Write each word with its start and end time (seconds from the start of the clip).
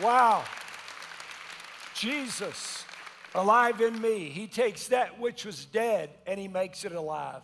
Wow. 0.00 0.44
Jesus, 1.94 2.84
alive 3.34 3.80
in 3.80 4.00
me. 4.00 4.30
He 4.30 4.46
takes 4.46 4.88
that 4.88 5.20
which 5.20 5.44
was 5.44 5.64
dead 5.66 6.10
and 6.26 6.40
he 6.40 6.48
makes 6.48 6.84
it 6.84 6.92
alive. 6.92 7.42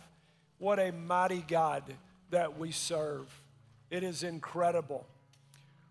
What 0.57 0.79
a 0.79 0.91
mighty 0.91 1.43
God 1.47 1.83
that 2.31 2.57
we 2.57 2.71
serve. 2.71 3.27
It 3.89 4.03
is 4.03 4.23
incredible. 4.23 5.05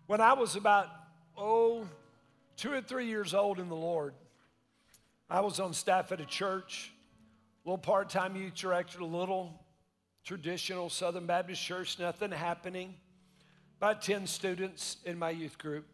When 0.07 0.21
I 0.21 0.33
was 0.33 0.55
about, 0.55 0.87
oh, 1.37 1.87
two 2.57 2.71
or 2.71 2.81
three 2.81 3.07
years 3.07 3.33
old 3.33 3.59
in 3.59 3.69
the 3.69 3.75
Lord, 3.75 4.13
I 5.29 5.41
was 5.41 5.59
on 5.59 5.73
staff 5.73 6.11
at 6.11 6.19
a 6.19 6.25
church, 6.25 6.91
a 7.65 7.69
little 7.69 7.77
part 7.77 8.09
time 8.09 8.35
youth 8.35 8.55
director, 8.55 8.99
a 8.99 9.05
little 9.05 9.63
traditional 10.23 10.89
Southern 10.89 11.25
Baptist 11.25 11.61
church, 11.61 11.99
nothing 11.99 12.31
happening. 12.31 12.95
About 13.77 14.01
10 14.01 14.27
students 14.27 14.97
in 15.05 15.17
my 15.17 15.29
youth 15.29 15.57
group. 15.57 15.85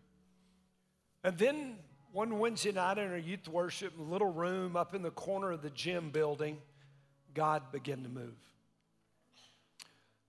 And 1.25 1.39
then 1.39 1.77
one 2.11 2.37
Wednesday 2.37 2.71
night 2.71 2.99
in 2.99 3.09
our 3.09 3.17
youth 3.17 3.47
worship, 3.47 3.95
in 3.97 4.05
a 4.05 4.07
little 4.07 4.31
room 4.31 4.75
up 4.75 4.93
in 4.93 5.01
the 5.01 5.09
corner 5.09 5.51
of 5.51 5.63
the 5.63 5.71
gym 5.71 6.11
building, 6.11 6.59
God 7.33 7.71
began 7.71 8.03
to 8.03 8.09
move. 8.09 8.35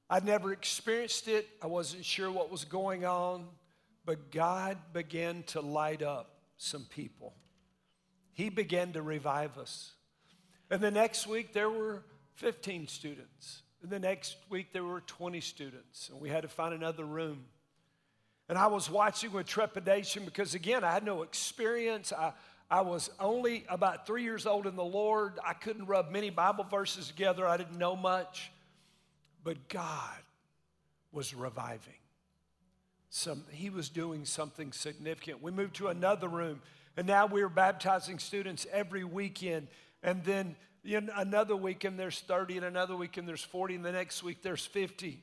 I'd 0.09 0.25
never 0.25 0.55
experienced 0.55 1.29
it. 1.29 1.47
I 1.61 1.67
wasn't 1.67 2.07
sure 2.07 2.31
what 2.31 2.51
was 2.51 2.65
going 2.65 3.05
on, 3.05 3.45
but 4.07 4.31
God 4.31 4.79
began 4.95 5.43
to 5.49 5.61
light 5.61 6.01
up 6.01 6.31
some 6.57 6.85
people. 6.85 7.35
He 8.33 8.49
began 8.49 8.95
to 8.95 9.03
revive 9.03 9.59
us. 9.59 9.93
And 10.71 10.81
the 10.81 10.91
next 10.91 11.27
week, 11.27 11.53
there 11.53 11.69
were 11.69 12.05
15 12.37 12.89
students. 12.89 13.61
And 13.83 13.91
the 13.91 13.99
next 13.99 14.37
week, 14.49 14.73
there 14.73 14.85
were 14.85 15.03
20 15.03 15.43
students. 15.43 16.09
And 16.09 16.23
we 16.23 16.31
had 16.31 16.41
to 16.41 16.49
find 16.49 16.73
another 16.73 17.05
room. 17.05 17.45
And 18.49 18.57
I 18.57 18.69
was 18.69 18.89
watching 18.89 19.33
with 19.33 19.47
trepidation 19.47 20.25
because, 20.25 20.55
again, 20.55 20.85
I 20.85 20.93
had 20.93 21.05
no 21.05 21.23
experience. 21.23 22.13
I, 22.13 22.33
I 22.71 22.81
was 22.81 23.11
only 23.19 23.65
about 23.69 24.07
three 24.07 24.23
years 24.23 24.47
old 24.47 24.67
in 24.67 24.77
the 24.77 24.85
Lord. 24.85 25.39
I 25.45 25.53
couldn't 25.53 25.87
rub 25.87 26.11
many 26.11 26.31
Bible 26.31 26.65
verses 26.65 27.09
together, 27.09 27.47
I 27.47 27.57
didn't 27.57 27.79
know 27.79 27.97
much. 27.97 28.51
But 29.43 29.69
God 29.69 30.17
was 31.13 31.35
reviving. 31.35 31.95
Some, 33.11 33.45
he 33.51 33.71
was 33.71 33.89
doing 33.89 34.25
something 34.25 34.73
significant. 34.73 35.43
We 35.43 35.53
moved 35.53 35.77
to 35.77 35.89
another 35.89 36.29
room, 36.29 36.61
and 36.97 37.07
now 37.07 37.27
we 37.27 37.43
are 37.43 37.49
baptizing 37.49 38.19
students 38.19 38.67
every 38.73 39.05
weekend. 39.05 39.69
And 40.03 40.25
then 40.25 40.57
another 41.15 41.57
weekend 41.57 41.99
there's 41.99 42.21
30, 42.21 42.59
and 42.59 42.67
another 42.67 42.97
weekend 42.97 43.29
there's 43.29 43.45
40, 43.45 43.77
and 43.77 43.85
the 43.85 43.93
next 43.93 44.23
week 44.23 44.43
there's 44.43 44.67
50. 44.67 45.23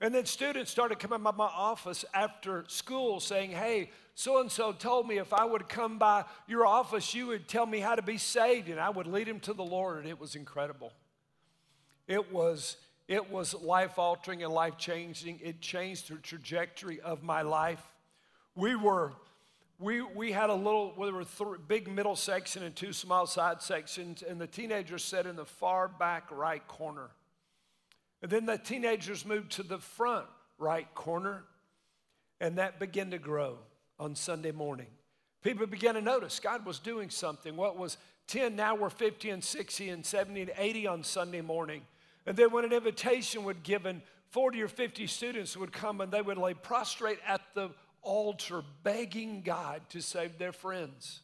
And 0.00 0.14
then 0.14 0.26
students 0.26 0.70
started 0.70 0.98
coming 0.98 1.22
by 1.22 1.30
my 1.30 1.44
office 1.44 2.04
after 2.12 2.64
school 2.68 3.20
saying, 3.20 3.52
Hey, 3.52 3.90
so 4.14 4.40
and 4.40 4.50
so 4.50 4.72
told 4.72 5.08
me 5.08 5.18
if 5.18 5.32
I 5.32 5.44
would 5.44 5.68
come 5.68 5.98
by 5.98 6.24
your 6.46 6.66
office, 6.66 7.14
you 7.14 7.28
would 7.28 7.48
tell 7.48 7.66
me 7.66 7.80
how 7.80 7.94
to 7.94 8.02
be 8.02 8.16
saved, 8.16 8.68
and 8.68 8.78
I 8.78 8.90
would 8.90 9.06
lead 9.06 9.26
him 9.26 9.40
to 9.40 9.52
the 9.52 9.64
Lord. 9.64 9.98
And 9.98 10.08
it 10.08 10.20
was 10.20 10.36
incredible. 10.36 10.92
It 12.06 12.32
was, 12.32 12.76
it 13.08 13.30
was 13.30 13.54
life 13.54 13.98
altering 13.98 14.44
and 14.44 14.52
life 14.52 14.76
changing. 14.78 15.40
It 15.42 15.60
changed 15.60 16.10
the 16.10 16.16
trajectory 16.16 17.00
of 17.00 17.22
my 17.22 17.42
life. 17.42 17.82
We 18.54 18.76
were, 18.76 19.12
we, 19.80 20.02
we 20.02 20.30
had 20.30 20.50
a 20.50 20.54
little, 20.54 20.94
well, 20.96 21.06
there 21.06 21.14
were 21.14 21.24
three, 21.24 21.58
big 21.66 21.90
middle 21.90 22.14
section 22.14 22.62
and 22.62 22.76
two 22.76 22.92
small 22.92 23.26
side 23.26 23.62
sections, 23.62 24.22
and 24.22 24.40
the 24.40 24.46
teenagers 24.46 25.02
sat 25.02 25.26
in 25.26 25.34
the 25.34 25.44
far 25.44 25.88
back 25.88 26.30
right 26.30 26.66
corner. 26.68 27.08
And 28.24 28.32
then 28.32 28.46
the 28.46 28.56
teenagers 28.56 29.26
moved 29.26 29.52
to 29.52 29.62
the 29.62 29.76
front 29.76 30.24
right 30.56 30.86
corner, 30.94 31.44
and 32.40 32.56
that 32.56 32.80
began 32.80 33.10
to 33.10 33.18
grow 33.18 33.58
on 34.00 34.14
Sunday 34.14 34.50
morning. 34.50 34.86
People 35.42 35.66
began 35.66 35.92
to 35.92 36.00
notice 36.00 36.40
God 36.40 36.64
was 36.64 36.78
doing 36.78 37.10
something. 37.10 37.54
What 37.54 37.76
was 37.76 37.98
10, 38.28 38.56
now 38.56 38.76
we're 38.76 38.88
50 38.88 39.28
and 39.28 39.44
60 39.44 39.90
and 39.90 40.06
70 40.06 40.40
and 40.40 40.52
80 40.56 40.86
on 40.86 41.04
Sunday 41.04 41.42
morning. 41.42 41.82
And 42.24 42.34
then 42.34 42.50
when 42.50 42.64
an 42.64 42.72
invitation 42.72 43.44
would 43.44 43.62
given, 43.62 44.00
40 44.30 44.62
or 44.62 44.68
50 44.68 45.06
students 45.06 45.54
would 45.54 45.70
come 45.70 46.00
and 46.00 46.10
they 46.10 46.22
would 46.22 46.38
lay 46.38 46.54
prostrate 46.54 47.18
at 47.28 47.42
the 47.52 47.72
altar 48.00 48.62
begging 48.82 49.42
God 49.42 49.82
to 49.90 50.00
save 50.00 50.38
their 50.38 50.54
friends. 50.54 51.20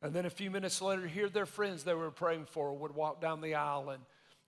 And 0.00 0.14
then 0.14 0.24
a 0.24 0.30
few 0.30 0.50
minutes 0.50 0.80
later, 0.80 1.06
here 1.06 1.28
their 1.28 1.44
friends 1.44 1.84
they 1.84 1.92
were 1.92 2.10
praying 2.10 2.46
for 2.46 2.72
would 2.72 2.94
walk 2.94 3.20
down 3.20 3.42
the 3.42 3.56
aisle 3.56 3.90
and, 3.90 4.02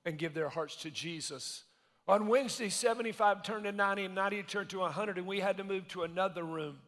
and 0.06 0.16
give 0.16 0.32
their 0.32 0.48
hearts 0.48 0.76
to 0.76 0.90
Jesus. 0.90 1.64
On 2.08 2.28
Wednesday, 2.28 2.68
75 2.68 3.42
turned 3.42 3.64
to 3.64 3.72
90 3.72 4.04
and 4.04 4.14
90 4.14 4.42
turned 4.44 4.70
to 4.70 4.78
100, 4.78 5.18
and 5.18 5.26
we 5.26 5.40
had 5.40 5.56
to 5.56 5.64
move 5.64 5.88
to 5.88 6.04
another 6.04 6.44
room. 6.44 6.78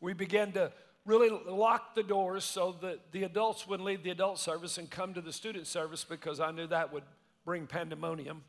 We 0.00 0.14
began 0.14 0.52
to 0.52 0.72
really 1.04 1.30
lock 1.30 1.94
the 1.94 2.02
doors 2.02 2.44
so 2.44 2.76
that 2.82 3.12
the 3.12 3.22
adults 3.22 3.68
wouldn't 3.68 3.86
leave 3.86 4.02
the 4.02 4.10
adult 4.10 4.38
service 4.38 4.76
and 4.76 4.90
come 4.90 5.14
to 5.14 5.20
the 5.20 5.32
student 5.32 5.66
service 5.66 6.04
because 6.04 6.40
I 6.40 6.50
knew 6.50 6.66
that 6.66 6.92
would 6.92 7.04
bring 7.44 7.66
pandemonium. 7.66 8.42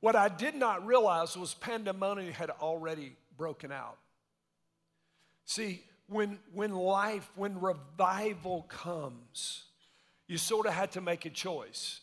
What 0.00 0.14
I 0.14 0.28
did 0.28 0.54
not 0.54 0.86
realize 0.86 1.36
was 1.36 1.54
pandemonium 1.54 2.32
had 2.32 2.50
already 2.50 3.16
broken 3.36 3.72
out. 3.72 3.96
See, 5.46 5.84
when, 6.06 6.38
when 6.52 6.74
life, 6.74 7.30
when 7.34 7.60
revival 7.60 8.66
comes, 8.68 9.64
you 10.28 10.36
sort 10.36 10.66
of 10.66 10.74
had 10.74 10.92
to 10.92 11.00
make 11.00 11.24
a 11.24 11.30
choice. 11.30 12.00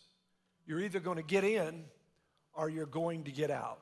You're 0.66 0.80
either 0.80 1.00
going 1.00 1.18
to 1.18 1.24
get 1.24 1.44
in 1.44 1.86
or 2.54 2.70
you're 2.70 2.86
going 2.86 3.24
to 3.24 3.32
get 3.32 3.52
out. 3.52 3.80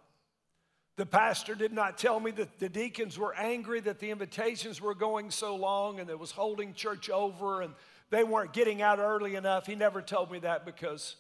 The 0.98 1.06
pastor 1.06 1.56
did 1.56 1.72
not 1.72 1.98
tell 1.98 2.20
me 2.20 2.32
that 2.32 2.60
the 2.60 2.70
deacons 2.70 3.18
were 3.18 3.34
angry 3.36 3.80
that 3.82 4.00
the 4.00 4.12
invitations 4.12 4.82
were 4.82 4.94
going 4.94 5.32
so 5.32 5.56
long 5.56 6.00
and 6.00 6.10
it 6.10 6.20
was 6.20 6.32
holding 6.32 6.74
church 6.74 7.10
over 7.10 7.62
and 7.62 7.74
they 8.10 8.24
weren't 8.24 8.54
getting 8.54 8.82
out 8.82 9.00
early 9.00 9.36
enough. 9.36 9.66
He 9.66 9.76
never 9.76 10.02
told 10.02 10.32
me 10.32 10.40
that 10.40 10.66
because 10.66 11.16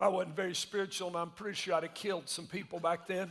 I 0.00 0.08
wasn't 0.08 0.36
very 0.36 0.54
spiritual 0.54 1.08
and 1.08 1.16
I'm 1.16 1.30
pretty 1.30 1.56
sure 1.56 1.74
I'd 1.74 1.82
have 1.82 1.94
killed 1.94 2.28
some 2.28 2.46
people 2.46 2.80
back 2.80 3.06
then. 3.06 3.30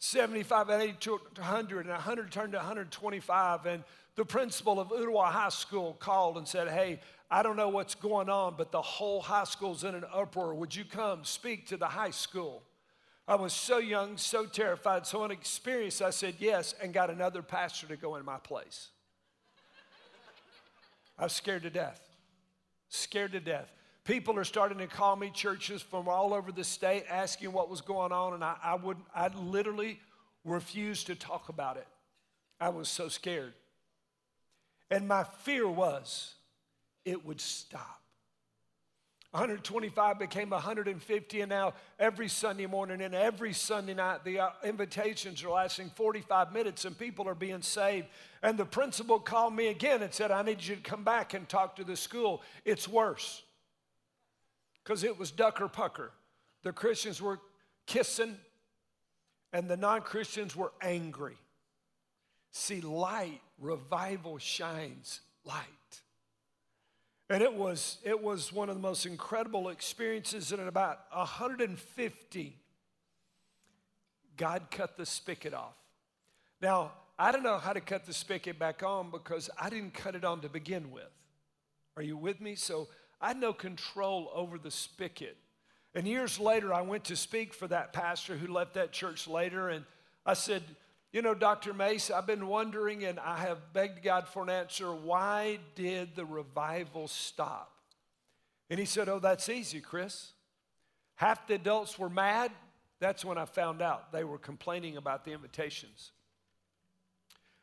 75 0.00 0.68
and 0.68 0.82
80 0.82 0.92
to 1.00 1.10
100 1.12 1.80
and 1.86 1.90
100 1.90 2.32
turned 2.32 2.52
to 2.52 2.58
125 2.58 3.66
and 3.66 3.84
the 4.16 4.24
principal 4.24 4.80
of 4.80 4.88
Ooltewah 4.88 5.30
High 5.30 5.48
School 5.48 5.94
called 5.94 6.36
and 6.36 6.46
said, 6.46 6.68
Hey, 6.68 7.00
I 7.32 7.42
don't 7.42 7.56
know 7.56 7.70
what's 7.70 7.94
going 7.94 8.28
on, 8.28 8.56
but 8.58 8.72
the 8.72 8.82
whole 8.82 9.22
high 9.22 9.44
school's 9.44 9.84
in 9.84 9.94
an 9.94 10.04
uproar. 10.12 10.54
Would 10.54 10.76
you 10.76 10.84
come 10.84 11.24
speak 11.24 11.66
to 11.68 11.78
the 11.78 11.86
high 11.86 12.10
school? 12.10 12.62
I 13.26 13.36
was 13.36 13.54
so 13.54 13.78
young, 13.78 14.18
so 14.18 14.44
terrified, 14.44 15.06
so 15.06 15.24
inexperienced. 15.24 16.02
I 16.02 16.10
said 16.10 16.34
yes 16.40 16.74
and 16.82 16.92
got 16.92 17.08
another 17.08 17.40
pastor 17.40 17.86
to 17.86 17.96
go 17.96 18.16
in 18.16 18.26
my 18.26 18.36
place. 18.36 18.90
I 21.18 21.22
was 21.22 21.32
scared 21.32 21.62
to 21.62 21.70
death. 21.70 22.06
Scared 22.90 23.32
to 23.32 23.40
death. 23.40 23.72
People 24.04 24.36
are 24.36 24.44
starting 24.44 24.76
to 24.76 24.86
call 24.86 25.16
me 25.16 25.30
churches 25.30 25.80
from 25.80 26.08
all 26.08 26.34
over 26.34 26.52
the 26.52 26.64
state 26.64 27.04
asking 27.08 27.50
what 27.52 27.70
was 27.70 27.80
going 27.80 28.12
on, 28.12 28.34
and 28.34 28.44
I, 28.44 28.56
I 28.62 28.74
would 28.74 28.98
I 29.14 29.28
literally 29.28 30.00
refused 30.44 31.06
to 31.06 31.14
talk 31.14 31.48
about 31.48 31.78
it. 31.78 31.88
I 32.60 32.68
was 32.68 32.90
so 32.90 33.08
scared. 33.08 33.54
And 34.90 35.08
my 35.08 35.24
fear 35.24 35.66
was 35.66 36.34
it 37.04 37.24
would 37.24 37.40
stop. 37.40 38.02
125 39.32 40.18
became 40.18 40.50
150, 40.50 41.40
and 41.40 41.48
now 41.48 41.72
every 41.98 42.28
Sunday 42.28 42.66
morning 42.66 43.00
and 43.00 43.14
every 43.14 43.54
Sunday 43.54 43.94
night, 43.94 44.24
the 44.24 44.38
uh, 44.38 44.50
invitations 44.62 45.42
are 45.42 45.48
lasting 45.48 45.90
45 45.94 46.52
minutes, 46.52 46.84
and 46.84 46.98
people 46.98 47.26
are 47.26 47.34
being 47.34 47.62
saved. 47.62 48.08
And 48.42 48.58
the 48.58 48.66
principal 48.66 49.18
called 49.18 49.54
me 49.54 49.68
again 49.68 50.02
and 50.02 50.12
said, 50.12 50.30
I 50.30 50.42
need 50.42 50.62
you 50.62 50.76
to 50.76 50.82
come 50.82 51.02
back 51.02 51.32
and 51.32 51.48
talk 51.48 51.76
to 51.76 51.84
the 51.84 51.96
school. 51.96 52.42
It's 52.66 52.86
worse. 52.86 53.42
Because 54.84 55.02
it 55.02 55.18
was 55.18 55.30
ducker 55.30 55.68
pucker. 55.68 56.12
The 56.62 56.72
Christians 56.72 57.22
were 57.22 57.40
kissing, 57.86 58.36
and 59.54 59.66
the 59.66 59.78
non 59.78 60.02
Christians 60.02 60.54
were 60.54 60.72
angry. 60.82 61.38
See, 62.50 62.82
light, 62.82 63.40
revival 63.58 64.36
shines 64.36 65.20
light. 65.46 66.01
And 67.32 67.40
it 67.40 67.54
was, 67.54 67.96
it 68.04 68.22
was 68.22 68.52
one 68.52 68.68
of 68.68 68.74
the 68.74 68.82
most 68.82 69.06
incredible 69.06 69.70
experiences. 69.70 70.52
And 70.52 70.60
at 70.60 70.68
about 70.68 70.98
150, 71.12 72.56
God 74.36 74.62
cut 74.70 74.98
the 74.98 75.06
spigot 75.06 75.54
off. 75.54 75.72
Now, 76.60 76.92
I 77.18 77.32
don't 77.32 77.42
know 77.42 77.56
how 77.56 77.72
to 77.72 77.80
cut 77.80 78.04
the 78.04 78.12
spigot 78.12 78.58
back 78.58 78.82
on 78.82 79.10
because 79.10 79.48
I 79.58 79.70
didn't 79.70 79.94
cut 79.94 80.14
it 80.14 80.26
on 80.26 80.42
to 80.42 80.50
begin 80.50 80.90
with. 80.90 81.08
Are 81.96 82.02
you 82.02 82.18
with 82.18 82.38
me? 82.38 82.54
So 82.54 82.88
I 83.18 83.28
had 83.28 83.38
no 83.38 83.54
control 83.54 84.30
over 84.34 84.58
the 84.58 84.70
spigot. 84.70 85.38
And 85.94 86.06
years 86.06 86.38
later, 86.38 86.74
I 86.74 86.82
went 86.82 87.04
to 87.04 87.16
speak 87.16 87.54
for 87.54 87.66
that 87.68 87.94
pastor 87.94 88.36
who 88.36 88.52
left 88.52 88.74
that 88.74 88.92
church 88.92 89.26
later. 89.26 89.70
And 89.70 89.86
I 90.26 90.34
said, 90.34 90.62
you 91.12 91.20
know, 91.20 91.34
Dr. 91.34 91.74
Mace, 91.74 92.10
I've 92.10 92.26
been 92.26 92.46
wondering 92.46 93.04
and 93.04 93.20
I 93.20 93.36
have 93.38 93.72
begged 93.74 94.02
God 94.02 94.26
for 94.26 94.42
an 94.42 94.48
answer 94.48 94.92
why 94.94 95.58
did 95.74 96.16
the 96.16 96.24
revival 96.24 97.06
stop? 97.06 97.70
And 98.70 98.80
he 98.80 98.86
said, 98.86 99.08
Oh, 99.08 99.18
that's 99.18 99.48
easy, 99.50 99.80
Chris. 99.80 100.32
Half 101.16 101.46
the 101.46 101.54
adults 101.54 101.98
were 101.98 102.08
mad. 102.08 102.50
That's 102.98 103.24
when 103.24 103.36
I 103.36 103.44
found 103.44 103.82
out 103.82 104.12
they 104.12 104.24
were 104.24 104.38
complaining 104.38 104.96
about 104.96 105.24
the 105.24 105.32
invitations. 105.32 106.12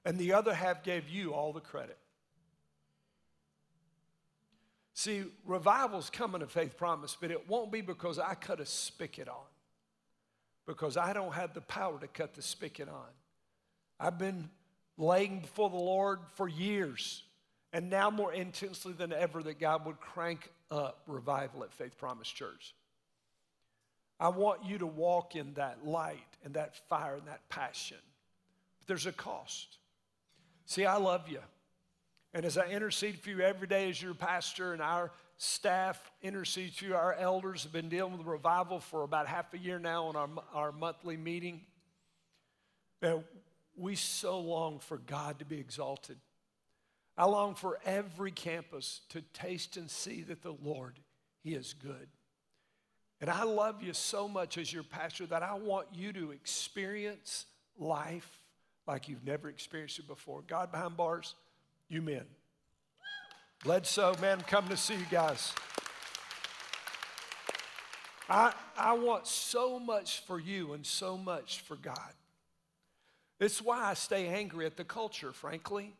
and 0.05 0.17
the 0.17 0.33
other 0.33 0.53
half 0.53 0.83
gave 0.83 1.09
you 1.09 1.33
all 1.33 1.51
the 1.51 1.59
credit. 1.59 1.97
See, 4.93 5.23
revival's 5.45 6.09
coming 6.09 6.41
to 6.41 6.47
faith 6.47 6.77
promise, 6.77 7.17
but 7.19 7.31
it 7.31 7.47
won't 7.49 7.71
be 7.71 7.81
because 7.81 8.19
I 8.19 8.35
cut 8.35 8.59
a 8.59 8.65
spigot 8.65 9.29
on, 9.29 9.47
because 10.65 10.97
I 10.97 11.13
don't 11.13 11.33
have 11.33 11.53
the 11.53 11.61
power 11.61 11.99
to 11.99 12.07
cut 12.07 12.33
the 12.33 12.41
spigot 12.41 12.89
on. 12.89 13.07
I've 13.99 14.17
been 14.17 14.49
laying 14.97 15.39
before 15.39 15.69
the 15.69 15.75
Lord 15.75 16.19
for 16.35 16.47
years, 16.47 17.23
and 17.73 17.89
now 17.89 18.09
more 18.09 18.33
intensely 18.33 18.93
than 18.93 19.13
ever, 19.13 19.43
that 19.43 19.59
God 19.59 19.85
would 19.85 19.99
crank 19.99 20.49
up 20.71 21.01
revival 21.07 21.63
at 21.63 21.73
Faith 21.73 21.97
Promise 21.97 22.29
Church. 22.29 22.73
I 24.19 24.29
want 24.29 24.65
you 24.65 24.77
to 24.79 24.85
walk 24.85 25.35
in 25.35 25.53
that 25.53 25.85
light 25.85 26.37
and 26.43 26.53
that 26.55 26.75
fire 26.89 27.15
and 27.15 27.27
that 27.27 27.47
passion. 27.49 27.97
But 28.79 28.87
there's 28.87 29.05
a 29.05 29.11
cost. 29.11 29.77
See, 30.65 30.85
I 30.85 30.97
love 30.97 31.29
you. 31.29 31.39
And 32.33 32.45
as 32.45 32.57
I 32.57 32.67
intercede 32.67 33.19
for 33.19 33.29
you 33.29 33.41
every 33.41 33.67
day 33.67 33.89
as 33.89 34.01
your 34.01 34.13
pastor 34.13 34.73
and 34.73 34.81
our 34.81 35.11
staff 35.37 36.11
intercedes 36.21 36.77
for 36.77 36.85
you, 36.85 36.95
our 36.95 37.13
elders 37.13 37.63
have 37.63 37.71
been 37.71 37.89
dealing 37.89 38.17
with 38.17 38.27
revival 38.27 38.79
for 38.79 39.03
about 39.03 39.25
half 39.25 39.53
a 39.53 39.57
year 39.57 39.79
now 39.79 40.05
on 40.05 40.15
our, 40.15 40.29
our 40.53 40.71
monthly 40.71 41.17
meeting. 41.17 41.61
We 43.79 43.95
so 43.95 44.39
long 44.39 44.79
for 44.79 44.97
God 44.97 45.39
to 45.39 45.45
be 45.45 45.59
exalted. 45.59 46.17
I 47.17 47.25
long 47.25 47.55
for 47.55 47.79
every 47.85 48.31
campus 48.31 49.01
to 49.09 49.21
taste 49.33 49.77
and 49.77 49.89
see 49.89 50.21
that 50.23 50.41
the 50.41 50.55
Lord, 50.63 50.99
He 51.43 51.53
is 51.53 51.73
good. 51.73 52.07
And 53.21 53.29
I 53.29 53.43
love 53.43 53.83
you 53.83 53.93
so 53.93 54.27
much 54.27 54.57
as 54.57 54.71
your 54.71 54.83
pastor 54.83 55.25
that 55.25 55.43
I 55.43 55.53
want 55.53 55.87
you 55.93 56.13
to 56.13 56.31
experience 56.31 57.45
life 57.77 58.39
like 58.87 59.09
you've 59.09 59.25
never 59.25 59.49
experienced 59.49 59.99
it 59.99 60.07
before. 60.07 60.41
God 60.47 60.71
behind 60.71 60.95
bars, 60.95 61.35
you 61.89 62.01
men. 62.01 62.23
Bled 63.63 63.85
so, 63.85 64.15
man, 64.21 64.39
come 64.47 64.69
to 64.69 64.77
see 64.77 64.95
you 64.95 65.05
guys. 65.11 65.53
I, 68.29 68.53
I 68.77 68.93
want 68.93 69.27
so 69.27 69.79
much 69.79 70.21
for 70.21 70.39
you 70.39 70.73
and 70.73 70.85
so 70.85 71.17
much 71.17 71.59
for 71.61 71.75
God. 71.75 72.13
It's 73.39 73.61
why 73.61 73.85
I 73.85 73.93
stay 73.93 74.27
angry 74.27 74.65
at 74.65 74.75
the 74.75 74.83
culture, 74.83 75.31
frankly, 75.31 75.93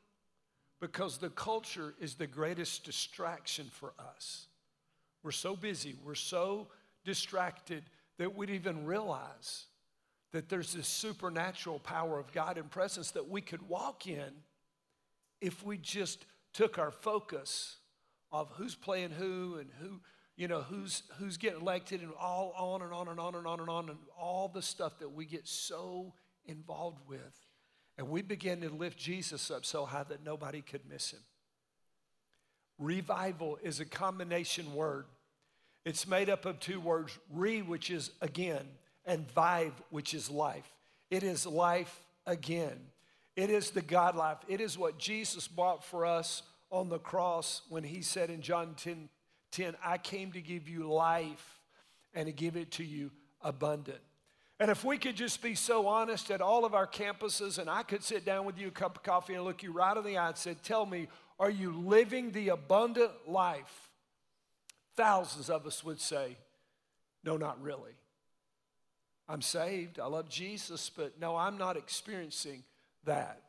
because 0.82 1.18
the 1.18 1.30
culture 1.30 1.94
is 2.00 2.16
the 2.16 2.28
greatest 2.28 2.84
distraction 2.84 3.68
for 3.72 3.94
us. 3.98 4.48
We're 5.24 5.32
so 5.32 5.56
busy, 5.56 5.96
we're 6.04 6.16
so 6.16 6.68
distracted 7.06 7.84
that 8.18 8.36
we'd 8.36 8.50
even 8.50 8.86
realize 8.86 9.66
that 10.32 10.50
there's 10.50 10.74
this 10.74 10.88
supernatural 10.88 11.80
power 11.80 12.20
of 12.20 12.32
God 12.32 12.58
and 12.58 12.70
presence 12.70 13.12
that 13.12 13.30
we 13.30 13.42
could 13.42 13.68
walk 13.68 14.08
in 14.08 14.32
if 15.42 15.64
we 15.64 15.78
just 15.78 16.26
took 16.54 16.78
our 16.78 16.92
focus 16.92 17.78
of 18.32 18.52
who's 18.56 18.76
playing 18.76 19.12
who 19.12 19.58
and 19.60 19.70
who 19.82 20.00
you 20.36 20.48
know 20.48 20.62
who's 20.62 21.04
who's 21.18 21.38
getting 21.38 21.62
elected 21.62 22.02
and 22.02 22.12
all 22.20 22.54
on 22.56 22.82
and 22.82 22.94
on 22.94 23.08
and 23.08 23.20
on 23.20 23.36
and 23.36 23.48
on 23.48 23.60
and 23.60 23.70
on 23.70 23.90
and 23.90 23.98
all 24.18 24.48
the 24.48 24.62
stuff 24.62 25.00
that 25.00 25.12
we 25.12 25.26
get 25.26 25.48
so 25.48 26.14
involved 26.46 27.02
with. 27.08 27.48
And 27.98 28.10
we 28.10 28.22
begin 28.22 28.62
to 28.62 28.70
lift 28.70 28.98
Jesus 28.98 29.52
up 29.52 29.66
so 29.66 29.86
high 29.86 30.04
that 30.04 30.24
nobody 30.24 30.62
could 30.62 30.82
miss 30.90 31.12
him. 31.12 31.20
Revival 32.78 33.60
is 33.62 33.80
a 33.80 33.86
combination 33.86 34.74
word. 34.74 35.06
It's 35.86 36.08
made 36.08 36.30
up 36.30 36.46
of 36.46 36.60
two 36.60 36.80
words 36.80 37.18
re 37.30 37.62
which 37.62 37.90
is 37.90 38.12
again 38.22 38.66
and 39.06 39.30
vive 39.32 39.74
which 39.90 40.14
is 40.14 40.30
life. 40.30 40.72
It 41.10 41.24
is 41.24 41.46
life 41.46 42.06
again. 42.26 42.80
It 43.36 43.50
is 43.50 43.72
the 43.72 43.82
God 43.82 44.16
life. 44.16 44.38
It 44.48 44.62
is 44.62 44.78
what 44.78 44.98
Jesus 44.98 45.48
bought 45.48 45.84
for 45.84 46.06
us 46.06 46.44
on 46.72 46.90
the 46.90 47.00
cross 47.00 47.64
when 47.70 47.84
he 47.84 48.02
said 48.02 48.30
in 48.30 48.42
John 48.42 48.76
10, 48.76 49.10
10 49.52 49.76
I 49.84 49.98
came 49.98 50.32
to 50.34 50.42
give 50.42 50.70
you 50.70 50.92
life 50.92 51.60
and 52.14 52.28
to 52.28 52.32
give 52.32 52.56
it 52.56 52.72
to 52.74 52.84
you 52.84 53.12
abundant. 53.42 54.00
And 54.60 54.70
if 54.70 54.84
we 54.84 54.98
could 54.98 55.16
just 55.16 55.42
be 55.42 55.56
so 55.56 55.88
honest 55.88 56.32
at 56.32 56.42
all 56.42 56.66
of 56.66 56.74
our 56.74 56.86
campuses, 56.86 57.60
and 57.60 57.70
I 57.70 57.84
could 57.84 58.04
sit 58.04 58.26
down 58.26 58.46
with 58.46 58.58
you 58.58 58.68
a 58.68 58.72
cup 58.72 58.98
of 58.98 59.04
coffee 59.04 59.36
and 59.36 59.46
look 59.46 59.64
you 59.64 59.72
right 59.72 59.96
in 59.96 60.04
the 60.04 60.18
eye 60.18 60.28
and 60.28 60.38
say, 60.38 60.56
Tell 60.64 60.86
me, 60.86 61.08
are 61.40 61.50
you 61.50 61.72
living 61.72 62.32
the 62.32 62.50
abundant 62.50 63.12
life? 63.26 63.90
Thousands 64.98 65.50
of 65.50 65.66
us 65.66 65.84
would 65.84 66.02
say, 66.02 66.36
No, 67.24 67.38
not 67.38 67.62
really. 67.62 67.94
I'm 69.30 69.42
saved, 69.42 70.00
I 70.00 70.08
love 70.08 70.28
Jesus, 70.28 70.90
but 70.90 71.20
no, 71.22 71.38
I'm 71.38 71.58
not 71.58 71.78
experiencing 71.78 72.64
that. 73.06 73.40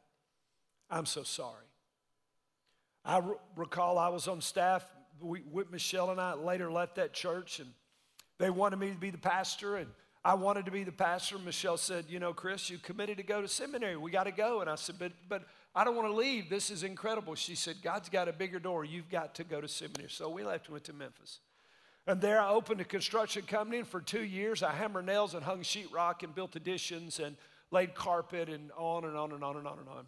I'm 0.90 1.06
so 1.06 1.22
sorry. 1.22 1.64
I 3.04 3.16
r- 3.16 3.38
recall 3.56 3.98
I 3.98 4.08
was 4.08 4.28
on 4.28 4.42
staff 4.42 4.84
we, 5.20 5.42
with 5.50 5.72
Michelle 5.72 6.10
and 6.10 6.20
I 6.20 6.34
later 6.34 6.70
left 6.70 6.96
that 6.96 7.14
church 7.14 7.60
and 7.60 7.70
they 8.38 8.50
wanted 8.50 8.78
me 8.78 8.90
to 8.90 8.98
be 8.98 9.10
the 9.10 9.18
pastor 9.18 9.76
and 9.76 9.88
I 10.24 10.34
wanted 10.34 10.66
to 10.66 10.70
be 10.70 10.84
the 10.84 10.92
pastor. 10.92 11.38
Michelle 11.38 11.78
said, 11.78 12.06
You 12.08 12.18
know, 12.18 12.34
Chris, 12.34 12.68
you 12.68 12.78
committed 12.78 13.16
to 13.16 13.22
go 13.22 13.40
to 13.40 13.48
seminary. 13.48 13.96
We 13.96 14.10
got 14.10 14.24
to 14.24 14.32
go. 14.32 14.60
And 14.60 14.68
I 14.68 14.74
said, 14.74 14.96
But, 14.98 15.12
but 15.28 15.44
I 15.74 15.84
don't 15.84 15.96
want 15.96 16.08
to 16.08 16.14
leave. 16.14 16.50
This 16.50 16.70
is 16.70 16.82
incredible. 16.82 17.34
She 17.34 17.54
said, 17.54 17.76
God's 17.82 18.08
got 18.08 18.28
a 18.28 18.32
bigger 18.32 18.58
door. 18.58 18.84
You've 18.84 19.08
got 19.08 19.34
to 19.36 19.44
go 19.44 19.60
to 19.60 19.68
seminary. 19.68 20.10
So 20.10 20.28
we 20.28 20.44
left 20.44 20.66
and 20.66 20.72
went 20.72 20.84
to 20.84 20.92
Memphis. 20.92 21.38
And 22.06 22.20
there 22.20 22.40
I 22.40 22.50
opened 22.50 22.80
a 22.80 22.84
construction 22.84 23.42
company. 23.42 23.78
And 23.78 23.88
for 23.88 24.00
two 24.00 24.24
years, 24.24 24.62
I 24.62 24.72
hammered 24.72 25.06
nails 25.06 25.34
and 25.34 25.42
hung 25.42 25.60
sheetrock 25.60 26.22
and 26.22 26.34
built 26.34 26.54
additions 26.54 27.18
and 27.18 27.36
laid 27.70 27.94
carpet 27.94 28.48
and 28.48 28.70
on 28.76 29.04
and 29.04 29.16
on 29.16 29.32
and 29.32 29.42
on 29.42 29.56
and 29.56 29.66
on 29.66 29.78
and 29.78 29.88
on. 29.88 30.06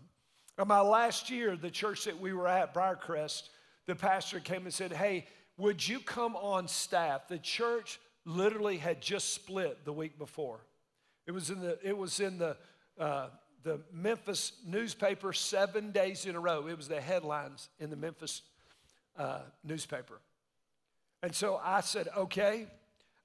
In 0.58 0.68
my 0.68 0.80
last 0.80 1.30
year, 1.30 1.56
the 1.56 1.70
church 1.70 2.04
that 2.04 2.20
we 2.20 2.34
were 2.34 2.48
at, 2.48 2.74
Briarcrest, 2.74 3.48
the 3.86 3.94
pastor 3.94 4.40
came 4.40 4.64
and 4.64 4.74
said, 4.74 4.92
Hey, 4.92 5.26
would 5.56 5.86
you 5.86 6.00
come 6.00 6.36
on 6.36 6.68
staff? 6.68 7.28
The 7.28 7.38
church 7.38 7.98
literally 8.24 8.76
had 8.76 9.00
just 9.00 9.34
split 9.34 9.84
the 9.84 9.92
week 9.92 10.18
before. 10.18 10.60
It 11.26 11.32
was 11.32 11.50
in 11.50 11.60
the, 11.60 11.78
it 11.82 11.96
was 11.96 12.20
in 12.20 12.38
the, 12.38 12.56
uh, 12.98 13.28
the 13.62 13.80
Memphis 13.92 14.52
newspaper 14.66 15.32
seven 15.32 15.92
days 15.92 16.26
in 16.26 16.34
a 16.34 16.40
row. 16.40 16.66
It 16.66 16.76
was 16.76 16.88
the 16.88 17.00
headlines 17.00 17.68
in 17.78 17.90
the 17.90 17.96
Memphis 17.96 18.42
uh, 19.16 19.40
newspaper. 19.64 20.20
And 21.22 21.34
so 21.34 21.60
I 21.62 21.80
said, 21.80 22.08
okay, 22.16 22.66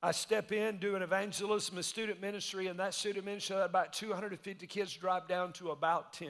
I 0.04 0.12
step 0.12 0.52
in, 0.52 0.78
do 0.78 0.96
an 0.96 1.02
evangelism, 1.02 1.78
a 1.80 1.84
student 1.84 2.22
ministry, 2.22 2.68
and 2.68 2.80
that 2.80 2.94
student 2.94 3.26
ministry, 3.26 3.56
had 3.56 3.66
about 3.66 3.94
250 3.94 4.68
kids 4.68 4.94
drop 4.94 5.28
down 5.28 5.54
to 5.54 5.72
about 5.72 6.14
10. 6.14 6.30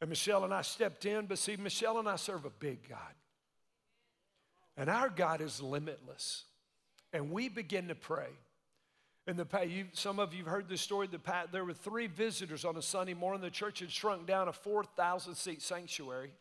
And 0.00 0.10
Michelle 0.10 0.44
and 0.44 0.52
I 0.52 0.62
stepped 0.62 1.06
in, 1.06 1.26
but 1.26 1.38
see, 1.38 1.56
Michelle 1.56 1.98
and 1.98 2.08
I 2.08 2.16
serve 2.16 2.44
a 2.44 2.50
big 2.50 2.88
God. 2.88 2.98
And 4.76 4.90
our 4.90 5.08
God 5.08 5.40
is 5.40 5.62
limitless. 5.62 6.44
And 7.12 7.30
we 7.30 7.48
begin 7.48 7.88
to 7.88 7.94
pray. 7.94 8.28
In 9.26 9.36
the 9.36 9.44
past, 9.44 9.68
you, 9.68 9.86
some 9.92 10.20
of 10.20 10.32
you 10.32 10.44
have 10.44 10.52
heard 10.52 10.68
this 10.68 10.80
story. 10.80 11.08
The 11.08 11.18
past, 11.18 11.50
there 11.50 11.64
were 11.64 11.74
three 11.74 12.06
visitors 12.06 12.64
on 12.64 12.76
a 12.76 12.82
Sunday 12.82 13.14
morning. 13.14 13.40
The 13.40 13.50
church 13.50 13.80
had 13.80 13.90
shrunk 13.90 14.26
down 14.26 14.48
a 14.48 14.52
4,000 14.52 15.34
seat 15.34 15.62
sanctuary, 15.62 16.32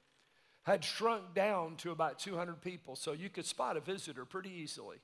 had 0.64 0.84
shrunk 0.84 1.34
down 1.34 1.78
to 1.78 1.92
about 1.92 2.20
200 2.20 2.62
people. 2.62 2.96
So 2.96 3.14
you 3.14 3.30
could 3.30 3.46
spot 3.46 3.76
a 3.76 3.80
visitor 3.80 4.24
pretty 4.24 4.52
easily. 4.52 4.98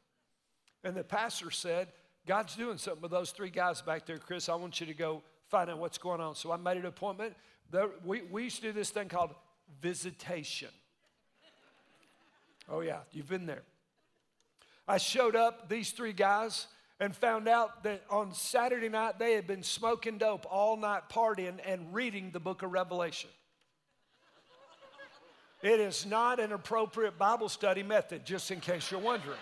And 0.83 0.95
the 0.95 1.03
pastor 1.03 1.49
said, 1.49 1.87
God's 2.27 2.55
doing 2.55 2.77
something 2.77 3.01
with 3.01 3.11
those 3.11 3.31
three 3.31 3.49
guys 3.49 3.81
back 3.81 4.05
there, 4.05 4.19
Chris. 4.19 4.47
I 4.47 4.55
want 4.55 4.79
you 4.79 4.85
to 4.85 4.93
go 4.93 5.23
find 5.49 5.69
out 5.69 5.79
what's 5.79 5.97
going 5.97 6.21
on. 6.21 6.35
So 6.35 6.51
I 6.51 6.57
made 6.57 6.77
an 6.77 6.85
appointment. 6.85 7.35
we, 8.05 8.21
we 8.23 8.43
used 8.43 8.57
to 8.57 8.61
do 8.63 8.71
this 8.71 8.91
thing 8.91 9.09
called 9.09 9.33
visitation. 9.81 10.69
Oh, 12.69 12.81
yeah, 12.81 12.99
you've 13.11 13.27
been 13.27 13.47
there. 13.47 13.63
I 14.91 14.97
showed 14.97 15.37
up, 15.37 15.69
these 15.69 15.91
three 15.91 16.11
guys, 16.11 16.67
and 16.99 17.15
found 17.15 17.47
out 17.47 17.83
that 17.83 18.03
on 18.09 18.33
Saturday 18.33 18.89
night 18.89 19.19
they 19.19 19.35
had 19.35 19.47
been 19.47 19.63
smoking 19.63 20.17
dope 20.17 20.45
all 20.51 20.75
night, 20.75 21.03
partying, 21.09 21.59
and 21.65 21.93
reading 21.93 22.31
the 22.31 22.41
book 22.41 22.61
of 22.61 22.73
Revelation. 22.73 23.29
It 25.61 25.79
is 25.79 26.05
not 26.05 26.41
an 26.41 26.51
appropriate 26.51 27.17
Bible 27.17 27.47
study 27.47 27.83
method, 27.83 28.25
just 28.25 28.51
in 28.51 28.59
case 28.59 28.91
you're 28.91 28.99
wondering 28.99 29.37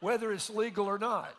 whether 0.00 0.32
it's 0.32 0.48
legal 0.48 0.86
or 0.86 0.98
not. 0.98 1.34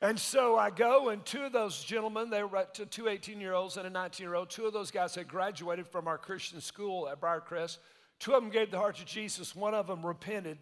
And 0.00 0.20
so 0.20 0.56
I 0.56 0.70
go, 0.70 1.08
and 1.08 1.24
two 1.24 1.42
of 1.42 1.52
those 1.52 1.82
gentlemen, 1.82 2.30
they 2.30 2.44
were 2.44 2.64
two 2.90 3.08
18 3.08 3.40
year 3.40 3.54
olds 3.54 3.76
and 3.76 3.88
a 3.88 3.90
19 3.90 4.24
year 4.24 4.36
old, 4.36 4.50
two 4.50 4.66
of 4.66 4.72
those 4.72 4.92
guys 4.92 5.16
had 5.16 5.26
graduated 5.26 5.88
from 5.88 6.06
our 6.06 6.16
Christian 6.16 6.60
school 6.60 7.08
at 7.08 7.20
Briarcrest. 7.20 7.78
Two 8.20 8.34
of 8.34 8.42
them 8.42 8.50
gave 8.50 8.70
the 8.70 8.78
heart 8.78 8.96
to 8.96 9.04
Jesus, 9.04 9.56
one 9.56 9.74
of 9.74 9.88
them 9.88 10.06
repented. 10.06 10.58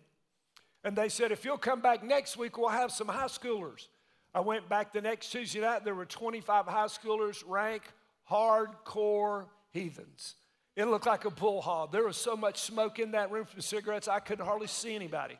And 0.84 0.96
they 0.96 1.08
said, 1.08 1.32
If 1.32 1.44
you'll 1.44 1.58
come 1.58 1.80
back 1.80 2.02
next 2.02 2.36
week, 2.36 2.56
we'll 2.56 2.68
have 2.68 2.92
some 2.92 3.08
high 3.08 3.26
schoolers. 3.26 3.88
I 4.34 4.40
went 4.40 4.68
back 4.68 4.92
the 4.92 5.00
next 5.00 5.30
Tuesday 5.30 5.60
night, 5.60 5.84
there 5.84 5.94
were 5.94 6.06
25 6.06 6.66
high 6.66 6.86
schoolers, 6.86 7.42
rank 7.46 7.82
hardcore 8.30 9.46
heathens. 9.72 10.36
It 10.76 10.84
looked 10.84 11.06
like 11.06 11.24
a 11.24 11.30
bull 11.30 11.60
hog. 11.60 11.90
There 11.90 12.04
was 12.04 12.16
so 12.16 12.36
much 12.36 12.60
smoke 12.60 13.00
in 13.00 13.10
that 13.12 13.32
room 13.32 13.44
from 13.44 13.60
cigarettes, 13.60 14.06
I 14.06 14.20
couldn't 14.20 14.46
hardly 14.46 14.68
see 14.68 14.94
anybody. 14.94 15.38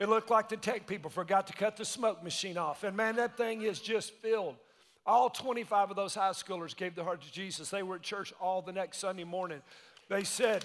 It 0.00 0.08
looked 0.08 0.30
like 0.30 0.48
the 0.48 0.56
tech 0.56 0.86
people 0.86 1.10
forgot 1.10 1.46
to 1.46 1.52
cut 1.52 1.76
the 1.76 1.84
smoke 1.84 2.22
machine 2.22 2.58
off. 2.58 2.82
And 2.82 2.96
man, 2.96 3.16
that 3.16 3.36
thing 3.36 3.62
is 3.62 3.80
just 3.80 4.12
filled. 4.14 4.56
All 5.06 5.30
25 5.30 5.90
of 5.90 5.96
those 5.96 6.14
high 6.14 6.30
schoolers 6.30 6.76
gave 6.76 6.96
their 6.96 7.04
heart 7.04 7.22
to 7.22 7.32
Jesus. 7.32 7.70
They 7.70 7.82
were 7.82 7.94
at 7.96 8.02
church 8.02 8.34
all 8.40 8.60
the 8.60 8.72
next 8.72 8.98
Sunday 8.98 9.24
morning. 9.24 9.62
They 10.08 10.24
said, 10.24 10.64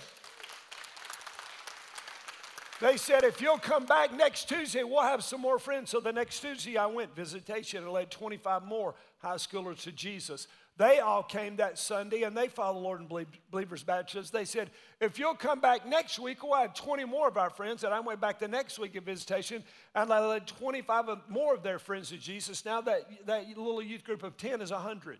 they 2.81 2.97
said, 2.97 3.23
if 3.23 3.39
you'll 3.41 3.59
come 3.59 3.85
back 3.85 4.11
next 4.11 4.49
Tuesday, 4.49 4.83
we'll 4.83 5.03
have 5.03 5.23
some 5.23 5.39
more 5.39 5.59
friends. 5.59 5.91
So 5.91 5.99
the 5.99 6.11
next 6.11 6.39
Tuesday, 6.39 6.77
I 6.77 6.87
went 6.87 7.15
visitation 7.15 7.83
and 7.83 7.91
led 7.91 8.09
25 8.09 8.63
more 8.63 8.95
high 9.19 9.35
schoolers 9.35 9.83
to 9.83 9.91
Jesus. 9.91 10.47
They 10.77 10.99
all 10.99 11.21
came 11.21 11.57
that 11.57 11.77
Sunday 11.77 12.23
and 12.23 12.35
they 12.35 12.47
followed 12.47 12.79
Lord 12.79 13.01
and 13.01 13.27
Believers 13.51 13.83
Baptist. 13.83 14.33
They 14.33 14.45
said, 14.45 14.71
if 14.99 15.19
you'll 15.19 15.35
come 15.35 15.59
back 15.59 15.87
next 15.87 16.17
week, 16.17 16.41
we'll 16.41 16.59
have 16.59 16.73
20 16.73 17.05
more 17.05 17.27
of 17.27 17.37
our 17.37 17.51
friends. 17.51 17.83
And 17.83 17.93
I 17.93 17.99
went 17.99 18.19
back 18.19 18.39
the 18.39 18.47
next 18.47 18.79
week 18.79 18.95
of 18.95 19.03
visitation 19.03 19.63
and 19.93 20.11
I 20.11 20.25
led 20.25 20.47
25 20.47 21.05
more 21.29 21.53
of 21.53 21.61
their 21.61 21.77
friends 21.77 22.09
to 22.09 22.17
Jesus. 22.17 22.65
Now 22.65 22.81
that, 22.81 23.01
that 23.27 23.47
little 23.49 23.83
youth 23.83 24.03
group 24.03 24.23
of 24.23 24.37
10 24.37 24.59
is 24.59 24.71
100. 24.71 25.19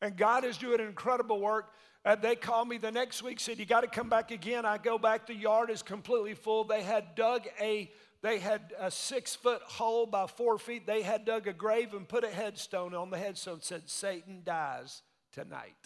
And 0.00 0.16
God 0.16 0.44
is 0.44 0.56
doing 0.56 0.80
an 0.80 0.86
incredible 0.86 1.40
work. 1.40 1.72
And 2.04 2.20
they 2.20 2.36
called 2.36 2.68
me 2.68 2.76
the 2.76 2.90
next 2.90 3.22
week, 3.22 3.40
said, 3.40 3.58
You 3.58 3.64
got 3.64 3.80
to 3.80 3.86
come 3.86 4.08
back 4.08 4.30
again. 4.30 4.66
I 4.66 4.78
go 4.78 4.98
back, 4.98 5.26
the 5.26 5.34
yard 5.34 5.70
is 5.70 5.82
completely 5.82 6.34
full. 6.34 6.64
They 6.64 6.82
had 6.82 7.14
dug 7.14 7.46
a 7.60 7.90
they 8.22 8.38
had 8.38 8.72
a 8.78 8.90
six 8.90 9.34
foot 9.34 9.60
hole 9.60 10.06
by 10.06 10.26
four 10.26 10.58
feet. 10.58 10.86
They 10.86 11.02
had 11.02 11.26
dug 11.26 11.46
a 11.46 11.52
grave 11.52 11.92
and 11.92 12.08
put 12.08 12.24
a 12.24 12.30
headstone 12.30 12.94
on 12.94 13.10
the 13.10 13.18
headstone 13.18 13.60
said, 13.60 13.82
Satan 13.84 14.40
dies 14.46 15.02
tonight. 15.30 15.76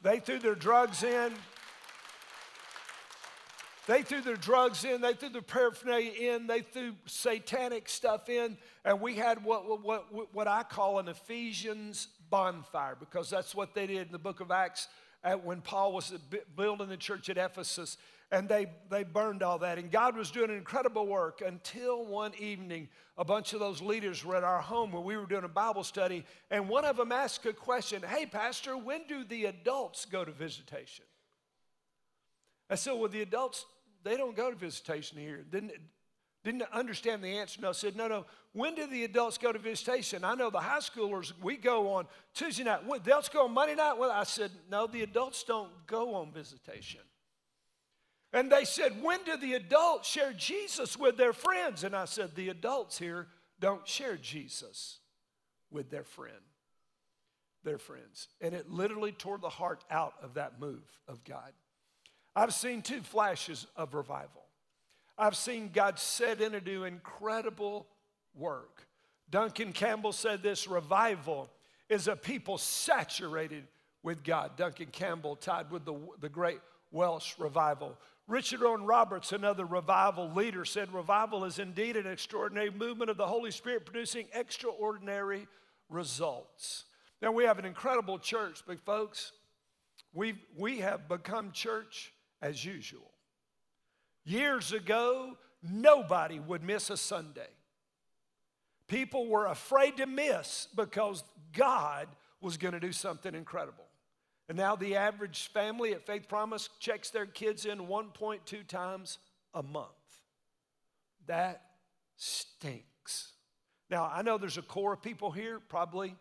They 0.00 0.20
threw 0.20 0.38
their 0.38 0.54
drugs 0.54 1.02
in. 1.02 1.32
They 3.86 4.02
threw 4.02 4.20
their 4.20 4.36
drugs 4.36 4.84
in, 4.84 5.02
they 5.02 5.12
threw 5.12 5.28
their 5.28 5.42
paraphernalia 5.42 6.12
in, 6.12 6.46
they 6.46 6.62
threw 6.62 6.94
satanic 7.04 7.88
stuff 7.90 8.30
in, 8.30 8.56
and 8.82 8.98
we 8.98 9.14
had 9.14 9.44
what, 9.44 9.82
what, 9.82 10.34
what 10.34 10.48
I 10.48 10.62
call 10.62 10.98
an 11.00 11.08
Ephesians 11.08 12.08
bonfire 12.30 12.96
because 12.98 13.28
that's 13.28 13.54
what 13.54 13.74
they 13.74 13.86
did 13.86 14.06
in 14.06 14.12
the 14.12 14.18
book 14.18 14.40
of 14.40 14.50
Acts 14.50 14.88
when 15.42 15.60
Paul 15.60 15.92
was 15.92 16.12
building 16.56 16.88
the 16.88 16.96
church 16.96 17.28
at 17.28 17.38
Ephesus. 17.38 17.96
And 18.30 18.48
they, 18.48 18.66
they 18.90 19.04
burned 19.04 19.42
all 19.42 19.58
that. 19.58 19.78
And 19.78 19.90
God 19.90 20.16
was 20.16 20.30
doing 20.30 20.50
an 20.50 20.56
incredible 20.56 21.06
work 21.06 21.40
until 21.44 22.04
one 22.04 22.32
evening, 22.38 22.88
a 23.16 23.24
bunch 23.24 23.52
of 23.52 23.60
those 23.60 23.80
leaders 23.80 24.24
were 24.24 24.34
at 24.34 24.44
our 24.44 24.60
home 24.60 24.92
where 24.92 25.02
we 25.02 25.16
were 25.16 25.26
doing 25.26 25.44
a 25.44 25.48
Bible 25.48 25.84
study. 25.84 26.24
And 26.50 26.68
one 26.68 26.84
of 26.84 26.96
them 26.96 27.12
asked 27.12 27.46
a 27.46 27.52
question 27.52 28.02
Hey, 28.02 28.26
Pastor, 28.26 28.76
when 28.76 29.06
do 29.06 29.24
the 29.24 29.44
adults 29.46 30.04
go 30.04 30.24
to 30.24 30.32
visitation? 30.32 31.04
I 32.68 32.74
said, 32.74 32.94
Well, 32.94 33.08
the 33.08 33.22
adults, 33.22 33.66
they 34.02 34.16
don't 34.16 34.34
go 34.34 34.50
to 34.50 34.56
visitation 34.56 35.18
here. 35.18 35.44
Didn't, 35.48 35.72
didn't 36.44 36.62
understand 36.72 37.24
the 37.24 37.38
answer. 37.38 37.60
No, 37.60 37.72
said, 37.72 37.96
No, 37.96 38.06
no. 38.06 38.26
When 38.52 38.74
do 38.74 38.86
the 38.86 39.04
adults 39.04 39.38
go 39.38 39.50
to 39.50 39.58
visitation? 39.58 40.24
I 40.24 40.34
know 40.34 40.50
the 40.50 40.60
high 40.60 40.78
schoolers, 40.78 41.32
we 41.42 41.56
go 41.56 41.94
on 41.94 42.06
Tuesday 42.34 42.62
night. 42.62 42.86
The 42.86 42.94
adults 42.94 43.28
go 43.28 43.44
on 43.44 43.52
Monday 43.52 43.74
night? 43.74 43.98
Well, 43.98 44.10
I 44.10 44.24
said, 44.24 44.50
No, 44.70 44.86
the 44.86 45.02
adults 45.02 45.42
don't 45.42 45.70
go 45.86 46.14
on 46.14 46.32
visitation. 46.32 47.00
And 48.32 48.50
they 48.50 48.64
said, 48.64 49.02
When 49.02 49.20
do 49.24 49.36
the 49.36 49.54
adults 49.54 50.08
share 50.08 50.32
Jesus 50.32 50.98
with 50.98 51.16
their 51.16 51.32
friends? 51.32 51.82
And 51.82 51.96
I 51.96 52.04
said, 52.04 52.34
The 52.34 52.50
adults 52.50 52.98
here 52.98 53.28
don't 53.58 53.86
share 53.88 54.16
Jesus 54.16 54.98
with 55.70 55.90
their 55.90 56.04
friend, 56.04 56.34
their 57.64 57.78
friends. 57.78 58.28
And 58.40 58.54
it 58.54 58.70
literally 58.70 59.12
tore 59.12 59.38
the 59.38 59.48
heart 59.48 59.82
out 59.90 60.14
of 60.22 60.34
that 60.34 60.60
move 60.60 60.82
of 61.08 61.24
God. 61.24 61.52
I've 62.36 62.52
seen 62.52 62.82
two 62.82 63.00
flashes 63.00 63.66
of 63.76 63.94
revival. 63.94 64.43
I've 65.16 65.36
seen 65.36 65.70
God 65.72 65.98
set 65.98 66.40
in 66.40 66.52
to 66.52 66.60
do 66.60 66.84
incredible 66.84 67.86
work. 68.34 68.86
Duncan 69.30 69.72
Campbell 69.72 70.12
said 70.12 70.42
this 70.42 70.66
revival 70.66 71.48
is 71.88 72.08
a 72.08 72.16
people 72.16 72.58
saturated 72.58 73.66
with 74.02 74.22
God. 74.24 74.56
Duncan 74.56 74.88
Campbell 74.92 75.36
tied 75.36 75.70
with 75.70 75.84
the, 75.84 75.94
the 76.20 76.28
great 76.28 76.60
Welsh 76.90 77.34
revival. 77.38 77.96
Richard 78.26 78.62
Owen 78.62 78.84
Roberts, 78.84 79.32
another 79.32 79.64
revival 79.64 80.30
leader, 80.32 80.64
said 80.64 80.92
revival 80.92 81.44
is 81.44 81.58
indeed 81.58 81.96
an 81.96 82.06
extraordinary 82.06 82.70
movement 82.70 83.10
of 83.10 83.16
the 83.16 83.26
Holy 83.26 83.50
Spirit 83.50 83.84
producing 83.84 84.26
extraordinary 84.32 85.46
results. 85.88 86.84
Now, 87.20 87.32
we 87.32 87.44
have 87.44 87.58
an 87.58 87.64
incredible 87.64 88.18
church, 88.18 88.62
but 88.66 88.80
folks, 88.80 89.32
we 90.12 90.34
we 90.56 90.78
have 90.78 91.08
become 91.08 91.52
church 91.52 92.12
as 92.40 92.64
usual. 92.64 93.10
Years 94.24 94.72
ago, 94.72 95.36
nobody 95.62 96.40
would 96.40 96.62
miss 96.62 96.90
a 96.90 96.96
Sunday. 96.96 97.48
People 98.88 99.28
were 99.28 99.46
afraid 99.46 99.96
to 99.98 100.06
miss 100.06 100.68
because 100.74 101.24
God 101.52 102.08
was 102.40 102.56
going 102.56 102.74
to 102.74 102.80
do 102.80 102.92
something 102.92 103.34
incredible. 103.34 103.84
And 104.48 104.58
now 104.58 104.76
the 104.76 104.96
average 104.96 105.48
family 105.48 105.92
at 105.92 106.06
Faith 106.06 106.28
Promise 106.28 106.68
checks 106.78 107.10
their 107.10 107.26
kids 107.26 107.64
in 107.64 107.78
1.2 107.78 108.66
times 108.66 109.18
a 109.54 109.62
month. 109.62 109.88
That 111.26 111.62
stinks. 112.16 113.32
Now, 113.90 114.10
I 114.12 114.22
know 114.22 114.36
there's 114.36 114.58
a 114.58 114.62
core 114.62 114.92
of 114.92 115.02
people 115.02 115.30
here, 115.30 115.60
probably 115.60 116.14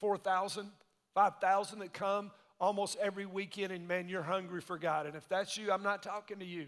4,000, 0.00 0.70
5,000 1.14 1.78
that 1.80 1.92
come 1.92 2.32
almost 2.60 2.96
every 3.00 3.26
weekend, 3.26 3.72
and 3.72 3.86
man, 3.86 4.08
you're 4.08 4.22
hungry 4.22 4.60
for 4.60 4.78
God. 4.78 5.06
And 5.06 5.14
if 5.14 5.28
that's 5.28 5.56
you, 5.56 5.70
I'm 5.72 5.82
not 5.82 6.02
talking 6.02 6.38
to 6.40 6.44
you. 6.44 6.66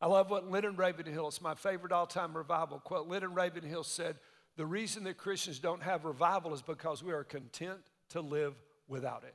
I 0.00 0.06
love 0.06 0.30
what 0.30 0.48
Lyndon 0.48 0.76
Ravenhill, 0.76 1.28
it's 1.28 1.42
my 1.42 1.54
favorite 1.54 1.92
all 1.92 2.06
time 2.06 2.36
revival 2.36 2.78
quote. 2.78 3.08
Lyndon 3.08 3.34
Ravenhill 3.34 3.84
said, 3.84 4.16
The 4.56 4.66
reason 4.66 5.04
that 5.04 5.16
Christians 5.16 5.58
don't 5.58 5.82
have 5.82 6.04
revival 6.04 6.54
is 6.54 6.62
because 6.62 7.02
we 7.02 7.12
are 7.12 7.24
content 7.24 7.80
to 8.10 8.20
live 8.20 8.54
without 8.86 9.24
it. 9.24 9.34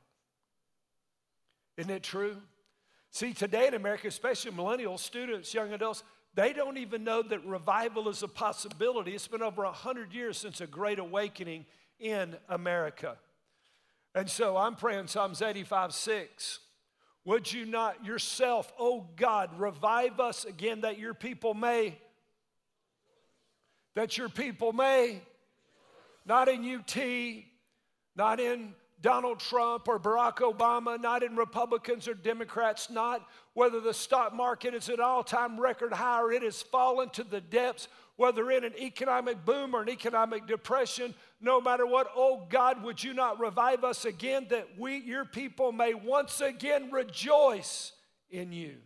Isn't 1.76 1.90
it 1.90 2.02
true? 2.02 2.36
See, 3.10 3.32
today 3.32 3.68
in 3.68 3.74
America, 3.74 4.08
especially 4.08 4.52
millennials, 4.52 5.00
students, 5.00 5.52
young 5.52 5.72
adults, 5.72 6.02
they 6.34 6.52
don't 6.52 6.78
even 6.78 7.04
know 7.04 7.22
that 7.22 7.44
revival 7.44 8.08
is 8.08 8.22
a 8.22 8.28
possibility. 8.28 9.14
It's 9.14 9.28
been 9.28 9.42
over 9.42 9.64
100 9.64 10.12
years 10.12 10.36
since 10.36 10.60
a 10.60 10.66
great 10.66 10.98
awakening 10.98 11.66
in 12.00 12.36
America. 12.48 13.16
And 14.14 14.28
so 14.28 14.56
I'm 14.56 14.74
praying 14.74 15.08
Psalms 15.08 15.42
85 15.42 15.92
6. 15.94 16.58
Would 17.24 17.50
you 17.50 17.64
not 17.64 18.04
yourself, 18.04 18.72
oh 18.78 19.06
God, 19.16 19.58
revive 19.58 20.20
us 20.20 20.44
again 20.44 20.82
that 20.82 20.98
your 20.98 21.14
people 21.14 21.54
may, 21.54 21.96
that 23.94 24.18
your 24.18 24.28
people 24.28 24.72
may, 24.72 25.22
not 26.26 26.48
in 26.48 26.64
UT, 26.64 26.96
not 28.14 28.40
in 28.40 28.74
Donald 29.00 29.40
Trump 29.40 29.88
or 29.88 29.98
Barack 29.98 30.36
Obama, 30.36 31.00
not 31.00 31.22
in 31.22 31.36
Republicans 31.36 32.08
or 32.08 32.14
Democrats, 32.14 32.88
not 32.90 33.26
whether 33.52 33.80
the 33.80 33.94
stock 33.94 34.34
market 34.34 34.74
is 34.74 34.88
at 34.88 35.00
all 35.00 35.22
time 35.22 35.60
record 35.60 35.92
high 35.92 36.20
or 36.20 36.32
it 36.32 36.42
has 36.42 36.62
fallen 36.62 37.08
to 37.10 37.24
the 37.24 37.40
depths, 37.40 37.88
whether 38.16 38.50
in 38.50 38.64
an 38.64 38.74
economic 38.78 39.44
boom 39.44 39.74
or 39.74 39.82
an 39.82 39.88
economic 39.88 40.46
depression, 40.46 41.14
no 41.40 41.60
matter 41.60 41.84
what, 41.86 42.08
oh 42.14 42.46
God, 42.48 42.82
would 42.84 43.02
you 43.02 43.12
not 43.12 43.40
revive 43.40 43.82
us 43.82 44.04
again 44.04 44.46
that 44.50 44.78
we, 44.78 44.98
your 44.98 45.24
people, 45.24 45.72
may 45.72 45.94
once 45.94 46.40
again 46.40 46.90
rejoice 46.92 47.92
in 48.30 48.52
you? 48.52 48.76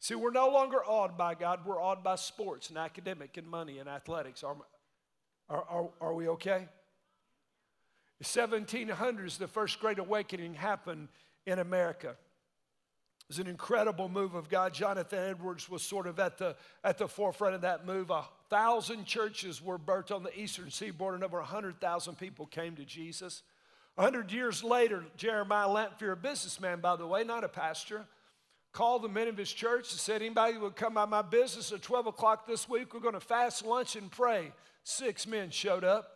See, 0.00 0.14
we're 0.14 0.30
no 0.30 0.48
longer 0.48 0.78
awed 0.84 1.18
by 1.18 1.34
God, 1.34 1.60
we're 1.66 1.82
awed 1.82 2.02
by 2.02 2.14
sports 2.16 2.70
and 2.70 2.78
academic 2.78 3.36
and 3.36 3.46
money 3.46 3.78
and 3.78 3.88
athletics. 3.88 4.42
Are, 4.42 4.56
are, 5.50 5.64
are, 5.68 5.88
are 6.00 6.14
we 6.14 6.28
okay? 6.28 6.68
1700s, 8.22 9.38
the 9.38 9.46
first 9.46 9.78
great 9.80 9.98
awakening 9.98 10.54
happened 10.54 11.08
in 11.46 11.58
America. 11.58 12.10
It 12.10 13.28
was 13.28 13.38
an 13.38 13.46
incredible 13.46 14.08
move 14.08 14.34
of 14.34 14.48
God. 14.48 14.72
Jonathan 14.72 15.18
Edwards 15.18 15.68
was 15.68 15.82
sort 15.82 16.06
of 16.06 16.18
at 16.18 16.38
the, 16.38 16.56
at 16.82 16.98
the 16.98 17.06
forefront 17.06 17.54
of 17.54 17.60
that 17.60 17.86
move. 17.86 18.10
A 18.10 18.24
thousand 18.50 19.04
churches 19.04 19.62
were 19.62 19.78
birthed 19.78 20.14
on 20.14 20.22
the 20.22 20.38
eastern 20.38 20.70
seaboard, 20.70 21.14
and 21.14 21.24
over 21.24 21.38
100,000 21.38 22.18
people 22.18 22.46
came 22.46 22.76
to 22.76 22.84
Jesus. 22.84 23.42
A 23.96 24.02
hundred 24.02 24.30
years 24.32 24.62
later, 24.62 25.04
Jeremiah 25.16 25.68
Lanphier, 25.68 26.12
a 26.12 26.16
businessman, 26.16 26.80
by 26.80 26.96
the 26.96 27.06
way, 27.06 27.24
not 27.24 27.44
a 27.44 27.48
pastor, 27.48 28.06
called 28.72 29.02
the 29.02 29.08
men 29.08 29.28
of 29.28 29.36
his 29.36 29.52
church 29.52 29.90
and 29.90 30.00
said, 30.00 30.22
Anybody 30.22 30.56
would 30.56 30.76
come 30.76 30.94
by 30.94 31.04
my 31.04 31.22
business 31.22 31.72
at 31.72 31.82
12 31.82 32.06
o'clock 32.06 32.46
this 32.46 32.68
week, 32.68 32.94
we're 32.94 33.00
going 33.00 33.14
to 33.14 33.20
fast, 33.20 33.64
lunch, 33.64 33.96
and 33.96 34.10
pray. 34.10 34.52
Six 34.84 35.26
men 35.26 35.50
showed 35.50 35.84
up. 35.84 36.12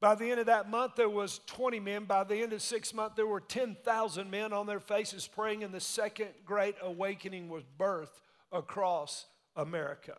By 0.00 0.14
the 0.14 0.30
end 0.30 0.40
of 0.40 0.46
that 0.46 0.68
month, 0.68 0.94
there 0.96 1.08
was 1.08 1.40
20 1.46 1.80
men. 1.80 2.04
By 2.04 2.24
the 2.24 2.36
end 2.36 2.52
of 2.52 2.60
six 2.60 2.92
months, 2.92 3.16
there 3.16 3.26
were 3.26 3.40
10,000 3.40 4.30
men 4.30 4.52
on 4.52 4.66
their 4.66 4.80
faces 4.80 5.26
praying, 5.26 5.64
and 5.64 5.72
the 5.72 5.80
second 5.80 6.28
great 6.44 6.76
awakening 6.82 7.48
was 7.48 7.64
birthed 7.78 8.20
across 8.52 9.26
America. 9.56 10.16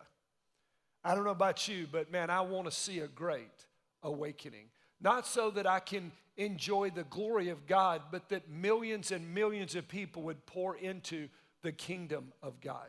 I 1.04 1.14
don't 1.14 1.24
know 1.24 1.30
about 1.30 1.68
you, 1.68 1.86
but 1.90 2.10
man, 2.10 2.30
I 2.30 2.40
want 2.40 2.66
to 2.66 2.70
see 2.70 3.00
a 3.00 3.08
great 3.08 3.66
awakening. 4.02 4.66
Not 5.00 5.26
so 5.26 5.50
that 5.50 5.66
I 5.66 5.80
can 5.80 6.12
enjoy 6.36 6.90
the 6.90 7.04
glory 7.04 7.48
of 7.48 7.66
God, 7.66 8.02
but 8.10 8.28
that 8.30 8.48
millions 8.50 9.10
and 9.10 9.34
millions 9.34 9.74
of 9.74 9.88
people 9.88 10.22
would 10.22 10.44
pour 10.46 10.76
into 10.76 11.28
the 11.62 11.72
kingdom 11.72 12.32
of 12.42 12.60
God. 12.60 12.88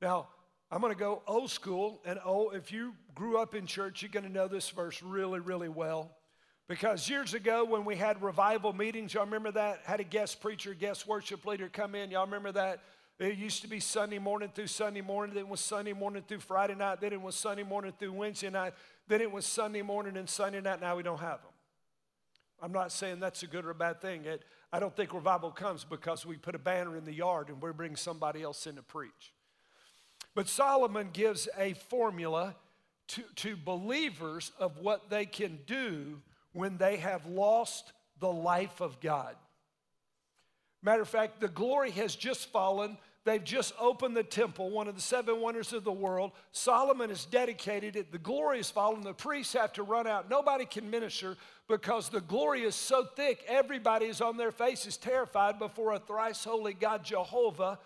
Now, 0.00 0.28
I'm 0.70 0.80
going 0.80 0.92
to 0.92 0.98
go 0.98 1.22
old 1.26 1.50
school. 1.50 2.00
And 2.04 2.18
oh, 2.24 2.50
if 2.50 2.70
you 2.72 2.94
grew 3.14 3.38
up 3.38 3.54
in 3.54 3.66
church, 3.66 4.02
you're 4.02 4.10
going 4.10 4.26
to 4.26 4.32
know 4.32 4.48
this 4.48 4.68
verse 4.70 5.02
really, 5.02 5.40
really 5.40 5.68
well. 5.68 6.10
Because 6.68 7.08
years 7.08 7.32
ago, 7.32 7.64
when 7.64 7.86
we 7.86 7.96
had 7.96 8.22
revival 8.22 8.74
meetings, 8.74 9.14
y'all 9.14 9.24
remember 9.24 9.50
that? 9.52 9.80
Had 9.84 10.00
a 10.00 10.04
guest 10.04 10.42
preacher, 10.42 10.74
guest 10.74 11.06
worship 11.06 11.46
leader 11.46 11.70
come 11.70 11.94
in. 11.94 12.10
Y'all 12.10 12.26
remember 12.26 12.52
that? 12.52 12.80
It 13.18 13.36
used 13.36 13.62
to 13.62 13.68
be 13.68 13.80
Sunday 13.80 14.18
morning 14.18 14.50
through 14.54 14.68
Sunday 14.68 15.00
morning, 15.00 15.34
then 15.34 15.44
it 15.44 15.48
was 15.48 15.60
Sunday 15.60 15.92
morning 15.92 16.22
through 16.26 16.38
Friday 16.38 16.76
night, 16.76 17.00
then 17.00 17.12
it 17.12 17.20
was 17.20 17.34
Sunday 17.34 17.64
morning 17.64 17.92
through 17.98 18.12
Wednesday 18.12 18.48
night, 18.48 18.74
then 19.08 19.20
it 19.20 19.30
was 19.30 19.44
Sunday 19.44 19.82
morning 19.82 20.16
and 20.16 20.28
Sunday 20.28 20.60
night. 20.60 20.80
Now 20.80 20.96
we 20.96 21.02
don't 21.02 21.18
have 21.18 21.42
them. 21.42 21.52
I'm 22.62 22.72
not 22.72 22.92
saying 22.92 23.20
that's 23.20 23.42
a 23.42 23.46
good 23.46 23.64
or 23.64 23.70
a 23.70 23.74
bad 23.74 24.00
thing. 24.00 24.24
It, 24.24 24.42
I 24.72 24.78
don't 24.80 24.94
think 24.94 25.12
revival 25.12 25.50
comes 25.50 25.84
because 25.84 26.26
we 26.26 26.36
put 26.36 26.54
a 26.54 26.58
banner 26.60 26.96
in 26.96 27.04
the 27.04 27.12
yard 27.12 27.48
and 27.48 27.60
we 27.60 27.72
bring 27.72 27.96
somebody 27.96 28.42
else 28.42 28.66
in 28.66 28.76
to 28.76 28.82
preach. 28.82 29.32
But 30.34 30.48
Solomon 30.48 31.10
gives 31.12 31.48
a 31.56 31.74
formula 31.74 32.54
to, 33.08 33.22
to 33.36 33.56
believers 33.56 34.52
of 34.58 34.78
what 34.78 35.10
they 35.10 35.26
can 35.26 35.58
do 35.66 36.20
when 36.52 36.76
they 36.78 36.96
have 36.96 37.26
lost 37.26 37.92
the 38.20 38.30
life 38.30 38.80
of 38.80 39.00
God. 39.00 39.34
Matter 40.82 41.02
of 41.02 41.08
fact, 41.08 41.40
the 41.40 41.48
glory 41.48 41.90
has 41.92 42.14
just 42.14 42.50
fallen. 42.50 42.98
They've 43.28 43.44
just 43.44 43.74
opened 43.78 44.16
the 44.16 44.22
temple, 44.22 44.70
one 44.70 44.88
of 44.88 44.94
the 44.94 45.02
seven 45.02 45.38
wonders 45.42 45.74
of 45.74 45.84
the 45.84 45.92
world. 45.92 46.32
Solomon 46.50 47.10
has 47.10 47.26
dedicated 47.26 47.94
it. 47.94 48.10
The 48.10 48.16
glory 48.16 48.58
is 48.58 48.70
fallen. 48.70 49.02
The 49.02 49.12
priests 49.12 49.52
have 49.52 49.74
to 49.74 49.82
run 49.82 50.06
out. 50.06 50.30
Nobody 50.30 50.64
can 50.64 50.90
minister 50.90 51.36
because 51.68 52.08
the 52.08 52.22
glory 52.22 52.62
is 52.62 52.74
so 52.74 53.04
thick. 53.04 53.44
Everybody 53.46 54.06
is 54.06 54.22
on 54.22 54.38
their 54.38 54.50
faces 54.50 54.96
terrified 54.96 55.58
before 55.58 55.92
a 55.92 55.98
thrice 55.98 56.42
holy 56.42 56.72
God, 56.72 57.04
Jehovah. 57.04 57.78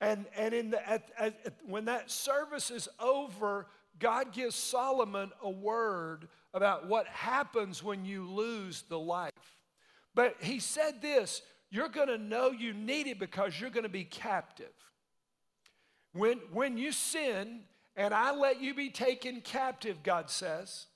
And, 0.00 0.26
and 0.36 0.54
in 0.54 0.70
the, 0.70 0.88
at, 0.88 1.10
at, 1.18 1.54
when 1.66 1.86
that 1.86 2.08
service 2.08 2.70
is 2.70 2.88
over, 3.00 3.66
God 3.98 4.32
gives 4.32 4.54
Solomon 4.54 5.32
a 5.42 5.50
word 5.50 6.28
about 6.54 6.86
what 6.86 7.08
happens 7.08 7.82
when 7.82 8.04
you 8.04 8.30
lose 8.30 8.84
the 8.88 8.98
life. 8.98 9.32
But 10.14 10.36
he 10.40 10.60
said 10.60 11.02
this 11.02 11.42
you're 11.70 11.88
going 11.88 12.08
to 12.08 12.18
know 12.18 12.50
you 12.50 12.72
need 12.72 13.06
it 13.06 13.18
because 13.18 13.60
you're 13.60 13.70
going 13.70 13.84
to 13.84 13.88
be 13.88 14.04
captive. 14.04 14.72
When, 16.12 16.38
when 16.52 16.78
you 16.78 16.92
sin 16.92 17.60
and 17.96 18.14
I 18.14 18.34
let 18.34 18.60
you 18.60 18.74
be 18.74 18.90
taken 18.90 19.40
captive, 19.40 20.02
God 20.02 20.30
says, 20.30 20.86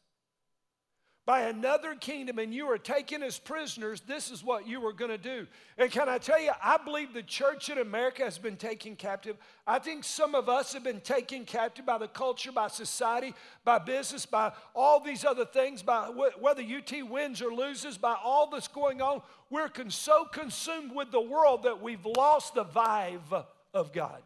by 1.24 1.42
another 1.42 1.94
kingdom 1.94 2.40
and 2.40 2.52
you 2.52 2.66
are 2.66 2.78
taken 2.78 3.22
as 3.22 3.38
prisoners, 3.38 4.00
this 4.00 4.30
is 4.30 4.42
what 4.42 4.66
you 4.66 4.84
are 4.86 4.92
going 4.92 5.10
to 5.10 5.18
do. 5.18 5.46
And 5.78 5.88
can 5.90 6.08
I 6.08 6.18
tell 6.18 6.40
you, 6.40 6.50
I 6.62 6.78
believe 6.78 7.14
the 7.14 7.22
church 7.22 7.68
in 7.68 7.78
America 7.78 8.24
has 8.24 8.38
been 8.38 8.56
taken 8.56 8.96
captive. 8.96 9.36
I 9.64 9.78
think 9.78 10.02
some 10.02 10.34
of 10.34 10.48
us 10.48 10.72
have 10.72 10.82
been 10.82 11.00
taken 11.00 11.44
captive 11.44 11.86
by 11.86 11.98
the 11.98 12.08
culture, 12.08 12.50
by 12.50 12.66
society, 12.66 13.34
by 13.64 13.78
business, 13.78 14.26
by 14.26 14.52
all 14.74 14.98
these 14.98 15.24
other 15.24 15.44
things, 15.44 15.80
by 15.80 16.06
whether 16.40 16.62
UT 16.62 16.92
wins 17.08 17.40
or 17.40 17.54
loses, 17.54 17.96
by 17.96 18.16
all 18.22 18.50
that's 18.50 18.66
going 18.66 19.00
on. 19.00 19.22
We're 19.48 19.70
so 19.90 20.24
consumed 20.24 20.92
with 20.92 21.12
the 21.12 21.20
world 21.20 21.62
that 21.62 21.80
we've 21.80 22.04
lost 22.04 22.54
the 22.54 22.64
vibe 22.64 23.44
of 23.72 23.92
God. 23.92 24.22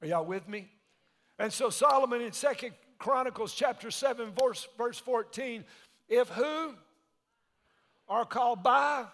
Are 0.00 0.08
y'all 0.08 0.24
with 0.24 0.48
me? 0.48 0.70
And 1.38 1.52
so 1.52 1.68
Solomon 1.68 2.22
in 2.22 2.32
Second 2.32 2.72
Chronicles 3.02 3.52
chapter 3.52 3.90
7, 3.90 4.30
verse, 4.30 4.68
verse 4.78 4.96
14. 4.96 5.64
If 6.08 6.28
who 6.28 6.72
are 8.08 8.24
called 8.24 8.62
by 8.62 9.06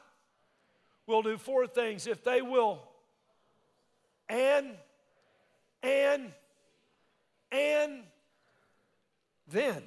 will 1.06 1.22
do 1.22 1.38
four 1.38 1.66
things. 1.66 2.06
If 2.06 2.22
they 2.22 2.42
will, 2.42 2.82
and, 4.28 4.72
and, 5.82 6.32
and 7.50 8.02
then, 9.50 9.82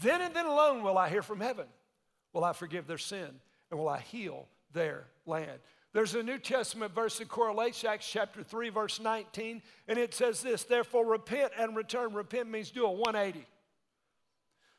then 0.00 0.22
and 0.22 0.34
then 0.34 0.46
alone 0.46 0.82
will 0.82 0.96
I 0.96 1.10
hear 1.10 1.22
from 1.22 1.40
heaven. 1.40 1.66
Will 2.32 2.44
I 2.44 2.54
forgive 2.54 2.86
their 2.86 2.96
sin 2.96 3.28
and 3.70 3.78
will 3.78 3.90
I 3.90 4.00
heal 4.00 4.48
their 4.72 5.04
land? 5.26 5.58
There's 5.96 6.14
a 6.14 6.22
New 6.22 6.36
Testament 6.36 6.94
verse 6.94 7.16
that 7.16 7.28
correlates, 7.28 7.82
Acts 7.82 8.06
chapter 8.06 8.42
3, 8.42 8.68
verse 8.68 9.00
19, 9.00 9.62
and 9.88 9.98
it 9.98 10.12
says 10.12 10.42
this 10.42 10.62
Therefore, 10.62 11.06
repent 11.06 11.52
and 11.58 11.74
return. 11.74 12.12
Repent 12.12 12.50
means 12.50 12.70
do 12.70 12.84
a 12.84 12.92
180. 12.92 13.46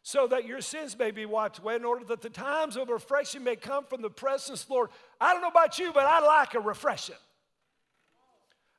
So 0.03 0.27
that 0.27 0.45
your 0.45 0.61
sins 0.61 0.95
may 0.95 1.09
be 1.09 1.25
wiped 1.25 1.57
away, 1.57 1.75
in 1.75 1.85
order 1.85 2.05
that 2.05 2.21
the 2.21 2.29
times 2.29 2.77
of 2.77 2.89
refreshing 2.89 3.43
may 3.43 3.55
come 3.55 3.83
from 3.85 4.03
the 4.03 4.11
presence 4.11 4.69
Lord. 4.69 4.91
I 5.19 5.33
don't 5.33 5.41
know 5.41 5.47
about 5.47 5.79
you, 5.79 5.91
but 5.91 6.05
I 6.05 6.19
like 6.19 6.53
a 6.53 6.59
refreshing. 6.59 7.15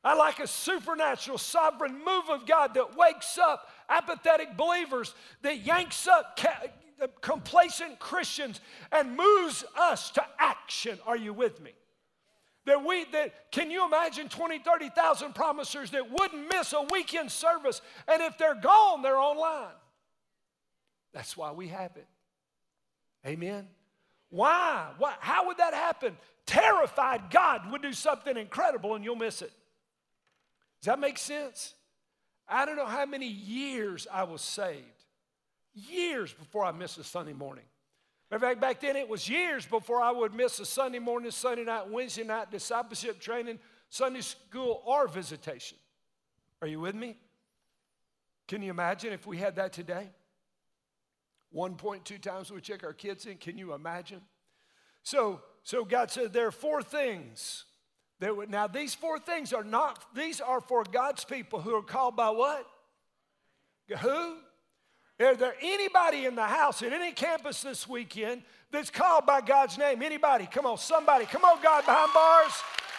I 0.05 0.15
like 0.15 0.39
a 0.39 0.47
supernatural, 0.47 1.39
sovereign 1.39 1.95
move 2.05 2.31
of 2.31 2.47
God 2.47 2.75
that 2.75 2.97
wakes 2.97 3.37
up 3.37 3.69
apathetic 3.89 4.57
believers, 4.57 5.13
that 5.43 5.67
yanks 5.67 6.07
up 6.07 6.39
ca- 6.39 6.69
complacent 7.21 7.99
Christians 7.99 8.61
and 8.93 9.17
moves 9.17 9.65
us 9.77 10.13
to 10.13 10.25
action. 10.39 11.01
Are 11.05 11.17
you 11.17 11.33
with 11.33 11.61
me? 11.61 11.73
That 12.69 12.85
we 12.85 13.05
that 13.13 13.51
can 13.51 13.71
you 13.71 13.85
imagine 13.85 14.29
20 14.29 14.61
30,000 14.61 15.35
promisers 15.35 15.91
that 15.91 16.11
wouldn't 16.11 16.49
miss 16.49 16.73
a 16.73 16.83
weekend 16.91 17.31
service? 17.31 17.83
And 18.07 18.23
if 18.23 18.39
they're 18.39 18.55
gone 18.55 19.03
they're 19.03 19.19
online. 19.19 19.75
That's 21.13 21.37
why 21.37 21.53
we 21.53 21.69
have 21.69 21.97
it. 21.97 22.07
Amen? 23.27 23.67
Why? 24.31 24.91
Why? 24.99 25.15
How 25.21 25.47
would 25.49 25.59
that 25.59 25.75
happen? 25.75 26.17
Terrified 26.47 27.31
god 27.31 27.71
would 27.71 27.83
do 27.83 27.93
something 27.93 28.37
incredible 28.37 28.95
and 28.95 29.05
you'll 29.05 29.17
miss 29.17 29.43
it. 29.43 29.53
Does 30.81 30.87
that 30.87 31.01
make 31.01 31.19
sense? 31.19 31.75
I 32.49 32.65
don't 32.65 32.77
know 32.77 32.87
how 32.87 33.05
many 33.05 33.27
years 33.27 34.07
i 34.13 34.23
was 34.23 34.41
saved. 34.41 34.85
Years 35.75 36.33
before 36.33 36.65
i 36.65 36.73
missed 36.73 36.99
a 36.99 37.05
sunday 37.05 37.33
morning 37.33 37.65
Matter 38.31 38.45
of 38.45 38.51
fact, 38.51 38.61
back 38.61 38.81
then 38.81 38.97
it 38.97 39.09
was 39.09 39.29
years 39.29 39.65
before 39.65 40.03
I 40.03 40.11
would 40.11 40.35
miss 40.35 40.61
a 40.61 40.67
Sunday 40.67 40.99
morning, 40.99 41.31
Sunday 41.31 41.65
night, 41.65 41.89
Wednesday 41.89 42.25
night 42.25 42.51
discipleship 42.51 43.21
training, 43.21 43.59
Sunday 43.89 44.21
school, 44.21 44.83
or 44.85 45.09
visitation. 45.09 45.79
Are 46.61 46.69
you 46.69 46.81
with 46.81 46.95
me? 46.95 47.17
Can 48.47 48.63
you 48.63 48.71
imagine 48.71 49.13
if 49.13 49.27
we 49.27 49.39
had 49.39 49.57
that 49.57 49.73
today? 49.73 50.11
1.2 51.55 52.21
times 52.21 52.51
we 52.51 52.61
check 52.61 52.85
our 52.85 52.93
kids 52.93 53.25
in. 53.25 53.39
Can 53.39 53.57
you 53.57 53.73
imagine? 53.73 54.21
So, 55.03 55.41
so 55.63 55.85
God 55.85 56.11
said 56.11 56.33
there 56.35 56.47
are 56.47 56.53
four 56.53 56.83
things 56.83 57.65
that 58.21 58.37
would, 58.37 58.51
now 58.51 58.67
these 58.67 58.95
four 58.95 59.19
things 59.19 59.55
are 59.55 59.65
not, 59.65 60.05
these 60.15 60.41
are 60.41 60.61
for 60.61 60.85
God's 60.85 61.25
people 61.25 61.61
who 61.61 61.75
are 61.75 61.83
called 61.83 62.17
by 62.17 62.31
what? 62.31 62.67
Who? 64.01 64.37
Is 65.19 65.39
there 65.39 65.55
anybody 65.61 66.27
in 66.27 66.37
the 66.37 66.47
house 66.47 66.83
at 66.83 66.93
any 66.93 67.11
campus 67.11 67.63
this 67.63 67.89
weekend 67.89 68.43
that's 68.71 68.91
called 68.91 69.27
by 69.27 69.41
God's 69.41 69.77
name? 69.77 70.01
Anybody? 70.03 70.47
Come 70.47 70.65
on, 70.65 70.79
somebody. 70.79 71.27
Come 71.27 71.45
on, 71.45 71.61
God 71.61 71.85
behind 71.85 72.13
bars. 72.15 72.53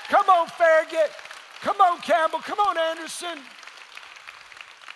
Come 0.10 0.30
on, 0.30 0.48
Farragut. 0.48 1.12
Come 1.62 1.80
on, 1.80 2.00
Campbell. 2.00 2.40
Come 2.40 2.60
on, 2.60 2.78
Anderson. 2.78 3.40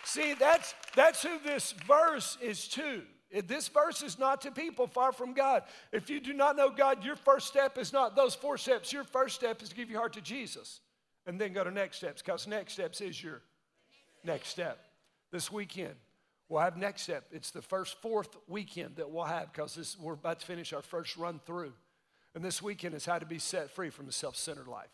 See, 0.03 0.33
that's, 0.33 0.75
that's 0.95 1.23
who 1.23 1.39
this 1.45 1.73
verse 1.87 2.37
is 2.41 2.67
to. 2.69 3.03
This 3.47 3.67
verse 3.69 4.03
is 4.03 4.19
not 4.19 4.41
to 4.41 4.51
people 4.51 4.85
far 4.85 5.11
from 5.11 5.33
God. 5.33 5.63
If 5.91 6.09
you 6.09 6.19
do 6.19 6.33
not 6.33 6.55
know 6.55 6.69
God, 6.69 7.03
your 7.03 7.15
first 7.15 7.47
step 7.47 7.77
is 7.77 7.93
not 7.93 8.15
those 8.15 8.35
four 8.35 8.57
steps. 8.57 8.91
Your 8.91 9.05
first 9.05 9.35
step 9.35 9.61
is 9.61 9.69
to 9.69 9.75
give 9.75 9.89
your 9.89 9.99
heart 9.99 10.13
to 10.13 10.21
Jesus 10.21 10.81
and 11.25 11.39
then 11.39 11.53
go 11.53 11.63
to 11.63 11.71
next 11.71 11.97
steps 11.97 12.21
because 12.21 12.47
next 12.47 12.73
steps 12.73 13.01
is 13.01 13.23
your 13.23 13.41
next 14.23 14.49
step 14.49 14.85
this 15.31 15.51
weekend. 15.51 15.95
We'll 16.53 16.61
have 16.61 16.77
next 16.77 17.01
step. 17.01 17.25
It's 17.31 17.49
the 17.49 17.63
first 17.63 17.99
fourth 17.99 18.37
weekend 18.47 18.97
that 18.97 19.09
we'll 19.09 19.23
have 19.23 19.51
because 19.51 19.97
we're 19.99 20.13
about 20.13 20.39
to 20.41 20.45
finish 20.45 20.71
our 20.71 20.83
first 20.83 21.17
run 21.17 21.41
through. 21.47 21.73
And 22.35 22.45
this 22.45 22.61
weekend 22.61 22.93
is 22.93 23.07
how 23.07 23.17
to 23.17 23.25
be 23.25 23.39
set 23.39 23.71
free 23.71 23.89
from 23.89 24.07
a 24.07 24.11
self 24.11 24.35
centered 24.35 24.67
life 24.67 24.91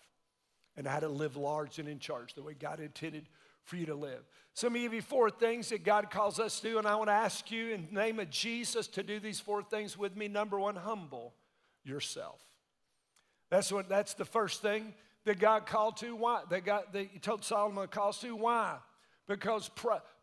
and 0.78 0.88
how 0.88 1.02
to 1.02 1.10
live 1.10 1.36
large 1.36 1.78
and 1.78 1.90
in 1.90 2.00
charge 2.00 2.34
the 2.34 2.44
way 2.44 2.54
God 2.54 2.80
intended 2.80 3.28
for 3.66 3.76
you 3.76 3.86
to 3.88 3.94
live. 3.94 4.22
So, 4.54 4.68
let 4.68 4.72
me 4.72 4.84
give 4.84 4.94
you 4.94 5.02
four 5.02 5.30
things 5.30 5.68
that 5.68 5.84
God 5.84 6.10
calls 6.10 6.40
us 6.40 6.62
to 6.62 6.78
and 6.78 6.88
I 6.88 6.96
want 6.96 7.10
to 7.10 7.14
ask 7.14 7.52
you 7.52 7.74
in 7.74 7.90
the 7.92 8.00
name 8.00 8.22
of 8.22 8.30
Jesus 8.30 8.88
to 8.88 9.04
do 9.04 9.20
these 9.20 9.42
four 9.42 9.62
things 9.62 9.98
with 9.98 10.16
me. 10.16 10.30
Number 10.30 10.58
one, 10.58 10.78
humble 10.78 11.34
yourself. 11.84 12.40
That's 13.50 13.70
what 13.70 13.90
that's 13.90 14.14
the 14.14 14.24
first 14.24 14.62
thing 14.62 14.94
that 15.26 15.40
God 15.40 15.66
called 15.66 15.98
to. 15.98 16.16
Why? 16.16 16.44
That 16.52 16.64
God 16.64 16.84
that 16.94 17.08
He 17.12 17.20
told 17.20 17.44
Solomon 17.44 17.90
calls 17.90 18.20
to. 18.20 18.34
Why? 18.34 18.78
Because, 19.28 19.70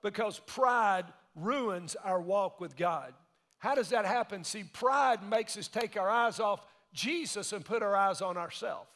because 0.02 0.40
pride 0.46 1.04
ruins 1.36 1.94
our 2.02 2.20
walk 2.20 2.60
with 2.60 2.76
God. 2.76 3.12
How 3.58 3.74
does 3.74 3.90
that 3.90 4.04
happen? 4.04 4.42
See, 4.42 4.64
pride 4.64 5.22
makes 5.28 5.56
us 5.56 5.68
take 5.68 5.96
our 5.96 6.10
eyes 6.10 6.40
off 6.40 6.66
Jesus 6.92 7.52
and 7.52 7.64
put 7.64 7.82
our 7.82 7.94
eyes 7.94 8.20
on 8.20 8.36
ourselves. 8.36 8.88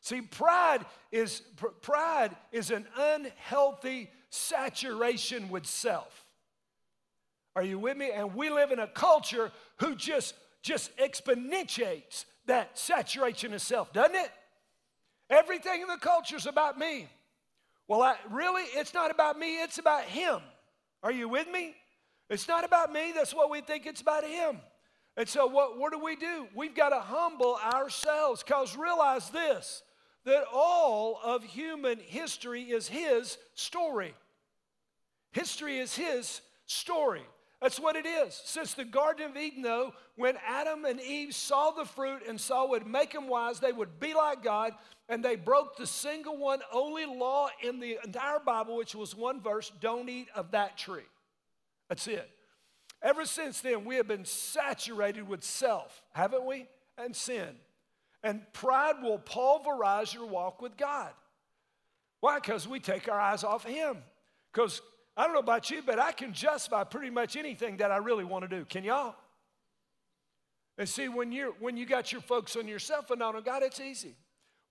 See, 0.00 0.20
pride 0.20 0.84
is 1.12 1.40
pr- 1.56 1.68
pride 1.68 2.36
is 2.52 2.70
an 2.70 2.86
unhealthy 2.96 4.10
saturation 4.28 5.48
with 5.48 5.66
self. 5.66 6.24
Are 7.56 7.62
you 7.62 7.78
with 7.78 7.96
me? 7.96 8.10
And 8.10 8.34
we 8.34 8.50
live 8.50 8.70
in 8.70 8.80
a 8.80 8.86
culture 8.86 9.50
who 9.78 9.94
just 9.94 10.34
just 10.62 10.96
exponentiates 10.96 12.24
that 12.46 12.78
saturation 12.78 13.52
of 13.54 13.62
self, 13.62 13.92
doesn't 13.92 14.14
it? 14.16 14.30
Everything 15.30 15.82
in 15.82 15.88
the 15.88 15.96
culture 15.96 16.36
is 16.36 16.46
about 16.46 16.78
me. 16.78 17.08
Well, 17.88 18.02
I, 18.02 18.16
really, 18.30 18.62
it's 18.62 18.94
not 18.94 19.10
about 19.10 19.38
me, 19.38 19.62
it's 19.62 19.78
about 19.78 20.04
Him. 20.04 20.40
Are 21.04 21.12
you 21.12 21.28
with 21.28 21.46
me? 21.52 21.74
It's 22.30 22.48
not 22.48 22.64
about 22.64 22.90
me, 22.90 23.12
that's 23.14 23.34
what 23.34 23.50
we 23.50 23.60
think 23.60 23.84
it's 23.84 24.00
about 24.00 24.24
Him. 24.24 24.56
And 25.16 25.28
so, 25.28 25.46
what, 25.46 25.78
what 25.78 25.92
do 25.92 26.02
we 26.02 26.16
do? 26.16 26.48
We've 26.56 26.74
got 26.74 26.88
to 26.88 26.98
humble 26.98 27.56
ourselves 27.56 28.42
because 28.42 28.76
realize 28.76 29.30
this 29.30 29.82
that 30.24 30.44
all 30.50 31.20
of 31.22 31.44
human 31.44 31.98
history 31.98 32.62
is 32.62 32.88
His 32.88 33.36
story. 33.54 34.14
History 35.32 35.78
is 35.78 35.94
His 35.94 36.40
story. 36.64 37.20
That's 37.64 37.80
what 37.80 37.96
it 37.96 38.04
is. 38.04 38.38
Since 38.44 38.74
the 38.74 38.84
Garden 38.84 39.30
of 39.30 39.38
Eden, 39.38 39.62
though, 39.62 39.94
when 40.16 40.36
Adam 40.46 40.84
and 40.84 41.00
Eve 41.00 41.34
saw 41.34 41.70
the 41.70 41.86
fruit 41.86 42.20
and 42.28 42.38
saw 42.38 42.68
would 42.68 42.86
make 42.86 43.14
them 43.14 43.26
wise, 43.26 43.58
they 43.58 43.72
would 43.72 43.98
be 43.98 44.12
like 44.12 44.42
God, 44.42 44.74
and 45.08 45.24
they 45.24 45.34
broke 45.34 45.78
the 45.78 45.86
single 45.86 46.36
one 46.36 46.60
only 46.70 47.06
law 47.06 47.48
in 47.62 47.80
the 47.80 47.98
entire 48.04 48.38
Bible, 48.38 48.76
which 48.76 48.94
was 48.94 49.16
one 49.16 49.40
verse 49.40 49.72
don't 49.80 50.10
eat 50.10 50.28
of 50.34 50.50
that 50.50 50.76
tree. 50.76 51.08
That's 51.88 52.06
it. 52.06 52.28
Ever 53.00 53.24
since 53.24 53.62
then, 53.62 53.86
we 53.86 53.96
have 53.96 54.08
been 54.08 54.26
saturated 54.26 55.26
with 55.26 55.42
self, 55.42 56.02
haven't 56.12 56.44
we? 56.44 56.68
And 56.98 57.16
sin. 57.16 57.56
And 58.22 58.42
pride 58.52 58.96
will 59.02 59.20
pulverize 59.20 60.12
your 60.12 60.26
walk 60.26 60.60
with 60.60 60.76
God. 60.76 61.12
Why? 62.20 62.40
Because 62.40 62.68
we 62.68 62.78
take 62.78 63.08
our 63.08 63.18
eyes 63.18 63.42
off 63.42 63.64
Him. 63.64 64.02
Because 64.52 64.82
I 65.16 65.24
don't 65.24 65.32
know 65.32 65.40
about 65.40 65.70
you, 65.70 65.80
but 65.84 65.98
I 65.98 66.12
can 66.12 66.32
justify 66.32 66.84
pretty 66.84 67.10
much 67.10 67.36
anything 67.36 67.76
that 67.76 67.90
I 67.90 67.98
really 67.98 68.24
want 68.24 68.48
to 68.48 68.56
do. 68.56 68.64
Can 68.64 68.82
y'all? 68.84 69.14
And 70.76 70.88
see, 70.88 71.08
when, 71.08 71.30
you're, 71.30 71.52
when 71.60 71.76
you 71.76 71.86
got 71.86 72.10
your 72.10 72.20
focus 72.20 72.56
on 72.56 72.66
yourself 72.66 73.10
and 73.10 73.20
not 73.20 73.34
on 73.34 73.40
oh, 73.40 73.44
God, 73.44 73.62
it's 73.62 73.80
easy. 73.80 74.16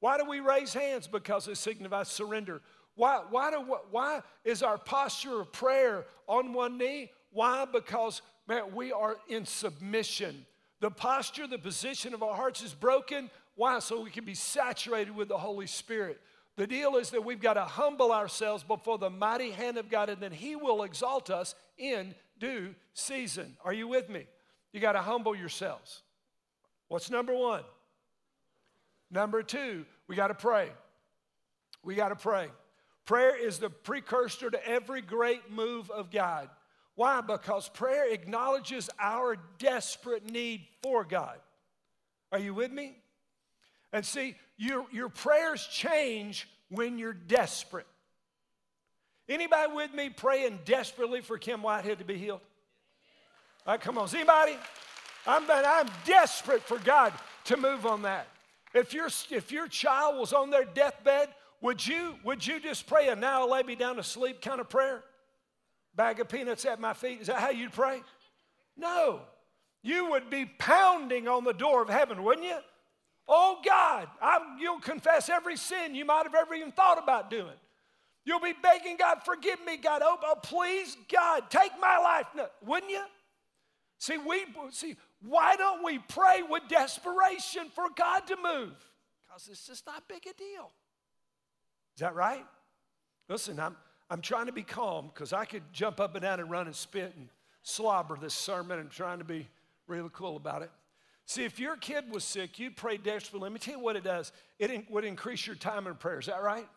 Why 0.01 0.17
do 0.17 0.25
we 0.25 0.41
raise 0.41 0.73
hands? 0.73 1.07
Because 1.07 1.47
it 1.47 1.55
signifies 1.55 2.09
surrender. 2.09 2.61
Why, 2.95 3.21
why, 3.29 3.51
do, 3.51 3.59
why 3.89 4.21
is 4.43 4.61
our 4.61 4.77
posture 4.77 5.39
of 5.39 5.53
prayer 5.53 6.05
on 6.27 6.51
one 6.51 6.77
knee? 6.77 7.11
Why? 7.31 7.65
Because, 7.71 8.21
man, 8.45 8.75
we 8.75 8.91
are 8.91 9.15
in 9.29 9.45
submission. 9.45 10.45
The 10.81 10.91
posture, 10.91 11.47
the 11.47 11.57
position 11.57 12.13
of 12.13 12.21
our 12.21 12.35
hearts 12.35 12.61
is 12.61 12.73
broken. 12.73 13.31
Why? 13.55 13.79
So 13.79 14.01
we 14.01 14.09
can 14.09 14.25
be 14.25 14.35
saturated 14.35 15.15
with 15.15 15.29
the 15.29 15.37
Holy 15.37 15.67
Spirit. 15.67 16.19
The 16.55 16.67
deal 16.67 16.97
is 16.97 17.09
that 17.11 17.25
we've 17.25 17.41
got 17.41 17.55
to 17.55 17.65
humble 17.65 18.11
ourselves 18.11 18.63
before 18.63 18.97
the 18.97 19.09
mighty 19.09 19.51
hand 19.51 19.77
of 19.77 19.89
God, 19.89 20.09
and 20.09 20.21
then 20.21 20.31
He 20.31 20.55
will 20.55 20.83
exalt 20.83 21.29
us 21.29 21.55
in 21.77 22.13
due 22.39 22.75
season. 22.93 23.57
Are 23.65 23.73
you 23.73 23.87
with 23.87 24.09
me? 24.09 24.27
You 24.71 24.79
got 24.79 24.91
to 24.93 25.01
humble 25.01 25.35
yourselves. 25.35 26.03
What's 26.89 27.09
number 27.09 27.33
one? 27.33 27.63
Number 29.09 29.41
two, 29.41 29.85
we 30.07 30.15
got 30.15 30.27
to 30.27 30.35
pray. 30.35 30.69
We 31.83 31.95
got 31.95 32.09
to 32.09 32.15
pray. 32.15 32.49
Prayer 33.05 33.35
is 33.35 33.59
the 33.59 33.69
precursor 33.69 34.49
to 34.49 34.67
every 34.67 35.01
great 35.01 35.51
move 35.51 35.89
of 35.91 36.11
God. 36.11 36.49
Why? 36.95 37.21
Because 37.21 37.67
prayer 37.69 38.11
acknowledges 38.11 38.89
our 38.99 39.37
desperate 39.57 40.29
need 40.29 40.65
for 40.81 41.03
God. 41.03 41.37
Are 42.31 42.39
you 42.39 42.53
with 42.53 42.71
me? 42.71 42.97
And 43.93 44.03
see, 44.03 44.35
your, 44.57 44.85
your 44.91 45.07
prayers 45.07 45.65
change 45.67 46.49
when 46.69 46.97
you're 46.97 47.13
desperate. 47.13 47.85
Anybody 49.29 49.71
with 49.71 49.93
me 49.93 50.09
praying 50.09 50.59
desperately 50.65 51.21
for 51.21 51.37
Kim 51.37 51.61
Whitehead 51.61 51.99
to 51.99 52.03
be 52.03 52.17
healed? 52.17 52.41
All 53.65 53.75
right, 53.75 53.81
come 53.81 53.97
on. 53.97 54.05
Is 54.05 54.13
anybody? 54.15 54.57
I'm, 55.25 55.43
I'm 55.49 55.87
desperate 56.05 56.63
for 56.63 56.79
God 56.79 57.13
to 57.45 57.55
move 57.55 57.85
on 57.85 58.01
that. 58.01 58.27
If, 58.73 58.93
your 58.93 59.07
if 59.29 59.51
your 59.51 59.67
child 59.67 60.19
was 60.19 60.33
on 60.33 60.49
their 60.49 60.65
deathbed, 60.65 61.29
would 61.61 61.85
you, 61.85 62.15
would 62.25 62.45
you 62.45 62.59
just 62.59 62.87
pray 62.87 63.07
a 63.07 63.15
now 63.15 63.47
lay 63.47 63.63
me 63.63 63.75
down 63.75 63.95
to 63.95 64.03
sleep 64.03 64.41
kind 64.41 64.59
of 64.59 64.69
prayer? 64.69 65.03
Bag 65.95 66.19
of 66.19 66.27
peanuts 66.27 66.65
at 66.65 66.81
my 66.81 66.93
feet. 66.93 67.21
Is 67.21 67.27
that 67.27 67.37
how 67.37 67.51
you'd 67.51 67.71
pray? 67.71 68.01
No. 68.75 69.21
You 69.83 70.09
would 70.09 70.29
be 70.29 70.45
pounding 70.45 71.27
on 71.27 71.43
the 71.43 71.53
door 71.53 71.81
of 71.81 71.89
heaven, 71.89 72.23
wouldn't 72.23 72.47
you? 72.47 72.57
Oh 73.27 73.57
God, 73.65 74.07
I'm, 74.21 74.57
you'll 74.59 74.79
confess 74.79 75.29
every 75.29 75.55
sin 75.55 75.95
you 75.95 76.05
might 76.05 76.23
have 76.23 76.35
ever 76.35 76.53
even 76.53 76.71
thought 76.71 77.01
about 77.01 77.29
doing. 77.29 77.55
You'll 78.25 78.39
be 78.39 78.53
begging 78.61 78.97
God, 78.97 79.19
forgive 79.25 79.59
me, 79.65 79.77
God. 79.77 80.01
Oh, 80.03 80.17
oh 80.23 80.35
please, 80.41 80.95
God, 81.11 81.49
take 81.49 81.71
my 81.79 81.97
life. 81.97 82.27
No, 82.35 82.47
wouldn't 82.65 82.91
you? 82.91 83.03
See, 83.97 84.17
we 84.17 84.45
see, 84.71 84.95
why 85.21 85.55
don't 85.55 85.83
we 85.83 85.99
pray 85.99 86.41
with 86.49 86.63
desperation 86.67 87.69
for 87.73 87.85
God 87.95 88.27
to 88.27 88.35
move? 88.35 88.73
Because 89.25 89.47
it's 89.49 89.67
just 89.67 89.85
not 89.85 90.07
big 90.07 90.23
a 90.27 90.33
deal. 90.37 90.71
Is 91.95 92.01
that 92.01 92.15
right? 92.15 92.45
Listen, 93.29 93.59
I'm, 93.59 93.77
I'm 94.09 94.21
trying 94.21 94.47
to 94.47 94.51
be 94.51 94.63
calm 94.63 95.09
because 95.13 95.31
I 95.31 95.45
could 95.45 95.63
jump 95.71 95.99
up 95.99 96.15
and 96.15 96.21
down 96.21 96.39
and 96.39 96.49
run 96.49 96.67
and 96.67 96.75
spit 96.75 97.13
and 97.17 97.29
slobber 97.61 98.17
this 98.19 98.33
sermon 98.33 98.79
and 98.79 98.89
trying 98.89 99.19
to 99.19 99.25
be 99.25 99.47
really 99.87 100.09
cool 100.11 100.35
about 100.35 100.61
it. 100.61 100.71
See, 101.25 101.45
if 101.45 101.59
your 101.59 101.77
kid 101.77 102.11
was 102.11 102.23
sick, 102.23 102.59
you'd 102.59 102.75
pray 102.75 102.97
desperately. 102.97 103.45
Let 103.45 103.53
me 103.53 103.59
tell 103.59 103.75
you 103.75 103.79
what 103.79 103.95
it 103.95 104.03
does. 104.03 104.31
It 104.59 104.91
would 104.91 105.05
increase 105.05 105.47
your 105.47 105.55
time 105.55 105.87
in 105.87 105.95
prayer. 105.95 106.19
Is 106.19 106.25
that 106.25 106.43
right? 106.43 106.67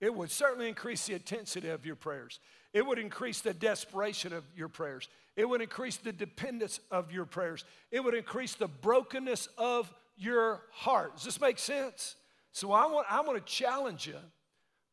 It 0.00 0.14
would 0.14 0.30
certainly 0.30 0.68
increase 0.68 1.06
the 1.06 1.14
intensity 1.14 1.68
of 1.68 1.84
your 1.84 1.96
prayers. 1.96 2.38
It 2.72 2.86
would 2.86 2.98
increase 2.98 3.40
the 3.40 3.52
desperation 3.52 4.32
of 4.32 4.44
your 4.56 4.68
prayers. 4.68 5.08
It 5.36 5.48
would 5.48 5.60
increase 5.60 5.96
the 5.96 6.12
dependence 6.12 6.78
of 6.90 7.10
your 7.10 7.24
prayers. 7.24 7.64
It 7.90 8.04
would 8.04 8.14
increase 8.14 8.54
the 8.54 8.68
brokenness 8.68 9.48
of 9.58 9.92
your 10.16 10.62
heart. 10.70 11.16
Does 11.16 11.24
this 11.24 11.40
make 11.40 11.58
sense? 11.58 12.16
So 12.52 12.72
I 12.72 12.86
want, 12.86 13.06
I 13.10 13.20
want 13.22 13.44
to 13.44 13.52
challenge 13.52 14.06
you 14.06 14.16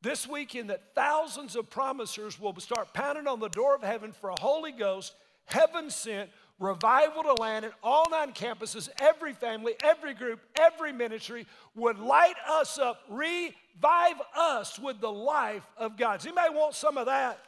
this 0.02 0.28
weekend 0.28 0.70
that 0.70 0.94
thousands 0.94 1.56
of 1.56 1.70
promisers 1.70 2.40
will 2.40 2.56
start 2.60 2.94
pounding 2.94 3.28
on 3.28 3.40
the 3.40 3.50
door 3.50 3.76
of 3.76 3.82
heaven 3.82 4.12
for 4.12 4.30
a 4.30 4.40
Holy 4.40 4.72
Ghost, 4.72 5.16
heaven 5.46 5.90
sent, 5.90 6.30
revival 6.60 7.24
to 7.24 7.34
land 7.34 7.66
at 7.66 7.74
all 7.84 8.10
nine 8.10 8.32
campuses, 8.32 8.90
every 9.00 9.34
family, 9.34 9.74
every 9.84 10.14
group, 10.14 10.40
every 10.60 10.94
ministry 10.94 11.46
would 11.76 12.00
light 12.00 12.36
us 12.50 12.80
up, 12.80 13.02
revive 13.10 14.22
us 14.38 14.80
with 14.80 15.00
the 15.02 15.12
life 15.12 15.66
of 15.78 15.98
God. 15.98 16.18
Does 16.18 16.28
anybody 16.28 16.54
want 16.54 16.76
some 16.76 16.98
of 16.98 17.08
that? 17.08 17.40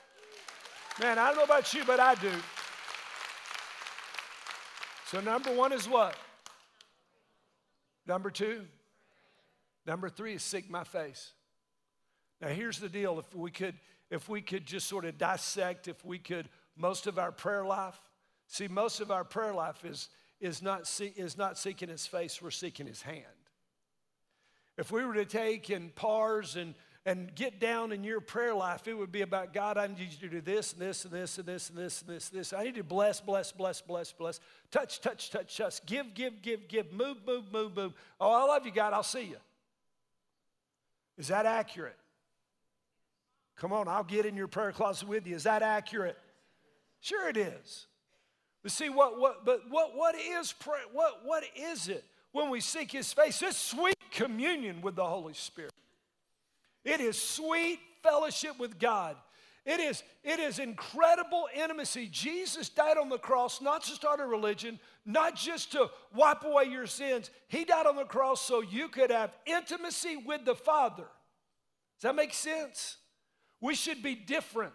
Man, 0.99 1.17
I 1.19 1.27
don't 1.27 1.37
know 1.37 1.43
about 1.43 1.73
you, 1.73 1.83
but 1.85 1.99
I 1.99 2.15
do. 2.15 2.31
So, 5.05 5.21
number 5.21 5.53
one 5.53 5.71
is 5.71 5.87
what? 5.87 6.17
Number 8.05 8.29
two? 8.29 8.65
Number 9.85 10.09
three 10.09 10.33
is 10.33 10.43
seek 10.43 10.69
my 10.69 10.83
face. 10.83 11.31
Now, 12.41 12.49
here's 12.49 12.79
the 12.79 12.89
deal. 12.89 13.19
If 13.19 13.33
we 13.33 13.51
could, 13.51 13.75
if 14.09 14.27
we 14.27 14.41
could 14.41 14.65
just 14.65 14.87
sort 14.87 15.05
of 15.05 15.17
dissect, 15.17 15.87
if 15.87 16.03
we 16.03 16.19
could, 16.19 16.49
most 16.75 17.07
of 17.07 17.17
our 17.17 17.31
prayer 17.31 17.63
life, 17.63 17.99
See, 18.47 18.67
most 18.67 19.01
of 19.01 19.11
our 19.11 19.23
prayer 19.23 19.53
life 19.53 19.83
is, 19.83 20.09
is, 20.39 20.61
not, 20.61 20.87
see, 20.87 21.13
is 21.15 21.37
not 21.37 21.57
seeking 21.57 21.89
his 21.89 22.07
face, 22.07 22.41
we're 22.41 22.51
seeking 22.51 22.87
his 22.87 23.01
hand. 23.01 23.25
If 24.77 24.91
we 24.91 25.03
were 25.05 25.15
to 25.15 25.25
take 25.25 25.69
and 25.69 25.93
pars 25.93 26.55
and, 26.55 26.75
and 27.05 27.33
get 27.35 27.59
down 27.59 27.91
in 27.91 28.03
your 28.03 28.21
prayer 28.21 28.53
life, 28.53 28.87
it 28.87 28.93
would 28.93 29.11
be 29.11 29.21
about 29.21 29.53
God, 29.53 29.77
I 29.77 29.87
need 29.87 29.99
you 29.99 30.29
to 30.29 30.29
do 30.29 30.41
this 30.41 30.73
and 30.73 30.81
this 30.81 31.03
and 31.03 31.13
this 31.13 31.37
and 31.37 31.47
this 31.47 31.69
and 31.69 31.77
this 31.77 32.01
and 32.01 32.09
this 32.09 32.29
and 32.29 32.39
this. 32.39 32.53
I 32.53 32.63
need 32.63 32.75
to 32.75 32.83
bless, 32.83 33.19
bless, 33.19 33.51
bless, 33.51 33.81
bless, 33.81 34.11
bless. 34.11 34.39
Touch, 34.71 35.01
touch, 35.01 35.29
touch, 35.29 35.57
touch. 35.57 35.85
Give, 35.85 36.13
give, 36.13 36.41
give, 36.41 36.67
give. 36.67 36.93
Move, 36.93 37.17
move, 37.25 37.51
move, 37.51 37.75
move. 37.75 37.93
Oh, 38.19 38.31
I 38.31 38.43
love 38.45 38.65
you, 38.65 38.71
God. 38.71 38.93
I'll 38.93 39.03
see 39.03 39.23
you. 39.23 39.37
Is 41.17 41.29
that 41.29 41.45
accurate? 41.45 41.97
Come 43.57 43.73
on, 43.73 43.87
I'll 43.87 44.03
get 44.03 44.27
in 44.27 44.37
your 44.37 44.47
prayer 44.47 44.71
closet 44.71 45.07
with 45.07 45.25
you. 45.25 45.35
Is 45.35 45.43
that 45.43 45.63
accurate? 45.63 46.17
Sure, 46.99 47.27
it 47.27 47.37
is. 47.37 47.87
But 48.67 48.73
see, 48.73 48.89
what, 48.89 49.17
what, 49.17 49.45
but 49.45 49.61
what, 49.69 49.95
what 49.95 50.13
is 50.13 50.51
prayer? 50.51 50.81
What, 50.91 51.21
what 51.23 51.45
is 51.55 51.87
it 51.87 52.03
when 52.33 52.49
we 52.49 52.59
seek 52.59 52.91
His 52.91 53.13
face? 53.13 53.41
It's 53.41 53.55
sweet 53.55 53.95
communion 54.11 54.81
with 54.81 54.97
the 54.97 55.05
Holy 55.05 55.35
Spirit. 55.35 55.71
It 56.83 56.99
is 56.99 57.17
sweet 57.17 57.79
fellowship 58.03 58.59
with 58.59 58.77
God. 58.77 59.15
It 59.65 59.79
is, 59.79 60.03
it 60.21 60.41
is 60.41 60.59
incredible 60.59 61.47
intimacy. 61.55 62.09
Jesus 62.11 62.67
died 62.67 62.97
on 62.97 63.07
the 63.07 63.17
cross 63.17 63.61
not 63.61 63.83
to 63.83 63.91
start 63.91 64.19
a 64.19 64.25
religion, 64.25 64.81
not 65.05 65.37
just 65.37 65.71
to 65.71 65.89
wipe 66.13 66.43
away 66.43 66.65
your 66.65 66.87
sins. 66.87 67.31
He 67.47 67.63
died 67.63 67.85
on 67.85 67.95
the 67.95 68.03
cross 68.03 68.41
so 68.41 68.59
you 68.59 68.89
could 68.89 69.11
have 69.11 69.31
intimacy 69.45 70.17
with 70.17 70.43
the 70.43 70.55
Father. 70.55 71.05
Does 71.95 72.01
that 72.01 72.15
make 72.17 72.33
sense? 72.33 72.97
We 73.61 73.75
should 73.75 74.03
be 74.03 74.15
different. 74.15 74.73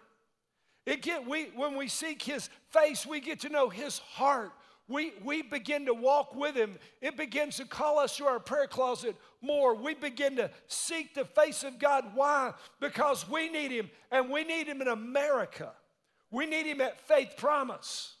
It 0.85 1.01
get, 1.01 1.27
we, 1.27 1.45
when 1.55 1.75
we 1.75 1.87
seek 1.87 2.21
his 2.21 2.49
face, 2.71 3.05
we 3.05 3.21
get 3.21 3.41
to 3.41 3.49
know 3.49 3.69
his 3.69 3.99
heart. 3.99 4.51
We, 4.89 5.13
we 5.23 5.41
begin 5.41 5.85
to 5.85 5.93
walk 5.93 6.35
with 6.35 6.55
him. 6.55 6.77
It 7.01 7.15
begins 7.15 7.55
to 7.57 7.65
call 7.65 7.99
us 7.99 8.17
to 8.17 8.25
our 8.25 8.39
prayer 8.39 8.67
closet 8.67 9.15
more. 9.41 9.75
We 9.75 9.93
begin 9.93 10.35
to 10.35 10.51
seek 10.67 11.15
the 11.15 11.23
face 11.23 11.63
of 11.63 11.79
God. 11.79 12.11
Why? 12.15 12.53
Because 12.81 13.27
we 13.29 13.49
need 13.49 13.71
him, 13.71 13.89
and 14.11 14.29
we 14.29 14.43
need 14.43 14.67
him 14.67 14.81
in 14.81 14.89
America. 14.89 15.71
We 16.31 16.45
need 16.45 16.65
him 16.65 16.81
at 16.81 16.99
Faith 17.07 17.35
Promise. 17.37 18.15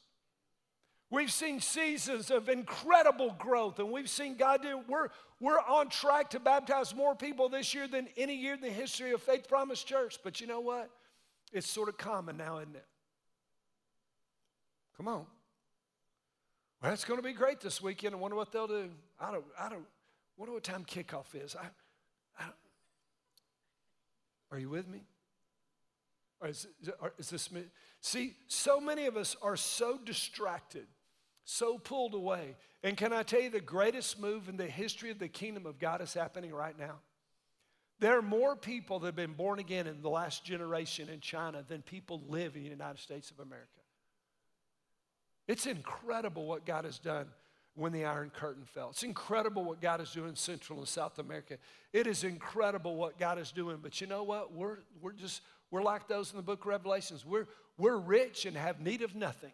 We've 1.09 1.31
seen 1.31 1.59
seasons 1.59 2.31
of 2.31 2.47
incredible 2.47 3.35
growth, 3.37 3.79
and 3.79 3.91
we've 3.91 4.09
seen 4.09 4.35
God 4.35 4.61
do. 4.61 4.79
We're, 4.87 5.09
we're 5.39 5.59
on 5.59 5.89
track 5.89 6.29
to 6.31 6.39
baptize 6.39 6.95
more 6.95 7.13
people 7.13 7.49
this 7.49 7.73
year 7.73 7.87
than 7.87 8.07
any 8.15 8.35
year 8.35 8.53
in 8.53 8.61
the 8.61 8.69
history 8.69 9.11
of 9.11 9.21
Faith 9.21 9.47
Promise 9.49 9.83
Church. 9.83 10.17
But 10.23 10.39
you 10.39 10.47
know 10.47 10.61
what? 10.61 10.89
It's 11.53 11.69
sort 11.69 11.87
of 11.87 11.97
common 11.97 12.35
now, 12.37 12.57
isn't 12.57 12.75
it? 12.75 12.85
Come 14.97 15.07
on. 15.07 15.25
Well, 16.81 16.91
it's 16.91 17.05
going 17.05 17.19
to 17.19 17.23
be 17.23 17.33
great 17.33 17.61
this 17.61 17.81
weekend. 17.81 18.15
I 18.15 18.17
wonder 18.17 18.35
what 18.35 18.51
they'll 18.51 18.67
do. 18.67 18.89
I 19.19 19.31
don't, 19.31 19.45
I 19.57 19.69
don't, 19.69 19.85
wonder 20.35 20.53
what 20.53 20.63
time 20.63 20.83
kickoff 20.83 21.35
is. 21.35 21.55
I, 21.55 21.65
I 22.37 22.45
don't. 22.45 22.55
are 24.51 24.59
you 24.59 24.69
with 24.69 24.87
me? 24.87 25.03
Or 26.41 26.49
is, 26.49 26.67
is 27.17 27.29
this 27.29 27.51
me? 27.51 27.63
See, 28.01 28.33
so 28.47 28.81
many 28.81 29.05
of 29.05 29.15
us 29.15 29.37
are 29.41 29.55
so 29.55 29.97
distracted, 30.03 30.87
so 31.45 31.77
pulled 31.77 32.15
away. 32.15 32.55
And 32.83 32.97
can 32.97 33.13
I 33.13 33.23
tell 33.23 33.41
you 33.41 33.49
the 33.49 33.61
greatest 33.61 34.19
move 34.19 34.49
in 34.49 34.57
the 34.57 34.65
history 34.65 35.09
of 35.09 35.19
the 35.19 35.29
kingdom 35.29 35.65
of 35.65 35.79
God 35.79 36.01
is 36.01 36.13
happening 36.13 36.53
right 36.53 36.77
now? 36.77 36.95
There 38.03 38.17
are 38.17 38.21
more 38.21 38.57
people 38.57 38.99
that 38.99 39.05
have 39.05 39.15
been 39.15 39.31
born 39.31 39.59
again 39.59 39.87
in 39.87 40.01
the 40.01 40.09
last 40.09 40.43
generation 40.43 41.07
in 41.07 41.21
China 41.21 41.63
than 41.65 41.81
people 41.81 42.21
live 42.27 42.57
in 42.57 42.63
the 42.63 42.69
United 42.69 42.99
States 42.99 43.31
of 43.31 43.39
America. 43.39 43.79
It's 45.47 45.67
incredible 45.67 46.45
what 46.45 46.65
God 46.65 46.83
has 46.83 46.99
done 46.99 47.27
when 47.75 47.93
the 47.93 48.03
Iron 48.03 48.29
Curtain 48.29 48.65
fell. 48.65 48.89
It's 48.89 49.03
incredible 49.03 49.63
what 49.63 49.79
God 49.79 50.01
is 50.01 50.11
doing 50.11 50.31
in 50.31 50.35
Central 50.35 50.79
and 50.79 50.87
South 50.89 51.17
America. 51.17 51.57
It 51.93 52.05
is 52.05 52.25
incredible 52.25 52.97
what 52.97 53.17
God 53.17 53.39
is 53.39 53.53
doing. 53.53 53.77
But 53.81 54.01
you 54.01 54.07
know 54.07 54.23
what? 54.23 54.51
We're, 54.51 54.79
we're 55.01 55.13
just, 55.13 55.41
we're 55.71 55.81
like 55.81 56.09
those 56.09 56.29
in 56.29 56.35
the 56.35 56.43
book 56.43 56.59
of 56.59 56.67
Revelations. 56.67 57.25
We're, 57.25 57.47
we're 57.77 57.95
rich 57.95 58.45
and 58.45 58.57
have 58.57 58.81
need 58.81 59.01
of 59.01 59.15
nothing. 59.15 59.53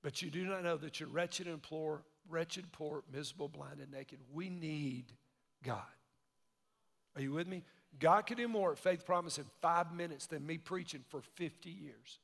But 0.00 0.22
you 0.22 0.30
do 0.30 0.44
not 0.44 0.62
know 0.62 0.76
that 0.76 1.00
you're 1.00 1.08
wretched 1.08 1.48
and 1.48 1.60
poor, 1.60 2.04
wretched, 2.28 2.70
poor, 2.70 3.02
miserable, 3.12 3.48
blind, 3.48 3.80
and 3.80 3.90
naked. 3.90 4.20
We 4.32 4.48
need 4.48 5.06
God. 5.64 5.82
Are 7.18 7.20
you 7.20 7.32
with 7.32 7.48
me? 7.48 7.64
God 7.98 8.26
could 8.26 8.36
do 8.36 8.46
more 8.46 8.70
at 8.70 8.78
Faith 8.78 9.04
Promise 9.04 9.38
in 9.38 9.44
five 9.60 9.92
minutes 9.92 10.26
than 10.26 10.46
me 10.46 10.56
preaching 10.56 11.02
for 11.08 11.20
50 11.20 11.68
years. 11.68 12.20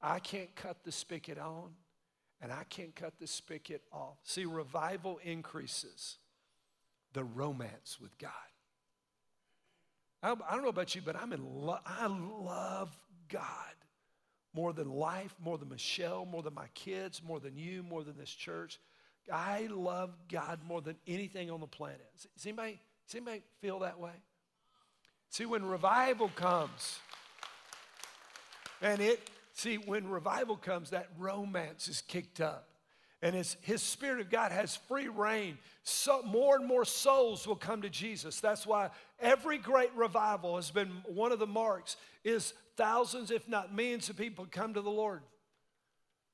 I 0.00 0.20
can't 0.20 0.54
cut 0.54 0.84
the 0.84 0.92
spigot 0.92 1.36
on 1.36 1.70
and 2.40 2.52
I 2.52 2.62
can't 2.70 2.94
cut 2.94 3.18
the 3.18 3.26
spigot 3.26 3.82
off. 3.92 4.18
See, 4.22 4.44
revival 4.44 5.18
increases 5.24 6.18
the 7.12 7.24
romance 7.24 7.98
with 8.00 8.16
God. 8.18 8.30
I, 10.22 10.30
I 10.48 10.54
don't 10.54 10.62
know 10.62 10.68
about 10.68 10.94
you, 10.94 11.02
but 11.04 11.16
I'm 11.16 11.32
in 11.32 11.44
love. 11.44 11.80
I 11.84 12.06
love 12.06 12.96
God 13.28 13.42
more 14.54 14.72
than 14.72 14.88
life, 14.92 15.34
more 15.42 15.58
than 15.58 15.70
Michelle, 15.70 16.24
more 16.24 16.44
than 16.44 16.54
my 16.54 16.68
kids, 16.74 17.20
more 17.20 17.40
than 17.40 17.56
you, 17.56 17.82
more 17.82 18.04
than 18.04 18.16
this 18.16 18.30
church. 18.30 18.78
I 19.32 19.66
love 19.72 20.16
God 20.30 20.60
more 20.64 20.80
than 20.80 20.96
anything 21.08 21.50
on 21.50 21.60
the 21.60 21.66
planet. 21.66 22.06
Does 22.14 22.46
anybody, 22.46 22.78
does 23.08 23.16
anybody 23.16 23.42
feel 23.60 23.80
that 23.80 23.98
way? 23.98 24.12
See, 25.30 25.46
when 25.46 25.64
revival 25.64 26.28
comes, 26.28 26.98
and 28.80 29.00
it 29.00 29.28
See, 29.58 29.74
when 29.74 30.08
revival 30.08 30.54
comes, 30.54 30.90
that 30.90 31.08
romance 31.18 31.88
is 31.88 32.00
kicked 32.00 32.40
up. 32.40 32.68
And 33.22 33.34
his, 33.34 33.56
his 33.62 33.82
Spirit 33.82 34.20
of 34.20 34.30
God 34.30 34.52
has 34.52 34.76
free 34.76 35.08
reign. 35.08 35.58
So 35.82 36.22
more 36.22 36.54
and 36.54 36.64
more 36.64 36.84
souls 36.84 37.44
will 37.44 37.56
come 37.56 37.82
to 37.82 37.90
Jesus. 37.90 38.38
That's 38.38 38.64
why 38.64 38.90
every 39.18 39.58
great 39.58 39.90
revival 39.96 40.54
has 40.54 40.70
been 40.70 41.02
one 41.06 41.32
of 41.32 41.40
the 41.40 41.46
marks 41.48 41.96
is 42.22 42.54
thousands, 42.76 43.32
if 43.32 43.48
not 43.48 43.74
millions 43.74 44.08
of 44.08 44.16
people 44.16 44.46
come 44.48 44.74
to 44.74 44.80
the 44.80 44.90
Lord. 44.90 45.22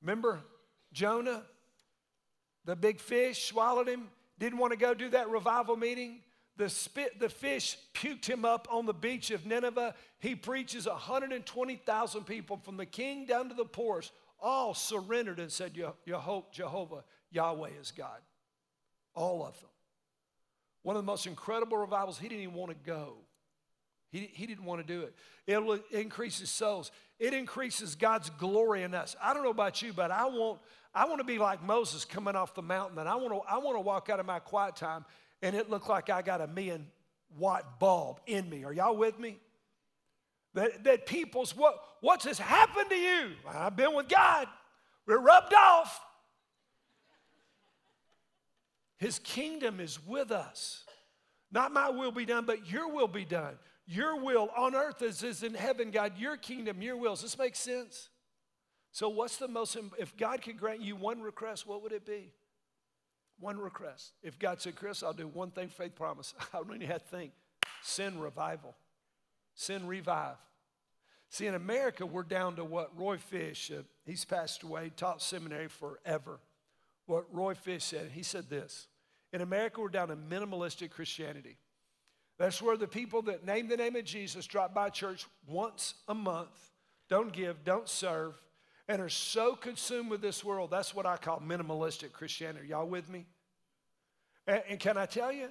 Remember 0.03 0.41
Jonah? 0.93 1.45
The 2.67 2.77
big 2.77 3.01
fish 3.01 3.45
swallowed 3.45 3.89
him, 3.89 4.09
didn't 4.39 4.59
want 4.59 4.75
to 4.75 4.79
go 4.79 4.93
do 4.93 5.09
that 5.09 5.31
revival 5.31 5.79
meeting 5.79 6.21
the, 6.57 6.69
spit, 6.69 7.19
the 7.19 7.29
fish 7.29 7.77
puked 7.95 8.27
him 8.27 8.45
up 8.45 8.69
on 8.71 8.87
the 8.87 8.95
beach 8.95 9.31
of 9.31 9.45
Nineveh. 9.45 9.95
He 10.21 10.35
preaches 10.35 10.87
120,000 10.87 12.25
people 12.25 12.61
from 12.63 12.77
the 12.77 12.87
king 12.87 13.27
down 13.27 13.49
to 13.49 13.55
the 13.55 13.65
poorest, 13.65 14.13
all 14.41 14.75
surrendered 14.75 15.41
and 15.41 15.51
said, 15.51 15.75
Jehovah, 16.07 17.05
Yahweh 17.31 17.71
is 17.81 17.91
God. 17.91 18.21
All 19.15 19.45
of 19.45 19.59
them. 19.61 19.71
One 20.83 20.97
of 20.97 21.03
the 21.03 21.07
most 21.07 21.27
incredible 21.27 21.79
revivals, 21.79 22.19
he 22.19 22.29
didn't 22.29 22.43
even 22.43 22.55
want 22.55 22.71
to 22.71 22.77
go. 22.87 23.15
He, 24.11 24.31
he 24.33 24.47
didn't 24.47 24.65
want 24.65 24.87
to 24.87 24.87
do 24.87 25.03
it. 25.03 25.15
It 25.47 25.99
increases 25.99 26.51
souls. 26.51 26.93
It 27.19 27.35
increases 27.35 27.97
God's 27.97 28.31
glory 28.31 28.85
in 28.85 28.95
us. 28.95 29.17
I 29.21 29.35
don't 29.35 29.43
know 29.43 29.51
about 29.51 29.83
you, 29.83 29.93
but 29.93 30.13
I 30.13 30.27
want, 30.27 30.61
I 30.95 31.07
want 31.07 31.19
to 31.19 31.25
be 31.25 31.39
like 31.39 31.65
Moses 31.65 32.05
coming 32.05 32.37
off 32.37 32.55
the 32.55 32.63
mountain, 32.63 32.99
and 32.99 33.09
I 33.09 33.17
want 33.17 33.31
to, 33.31 33.41
I 33.51 33.59
want 33.59 33.77
to 33.77 33.81
walk 33.81 34.09
out 34.09 34.21
of 34.21 34.27
my 34.27 34.39
quiet 34.39 34.77
time 34.77 35.05
and 35.45 35.55
it 35.55 35.69
looked 35.69 35.91
like 35.91 36.09
I 36.09 36.23
got 36.23 36.41
a 36.41 36.47
million 36.47 36.87
watt 37.39 37.79
bulb 37.79 38.19
in 38.27 38.49
me. 38.49 38.65
Are 38.65 38.73
y'all 38.73 38.97
with 38.97 39.19
me? 39.19 39.37
That, 40.55 40.85
that 40.85 41.05
people's, 41.05 41.55
what, 41.55 41.79
what's 42.01 42.25
has 42.25 42.39
happened 42.39 42.89
to 42.89 42.97
you? 42.97 43.33
I've 43.47 43.77
been 43.77 43.95
with 43.95 44.09
God. 44.09 44.47
We're 45.07 45.19
rubbed 45.19 45.53
off. 45.53 46.01
His 48.97 49.19
kingdom 49.19 49.81
is 49.81 49.99
with 50.07 50.31
us. 50.31 50.85
Not 51.53 51.73
my 51.73 51.91
will 51.91 52.13
be 52.13 52.25
done, 52.25 52.47
but 52.47 52.71
your 52.71 52.91
will 52.91 53.09
be 53.09 53.27
done. 53.27 53.59
Your 53.87 54.19
will 54.19 54.49
on 54.57 54.75
earth 54.75 55.03
as 55.03 55.23
is 55.23 55.43
in 55.43 55.53
heaven, 55.53 55.91
God. 55.91 56.15
Your 56.17 56.39
kingdom, 56.39 56.81
your 56.81 56.97
will. 56.97 57.13
Does 57.13 57.21
this 57.21 57.39
make 57.39 57.55
sense? 57.55 58.09
So, 58.93 59.11
what's 59.11 59.37
the 59.37 59.49
most, 59.49 59.77
if 59.99 60.17
God 60.17 60.41
could 60.41 60.59
grant 60.59 60.81
you 60.81 60.97
one 60.97 61.21
request, 61.21 61.67
what 61.67 61.83
would 61.83 61.93
it 61.93 62.07
be? 62.07 62.33
One 63.41 63.59
request. 63.59 64.13
If 64.23 64.39
God 64.39 64.61
said, 64.61 64.77
Chris, 64.77 65.03
I'll 65.03 65.13
do 65.13 65.27
one 65.27 65.51
thing, 65.51 65.69
faith 65.69 65.95
promise. 65.95 66.35
I 66.55 66.59
don't 66.59 66.75
even 66.77 66.89
have 66.89 67.03
to 67.03 67.17
think. 67.17 67.33
Send 67.83 68.23
revival. 68.23 68.75
Send 69.55 69.89
revive. 69.89 70.37
See, 71.31 71.47
in 71.47 71.55
America, 71.55 72.07
we're 72.07 72.23
down 72.23 72.57
to 72.57 72.65
what 72.65 72.97
Roy 72.97 73.19
Fish, 73.19 73.71
uh, 73.71 73.83
he's 74.05 74.25
passed 74.25 74.63
away, 74.63 74.93
taught 74.97 75.21
seminary 75.21 75.69
forever. 75.69 76.39
What 77.07 77.27
Roy 77.35 77.55
Fish 77.55 77.85
said, 77.85 78.11
he 78.13 78.23
said 78.23 78.49
this 78.49 78.87
In 79.33 79.41
America, 79.41 79.81
we're 79.81 79.89
down 79.89 80.09
to 80.09 80.17
minimalistic 80.17 80.91
Christianity. 80.91 81.57
That's 82.39 82.61
where 82.63 82.77
the 82.77 82.87
people 82.87 83.23
that 83.23 83.45
name 83.45 83.69
the 83.69 83.77
name 83.77 83.97
of 83.97 84.05
Jesus 84.05 84.47
drop 84.47 84.75
by 84.75 84.91
church 84.91 85.27
once 85.47 85.95
a 86.09 86.15
month, 86.15 86.71
don't 87.09 87.33
give, 87.33 87.65
don't 87.65 87.89
serve, 87.89 88.41
and 88.89 89.01
are 89.01 89.09
so 89.09 89.55
consumed 89.55 90.11
with 90.11 90.21
this 90.21 90.45
world. 90.45 90.71
That's 90.71 90.95
what 90.95 91.07
I 91.07 91.17
call 91.17 91.41
minimalistic 91.41 92.13
Christianity. 92.13 92.69
Y'all 92.69 92.87
with 92.87 93.09
me? 93.09 93.27
And, 94.47 94.63
and 94.69 94.81
can 94.81 94.97
I 94.97 95.07
tell 95.07 95.33
you? 95.33 95.49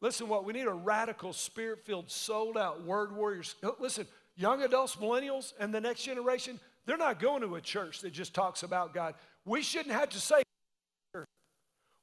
Listen, 0.00 0.28
what 0.28 0.44
we 0.44 0.52
need 0.52 0.66
are 0.66 0.74
radical, 0.74 1.32
spirit 1.32 1.84
filled, 1.84 2.10
sold 2.10 2.58
out 2.58 2.84
word 2.84 3.14
warriors. 3.16 3.54
Uh, 3.62 3.70
listen, 3.80 4.06
young 4.36 4.62
adults, 4.62 4.96
millennials, 4.96 5.54
and 5.58 5.72
the 5.72 5.80
next 5.80 6.02
generation, 6.02 6.60
they're 6.84 6.98
not 6.98 7.18
going 7.18 7.40
to 7.40 7.54
a 7.54 7.60
church 7.60 8.00
that 8.02 8.12
just 8.12 8.34
talks 8.34 8.62
about 8.62 8.92
God. 8.92 9.14
We 9.46 9.62
shouldn't 9.62 9.94
have 9.94 10.10
to 10.10 10.20
say, 10.20 10.42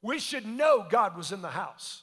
we 0.01 0.19
should 0.19 0.45
know 0.45 0.86
God 0.89 1.15
was 1.15 1.31
in 1.31 1.41
the 1.41 1.49
house. 1.49 2.01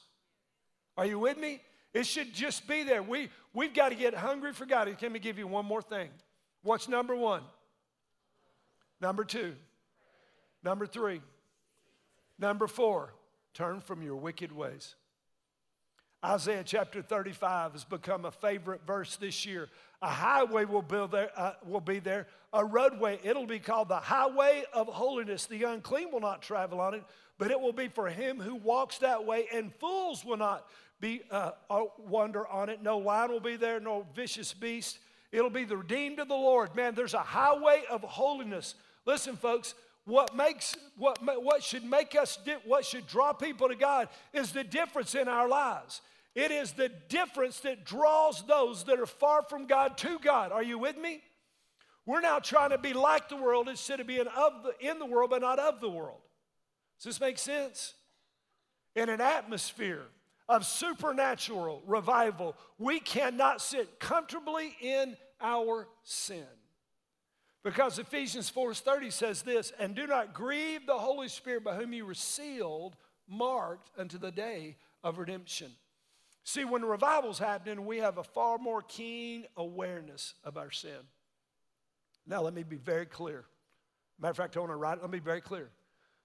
Are 0.97 1.05
you 1.05 1.19
with 1.19 1.37
me? 1.37 1.61
It 1.93 2.05
should 2.05 2.33
just 2.33 2.67
be 2.67 2.83
there. 2.83 3.03
We, 3.03 3.29
we've 3.53 3.73
got 3.73 3.89
to 3.89 3.95
get 3.95 4.13
hungry 4.13 4.53
for 4.53 4.65
God. 4.65 4.87
Let 4.87 5.11
me 5.11 5.19
give 5.19 5.37
you 5.37 5.45
one 5.45 5.65
more 5.65 5.81
thing. 5.81 6.09
What's 6.63 6.87
number 6.87 7.15
one? 7.15 7.43
Number 9.01 9.23
two. 9.23 9.55
Number 10.63 10.85
three. 10.85 11.21
Number 12.37 12.67
four, 12.67 13.13
turn 13.53 13.81
from 13.81 14.01
your 14.01 14.15
wicked 14.15 14.51
ways. 14.51 14.95
Isaiah 16.23 16.63
chapter 16.63 17.01
35 17.01 17.71
has 17.71 17.83
become 17.83 18.25
a 18.25 18.31
favorite 18.31 18.81
verse 18.85 19.15
this 19.15 19.43
year. 19.43 19.69
A 20.03 20.07
highway 20.07 20.65
will, 20.65 20.83
build 20.83 21.11
there, 21.11 21.31
uh, 21.35 21.53
will 21.65 21.81
be 21.81 21.97
there, 21.99 22.27
a 22.53 22.63
roadway. 22.63 23.19
It'll 23.23 23.47
be 23.47 23.57
called 23.57 23.89
the 23.89 23.97
highway 23.97 24.63
of 24.71 24.87
holiness. 24.87 25.47
The 25.47 25.63
unclean 25.63 26.11
will 26.11 26.19
not 26.19 26.43
travel 26.43 26.79
on 26.79 26.93
it, 26.93 27.03
but 27.39 27.49
it 27.49 27.59
will 27.59 27.73
be 27.73 27.87
for 27.87 28.07
him 28.07 28.39
who 28.39 28.55
walks 28.55 28.99
that 28.99 29.25
way, 29.25 29.47
and 29.51 29.73
fools 29.75 30.23
will 30.23 30.37
not 30.37 30.67
be 30.99 31.23
uh, 31.31 31.51
uh 31.71 31.85
wander 31.97 32.47
on 32.47 32.69
it. 32.69 32.83
No 32.83 32.99
lion 32.99 33.31
will 33.31 33.39
be 33.39 33.55
there, 33.55 33.79
no 33.79 34.05
vicious 34.15 34.53
beast. 34.53 34.99
It'll 35.31 35.49
be 35.49 35.63
the 35.63 35.77
redeemed 35.77 36.19
of 36.19 36.27
the 36.27 36.35
Lord. 36.35 36.75
Man, 36.75 36.93
there's 36.93 37.15
a 37.15 37.19
highway 37.19 37.83
of 37.89 38.01
holiness 38.01 38.75
Listen, 39.05 39.35
folks, 39.35 39.73
what 40.05 40.35
makes 40.35 40.75
what 40.97 41.19
what 41.43 41.63
should 41.63 41.83
make 41.83 42.15
us 42.15 42.39
what 42.65 42.85
should 42.85 43.07
draw 43.07 43.33
people 43.33 43.67
to 43.69 43.75
God 43.75 44.09
is 44.33 44.51
the 44.51 44.63
difference 44.63 45.15
in 45.15 45.27
our 45.27 45.47
lives. 45.47 46.01
It 46.33 46.51
is 46.51 46.71
the 46.71 46.89
difference 47.09 47.59
that 47.61 47.85
draws 47.85 48.43
those 48.45 48.85
that 48.85 48.99
are 48.99 49.05
far 49.05 49.43
from 49.43 49.65
God 49.65 49.97
to 49.99 50.17
God. 50.19 50.51
Are 50.51 50.63
you 50.63 50.79
with 50.79 50.97
me? 50.97 51.21
We're 52.05 52.21
now 52.21 52.39
trying 52.39 52.71
to 52.71 52.77
be 52.77 52.93
like 52.93 53.29
the 53.29 53.35
world 53.35 53.69
instead 53.69 53.99
of 53.99 54.07
being 54.07 54.27
of 54.27 54.63
the, 54.63 54.73
in 54.79 54.97
the 54.97 55.05
world 55.05 55.29
but 55.29 55.41
not 55.41 55.59
of 55.59 55.81
the 55.81 55.89
world. 55.89 56.21
Does 56.97 57.05
this 57.05 57.21
make 57.21 57.37
sense? 57.37 57.93
In 58.95 59.09
an 59.09 59.21
atmosphere 59.21 60.03
of 60.49 60.65
supernatural 60.65 61.83
revival, 61.85 62.55
we 62.77 62.99
cannot 62.99 63.61
sit 63.61 63.99
comfortably 63.99 64.75
in 64.81 65.15
our 65.39 65.87
sin. 66.03 66.45
Because 67.63 67.99
Ephesians 67.99 68.49
4:30 68.49 69.11
says 69.11 69.41
this, 69.43 69.71
and 69.77 69.95
do 69.95 70.07
not 70.07 70.33
grieve 70.33 70.85
the 70.85 70.97
Holy 70.97 71.27
Spirit 71.27 71.63
by 71.63 71.75
whom 71.75 71.93
you 71.93 72.05
were 72.05 72.15
sealed, 72.15 72.95
marked 73.27 73.91
unto 73.97 74.17
the 74.17 74.31
day 74.31 74.77
of 75.03 75.19
redemption. 75.19 75.71
See, 76.43 76.65
when 76.65 76.83
revival's 76.83 77.37
happening, 77.37 77.85
we 77.85 77.99
have 77.99 78.17
a 78.17 78.23
far 78.23 78.57
more 78.57 78.81
keen 78.81 79.45
awareness 79.55 80.33
of 80.43 80.57
our 80.57 80.71
sin. 80.71 81.07
Now, 82.25 82.41
let 82.41 82.53
me 82.53 82.63
be 82.63 82.77
very 82.77 83.05
clear. 83.05 83.45
Matter 84.19 84.31
of 84.31 84.37
fact, 84.37 84.57
I 84.57 84.59
want 84.59 84.71
to 84.71 84.75
write, 84.75 85.01
let 85.01 85.11
me 85.11 85.19
be 85.19 85.23
very 85.23 85.41
clear. 85.41 85.69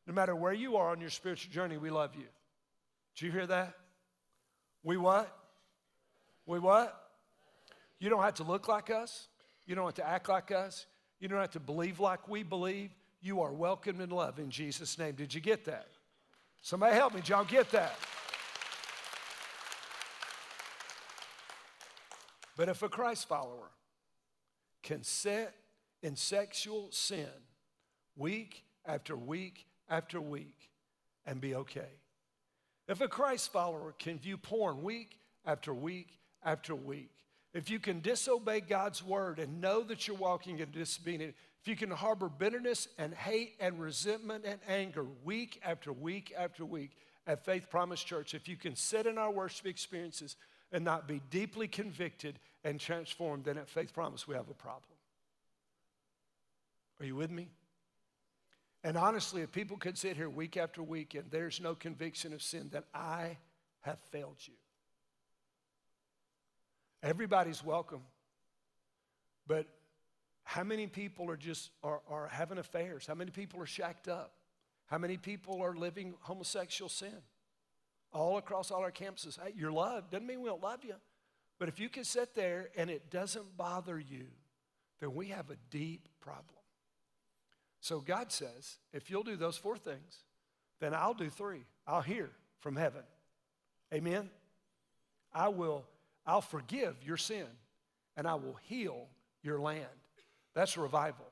No 0.06 0.14
matter 0.14 0.34
where 0.34 0.52
you 0.52 0.76
are 0.76 0.90
on 0.90 1.00
your 1.00 1.10
spiritual 1.10 1.52
journey, 1.52 1.76
we 1.76 1.90
love 1.90 2.14
you. 2.14 2.26
Do 3.16 3.26
you 3.26 3.32
hear 3.32 3.46
that? 3.46 3.74
We 4.82 4.96
what? 4.96 5.36
We 6.46 6.58
what? 6.58 7.10
You 7.98 8.08
don't 8.08 8.22
have 8.22 8.34
to 8.34 8.44
look 8.44 8.68
like 8.68 8.90
us. 8.90 9.28
You 9.66 9.74
don't 9.74 9.84
have 9.84 9.94
to 9.94 10.06
act 10.06 10.28
like 10.28 10.50
us. 10.50 10.86
You 11.18 11.28
don't 11.28 11.40
have 11.40 11.50
to 11.52 11.60
believe 11.60 12.00
like 12.00 12.28
we 12.28 12.42
believe. 12.42 12.90
You 13.22 13.40
are 13.40 13.52
welcome 13.52 14.00
in 14.00 14.10
love 14.10 14.38
in 14.38 14.50
Jesus' 14.50 14.98
name. 14.98 15.14
Did 15.14 15.34
you 15.34 15.40
get 15.40 15.64
that? 15.64 15.88
Somebody 16.62 16.94
help 16.94 17.14
me. 17.14 17.20
Did 17.20 17.30
y'all 17.30 17.44
get 17.44 17.70
that? 17.72 17.96
But 22.56 22.68
if 22.68 22.82
a 22.82 22.88
Christ 22.88 23.28
follower 23.28 23.70
can 24.82 25.02
sit 25.02 25.52
in 26.02 26.16
sexual 26.16 26.88
sin 26.90 27.28
week 28.16 28.64
after 28.84 29.16
week 29.16 29.66
after 29.88 30.20
week 30.20 30.70
and 31.26 31.40
be 31.40 31.54
okay, 31.54 32.00
if 32.88 33.00
a 33.00 33.08
Christ 33.08 33.52
follower 33.52 33.94
can 33.98 34.18
view 34.18 34.36
porn 34.36 34.82
week 34.82 35.18
after 35.44 35.74
week 35.74 36.18
after 36.42 36.74
week, 36.74 37.10
if 37.56 37.70
you 37.70 37.78
can 37.78 38.00
disobey 38.00 38.60
God's 38.60 39.02
word 39.02 39.38
and 39.38 39.62
know 39.62 39.82
that 39.84 40.06
you're 40.06 40.16
walking 40.16 40.58
in 40.58 40.70
disobedience, 40.70 41.34
if 41.62 41.68
you 41.68 41.74
can 41.74 41.90
harbor 41.90 42.28
bitterness 42.28 42.86
and 42.98 43.14
hate 43.14 43.54
and 43.58 43.80
resentment 43.80 44.44
and 44.46 44.60
anger 44.68 45.06
week 45.24 45.60
after 45.64 45.90
week 45.90 46.34
after 46.36 46.66
week 46.66 46.90
at 47.26 47.46
Faith 47.46 47.70
Promise 47.70 48.04
Church, 48.04 48.34
if 48.34 48.46
you 48.46 48.56
can 48.56 48.76
sit 48.76 49.06
in 49.06 49.16
our 49.16 49.30
worship 49.30 49.66
experiences 49.66 50.36
and 50.70 50.84
not 50.84 51.08
be 51.08 51.22
deeply 51.30 51.66
convicted 51.66 52.38
and 52.62 52.78
transformed, 52.78 53.44
then 53.46 53.56
at 53.56 53.70
Faith 53.70 53.94
Promise 53.94 54.28
we 54.28 54.34
have 54.34 54.50
a 54.50 54.54
problem. 54.54 54.82
Are 57.00 57.06
you 57.06 57.16
with 57.16 57.30
me? 57.30 57.48
And 58.84 58.98
honestly, 58.98 59.40
if 59.40 59.50
people 59.50 59.78
could 59.78 59.96
sit 59.96 60.16
here 60.16 60.28
week 60.28 60.58
after 60.58 60.82
week 60.82 61.14
and 61.14 61.24
there's 61.30 61.58
no 61.60 61.74
conviction 61.74 62.34
of 62.34 62.42
sin, 62.42 62.68
then 62.70 62.82
I 62.94 63.38
have 63.80 63.98
failed 63.98 64.36
you. 64.40 64.54
Everybody's 67.06 67.62
welcome. 67.62 68.02
But 69.46 69.68
how 70.42 70.64
many 70.64 70.88
people 70.88 71.30
are 71.30 71.36
just 71.36 71.70
are, 71.84 72.00
are 72.10 72.26
having 72.26 72.58
affairs? 72.58 73.06
How 73.06 73.14
many 73.14 73.30
people 73.30 73.62
are 73.62 73.66
shacked 73.66 74.08
up? 74.08 74.32
How 74.86 74.98
many 74.98 75.16
people 75.16 75.62
are 75.62 75.76
living 75.76 76.14
homosexual 76.20 76.88
sin? 76.88 77.14
All 78.12 78.38
across 78.38 78.72
all 78.72 78.80
our 78.80 78.90
campuses. 78.90 79.38
Hey, 79.40 79.52
you're 79.56 79.70
loved. 79.70 80.10
Doesn't 80.10 80.26
mean 80.26 80.40
we 80.40 80.48
don't 80.48 80.62
love 80.62 80.84
you. 80.84 80.96
But 81.60 81.68
if 81.68 81.78
you 81.78 81.88
can 81.88 82.02
sit 82.02 82.34
there 82.34 82.70
and 82.76 82.90
it 82.90 83.08
doesn't 83.08 83.56
bother 83.56 84.00
you, 84.00 84.26
then 85.00 85.14
we 85.14 85.28
have 85.28 85.48
a 85.50 85.56
deep 85.70 86.08
problem. 86.20 86.44
So 87.80 88.00
God 88.00 88.32
says, 88.32 88.78
if 88.92 89.10
you'll 89.10 89.22
do 89.22 89.36
those 89.36 89.56
four 89.56 89.76
things, 89.76 90.24
then 90.80 90.92
I'll 90.92 91.14
do 91.14 91.30
three. 91.30 91.66
I'll 91.86 92.02
hear 92.02 92.30
from 92.58 92.74
heaven. 92.74 93.02
Amen. 93.94 94.28
I 95.32 95.48
will 95.48 95.84
I'll 96.26 96.40
forgive 96.40 96.96
your 97.04 97.16
sin 97.16 97.46
and 98.16 98.26
I 98.26 98.34
will 98.34 98.58
heal 98.62 99.06
your 99.42 99.60
land. 99.60 99.86
That's 100.54 100.76
revival. 100.76 101.26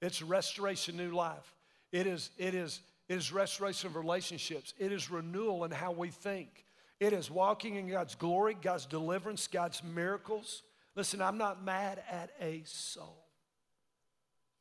It's 0.00 0.22
restoration, 0.22 0.96
new 0.96 1.10
life. 1.10 1.54
It 1.90 2.06
is, 2.06 2.30
it 2.38 2.54
is, 2.54 2.80
it 3.08 3.16
is 3.16 3.32
restoration 3.32 3.88
of 3.88 3.96
relationships. 3.96 4.72
It 4.78 4.92
is 4.92 5.10
renewal 5.10 5.64
in 5.64 5.70
how 5.70 5.92
we 5.92 6.08
think. 6.08 6.64
It 6.98 7.12
is 7.12 7.30
walking 7.30 7.76
in 7.76 7.88
God's 7.88 8.14
glory, 8.14 8.56
God's 8.60 8.86
deliverance, 8.86 9.46
God's 9.48 9.82
miracles. 9.82 10.62
Listen, 10.94 11.20
I'm 11.20 11.38
not 11.38 11.64
mad 11.64 12.02
at 12.10 12.30
a 12.40 12.62
soul. 12.64 13.26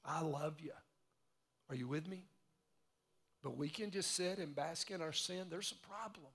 I 0.03 0.21
love 0.21 0.59
you. 0.59 0.71
Are 1.69 1.75
you 1.75 1.87
with 1.87 2.07
me? 2.07 2.25
But 3.43 3.57
we 3.57 3.69
can 3.69 3.91
just 3.91 4.11
sit 4.11 4.39
and 4.39 4.55
bask 4.55 4.91
in 4.91 5.01
our 5.01 5.13
sin. 5.13 5.47
There's 5.49 5.71
a 5.71 5.87
problem. 5.87 6.31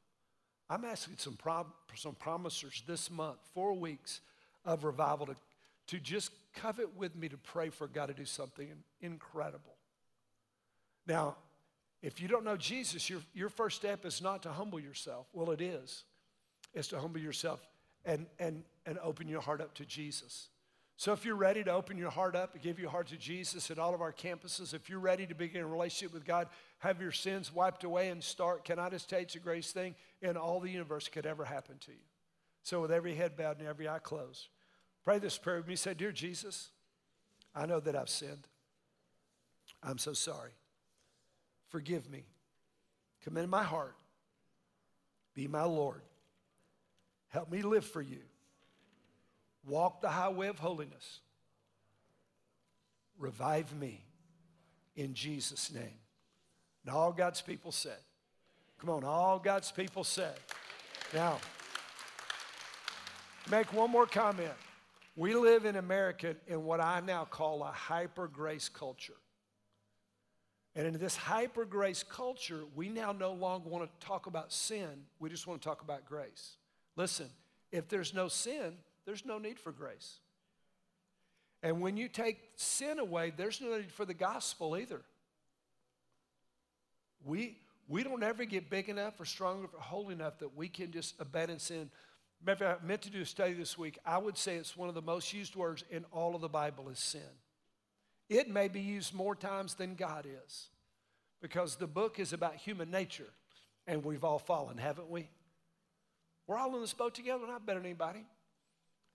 I'm 0.69 0.85
asking 0.85 1.17
some, 1.19 1.35
prom- 1.35 1.73
some 1.95 2.15
promisers 2.15 2.83
this 2.87 3.11
month, 3.11 3.39
four 3.55 3.75
weeks 3.75 4.21
of 4.65 4.85
revival, 4.85 5.27
to, 5.27 5.37
to 5.89 6.01
just 6.01 6.31
covet 6.55 6.97
with 6.97 7.15
me 7.15 7.29
to 7.29 7.37
pray 7.37 7.71
for 7.71 7.87
God 7.87 8.07
to 8.07 8.15
do 8.15 8.25
something 8.25 8.69
incredible. 9.01 9.77
Now, 11.07 11.37
if 12.03 12.21
you 12.21 12.29
don't 12.29 12.45
know 12.45 12.57
Jesus, 12.57 13.09
your, 13.09 13.21
your 13.35 13.49
first 13.49 13.77
step 13.77 14.05
is 14.05 14.21
not 14.21 14.43
to 14.43 14.51
humble 14.51 14.81
yourself. 14.81 15.27
Well, 15.33 15.51
it 15.51 15.61
is. 15.61 16.05
It's 16.75 16.89
to 16.89 16.99
humble 16.99 17.21
yourself 17.21 17.67
and, 18.05 18.27
and, 18.39 18.65
and 18.85 18.99
open 18.99 19.29
your 19.29 19.41
heart 19.41 19.61
up 19.61 19.75
to 19.75 19.85
Jesus. 19.85 20.49
So 20.99 21.13
if 21.13 21.27
you're 21.27 21.37
ready 21.37 21.63
to 21.63 21.73
open 21.73 21.99
your 21.99 22.11
heart 22.11 22.35
up 22.35 22.55
and 22.55 22.63
give 22.63 22.79
your 22.79 22.89
heart 22.89 23.09
to 23.09 23.17
Jesus 23.17 23.71
at 23.71 23.79
all 23.79 23.95
of 23.95 24.01
our 24.01 24.13
campuses, 24.13 24.73
if 24.73 24.89
you're 24.89 24.99
ready 24.99 25.27
to 25.27 25.35
begin 25.35 25.61
a 25.61 25.67
relationship 25.67 26.15
with 26.15 26.25
God, 26.25 26.49
have 26.79 27.03
your 27.03 27.13
sins 27.13 27.53
wiped 27.53 27.85
away 27.85 28.09
and 28.09 28.25
start, 28.25 28.65
can 28.65 28.79
I 28.79 28.89
just 28.89 29.09
tell 29.11 29.19
you 29.19 29.25
it's 29.25 29.35
the 29.35 29.41
greatest 29.41 29.75
thing 29.75 29.95
in 30.23 30.39
all 30.39 30.59
the 30.59 30.71
universe 30.71 31.09
could 31.09 31.27
ever 31.27 31.45
happen 31.45 31.77
to 31.81 31.93
you? 31.93 31.99
So 32.63 32.81
with 32.81 32.91
every 32.91 33.15
head 33.15 33.37
bowed 33.37 33.59
and 33.59 33.69
every 33.69 33.87
eye 33.87 33.99
closed, 33.99 34.49
pray 35.05 35.19
this 35.19 35.37
prayer 35.37 35.59
with 35.59 35.69
me. 35.69 35.77
Say, 35.77 35.93
Dear 35.93 36.13
Jesus, 36.13 36.71
I 37.55 37.67
know 37.67 37.79
that 37.81 37.95
I've 37.95 38.09
sinned. 38.09 38.49
I'm 39.83 39.99
so 39.99 40.15
sorry. 40.15 40.53
Forgive 41.69 42.11
me. 42.11 42.25
Come 43.23 43.37
into 43.37 43.49
my 43.49 43.63
heart. 43.63 43.97
Be 45.35 45.47
my 45.47 45.65
Lord. 45.65 46.01
Help 47.29 47.53
me 47.53 47.61
live 47.61 47.85
for 47.85 48.01
you 48.01 48.21
walk 49.67 50.01
the 50.01 50.09
highway 50.09 50.49
of 50.49 50.59
holiness. 50.59 51.21
Revive 53.19 53.75
me 53.79 54.05
in 54.95 55.15
Jesus' 55.15 55.73
name. 55.73 55.99
And 56.85 56.95
all 56.95 57.13
God's 57.13 57.43
people 57.43 57.73
said, 57.73 57.99
Come 58.79 58.91
on, 58.91 59.05
all 59.05 59.39
God's 59.39 59.73
people 59.73 60.05
said. 60.05 60.35
Now, 61.15 61.39
make 63.51 63.73
one 63.73 63.91
more 63.91 64.07
comment. 64.07 64.53
We 65.17 65.35
live 65.35 65.65
in 65.65 65.77
America 65.77 66.37
in 66.47 66.65
what 66.65 66.79
I 66.81 67.01
now 67.01 67.25
call 67.25 67.63
a 67.63 67.73
hyper 67.73 68.29
grace 68.29 68.69
culture. 68.69 69.15
And 70.75 70.87
in 70.87 70.99
this 70.99 71.17
hyper 71.17 71.65
grace 71.65 72.03
culture, 72.03 72.65
we 72.75 72.91
now 72.91 73.13
no 73.13 73.33
longer 73.33 73.71
want 73.71 73.89
to 73.89 74.07
talk 74.07 74.27
about 74.27 74.53
sin, 74.53 75.05
we 75.19 75.31
just 75.31 75.47
want 75.47 75.63
to 75.63 75.67
talk 75.67 75.81
about 75.81 76.05
grace. 76.05 76.57
Listen, 76.97 77.31
if 77.73 77.89
there's 77.89 78.13
no 78.13 78.29
sin, 78.29 78.75
there's 79.07 79.25
no 79.25 79.39
need 79.39 79.59
for 79.59 79.73
grace. 79.73 80.19
And 81.63 81.81
when 81.81 81.97
you 81.97 82.09
take 82.09 82.39
sin 82.57 82.99
away, 82.99 83.33
there's 83.37 83.61
no 83.61 83.77
need 83.77 83.91
for 83.91 84.05
the 84.05 84.15
gospel 84.15 84.77
either. 84.77 85.01
We, 87.25 87.57
we 87.89 88.03
don't 88.03 88.23
ever 88.23 88.45
get 88.45 88.69
big 88.69 88.89
enough 88.89 89.19
or 89.19 89.25
strong 89.25 89.61
enough 89.61 89.75
or 89.75 89.81
holy 89.81 90.15
enough 90.15 90.39
that 90.41 90.57
we 90.57 90.69
can 90.69 90.93
just 90.93 91.15
abandon 91.19 91.59
sin. 91.59 91.91
Remember, 92.45 92.79
I 92.81 92.87
meant 92.87 93.03
to 93.03 93.11
do 93.11 93.23
a 93.23 93.27
study 93.27 93.55
this 93.55 93.79
week. 93.79 93.99
I 94.05 94.19
would 94.19 94.37
say 94.37 94.57
it's 94.57 94.77
one 94.77 94.89
of 94.89 94.95
the 94.95 95.03
most 95.03 95.33
used 95.33 95.57
words 95.57 95.83
in 95.91 96.05
all 96.13 96.35
of 96.35 96.41
the 96.41 96.49
Bible 96.49 96.89
is 96.89 96.99
sin. 96.99 97.21
It 98.29 98.49
may 98.49 98.69
be 98.69 98.81
used 98.81 99.15
more 99.15 99.35
times 99.35 99.75
than 99.75 99.95
God 99.95 100.27
is 100.47 100.69
because 101.41 101.77
the 101.77 101.87
book 101.87 102.19
is 102.19 102.33
about 102.33 102.57
human 102.57 102.91
nature 102.91 103.29
and 103.87 104.05
we've 104.05 104.25
all 104.25 104.39
fallen, 104.39 104.79
haven't 104.79 105.09
we? 105.09 105.29
We're 106.47 106.59
all 106.59 106.75
in 106.75 106.81
this 106.81 106.93
boat 106.93 107.15
together, 107.15 107.47
not 107.47 107.67
better 107.67 107.79
than 107.79 107.87
anybody. 107.87 108.25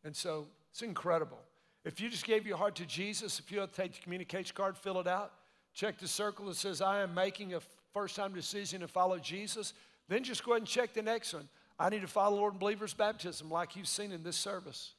And 0.03 0.15
so 0.15 0.47
it's 0.71 0.81
incredible. 0.81 1.39
If 1.83 1.99
you 1.99 2.09
just 2.09 2.25
gave 2.25 2.45
your 2.45 2.57
heart 2.57 2.75
to 2.75 2.85
Jesus, 2.85 3.39
if 3.39 3.51
you 3.51 3.59
have 3.59 3.71
to 3.71 3.75
take 3.75 3.93
the 3.93 4.01
communication 4.01 4.55
card, 4.55 4.77
fill 4.77 4.99
it 4.99 5.07
out, 5.07 5.31
check 5.73 5.97
the 5.97 6.07
circle 6.07 6.45
that 6.47 6.55
says, 6.55 6.81
I 6.81 7.01
am 7.01 7.13
making 7.13 7.53
a 7.53 7.59
first 7.93 8.15
time 8.15 8.33
decision 8.33 8.81
to 8.81 8.87
follow 8.87 9.17
Jesus, 9.17 9.73
then 10.07 10.23
just 10.23 10.43
go 10.43 10.51
ahead 10.51 10.61
and 10.61 10.67
check 10.67 10.93
the 10.93 11.01
next 11.01 11.33
one. 11.33 11.47
I 11.79 11.89
need 11.89 12.01
to 12.01 12.07
follow 12.07 12.37
Lord 12.37 12.53
and 12.53 12.59
believer's 12.59 12.93
baptism 12.93 13.49
like 13.49 13.75
you've 13.75 13.87
seen 13.87 14.11
in 14.11 14.23
this 14.23 14.37
service. 14.37 14.93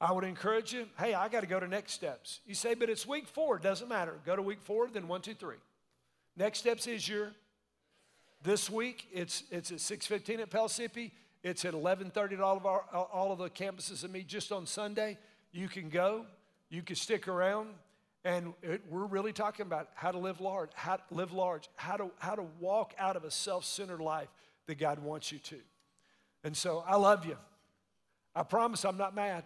I 0.00 0.12
would 0.12 0.24
encourage 0.24 0.72
you, 0.72 0.86
hey, 0.98 1.14
I 1.14 1.28
got 1.28 1.40
to 1.40 1.46
go 1.46 1.60
to 1.60 1.68
next 1.68 1.92
steps. 1.92 2.40
You 2.46 2.54
say, 2.54 2.74
but 2.74 2.88
it's 2.88 3.06
week 3.06 3.28
four, 3.28 3.58
doesn't 3.58 3.88
matter. 3.88 4.14
Go 4.24 4.34
to 4.34 4.42
week 4.42 4.60
four, 4.62 4.88
then 4.88 5.06
one, 5.06 5.20
two, 5.20 5.34
three. 5.34 5.58
Next 6.36 6.60
steps 6.60 6.86
is 6.86 7.06
your 7.06 7.32
this 8.42 8.70
week, 8.70 9.06
it's, 9.12 9.44
it's 9.50 9.70
at 9.70 9.80
615 9.80 10.40
at 10.40 10.50
Pellissippi. 10.50 11.12
It's 11.42 11.64
at 11.64 11.74
11:30 11.74 12.34
at 12.34 12.40
all 12.40 12.56
of 12.56 12.66
our 12.66 12.80
all 13.12 13.32
of 13.32 13.38
the 13.38 13.50
campuses 13.50 14.04
and 14.04 14.12
me 14.12 14.22
just 14.22 14.52
on 14.52 14.66
Sunday. 14.66 15.18
You 15.52 15.68
can 15.68 15.88
go, 15.88 16.26
you 16.68 16.82
can 16.82 16.96
stick 16.96 17.28
around, 17.28 17.70
and 18.24 18.54
it, 18.62 18.82
we're 18.90 19.06
really 19.06 19.32
talking 19.32 19.66
about 19.66 19.88
how 19.94 20.10
to 20.12 20.18
live 20.18 20.40
large, 20.40 20.70
how 20.74 20.96
to 20.96 21.02
live 21.14 21.32
large, 21.32 21.68
how 21.76 21.96
to 21.96 22.10
how 22.18 22.34
to 22.34 22.44
walk 22.60 22.94
out 22.98 23.16
of 23.16 23.24
a 23.24 23.30
self-centered 23.30 24.00
life 24.00 24.28
that 24.66 24.78
God 24.78 24.98
wants 24.98 25.32
you 25.32 25.38
to. 25.38 25.56
And 26.44 26.56
so 26.56 26.84
I 26.86 26.96
love 26.96 27.24
you. 27.24 27.36
I 28.34 28.42
promise 28.42 28.84
I'm 28.84 28.96
not 28.96 29.14
mad. 29.14 29.44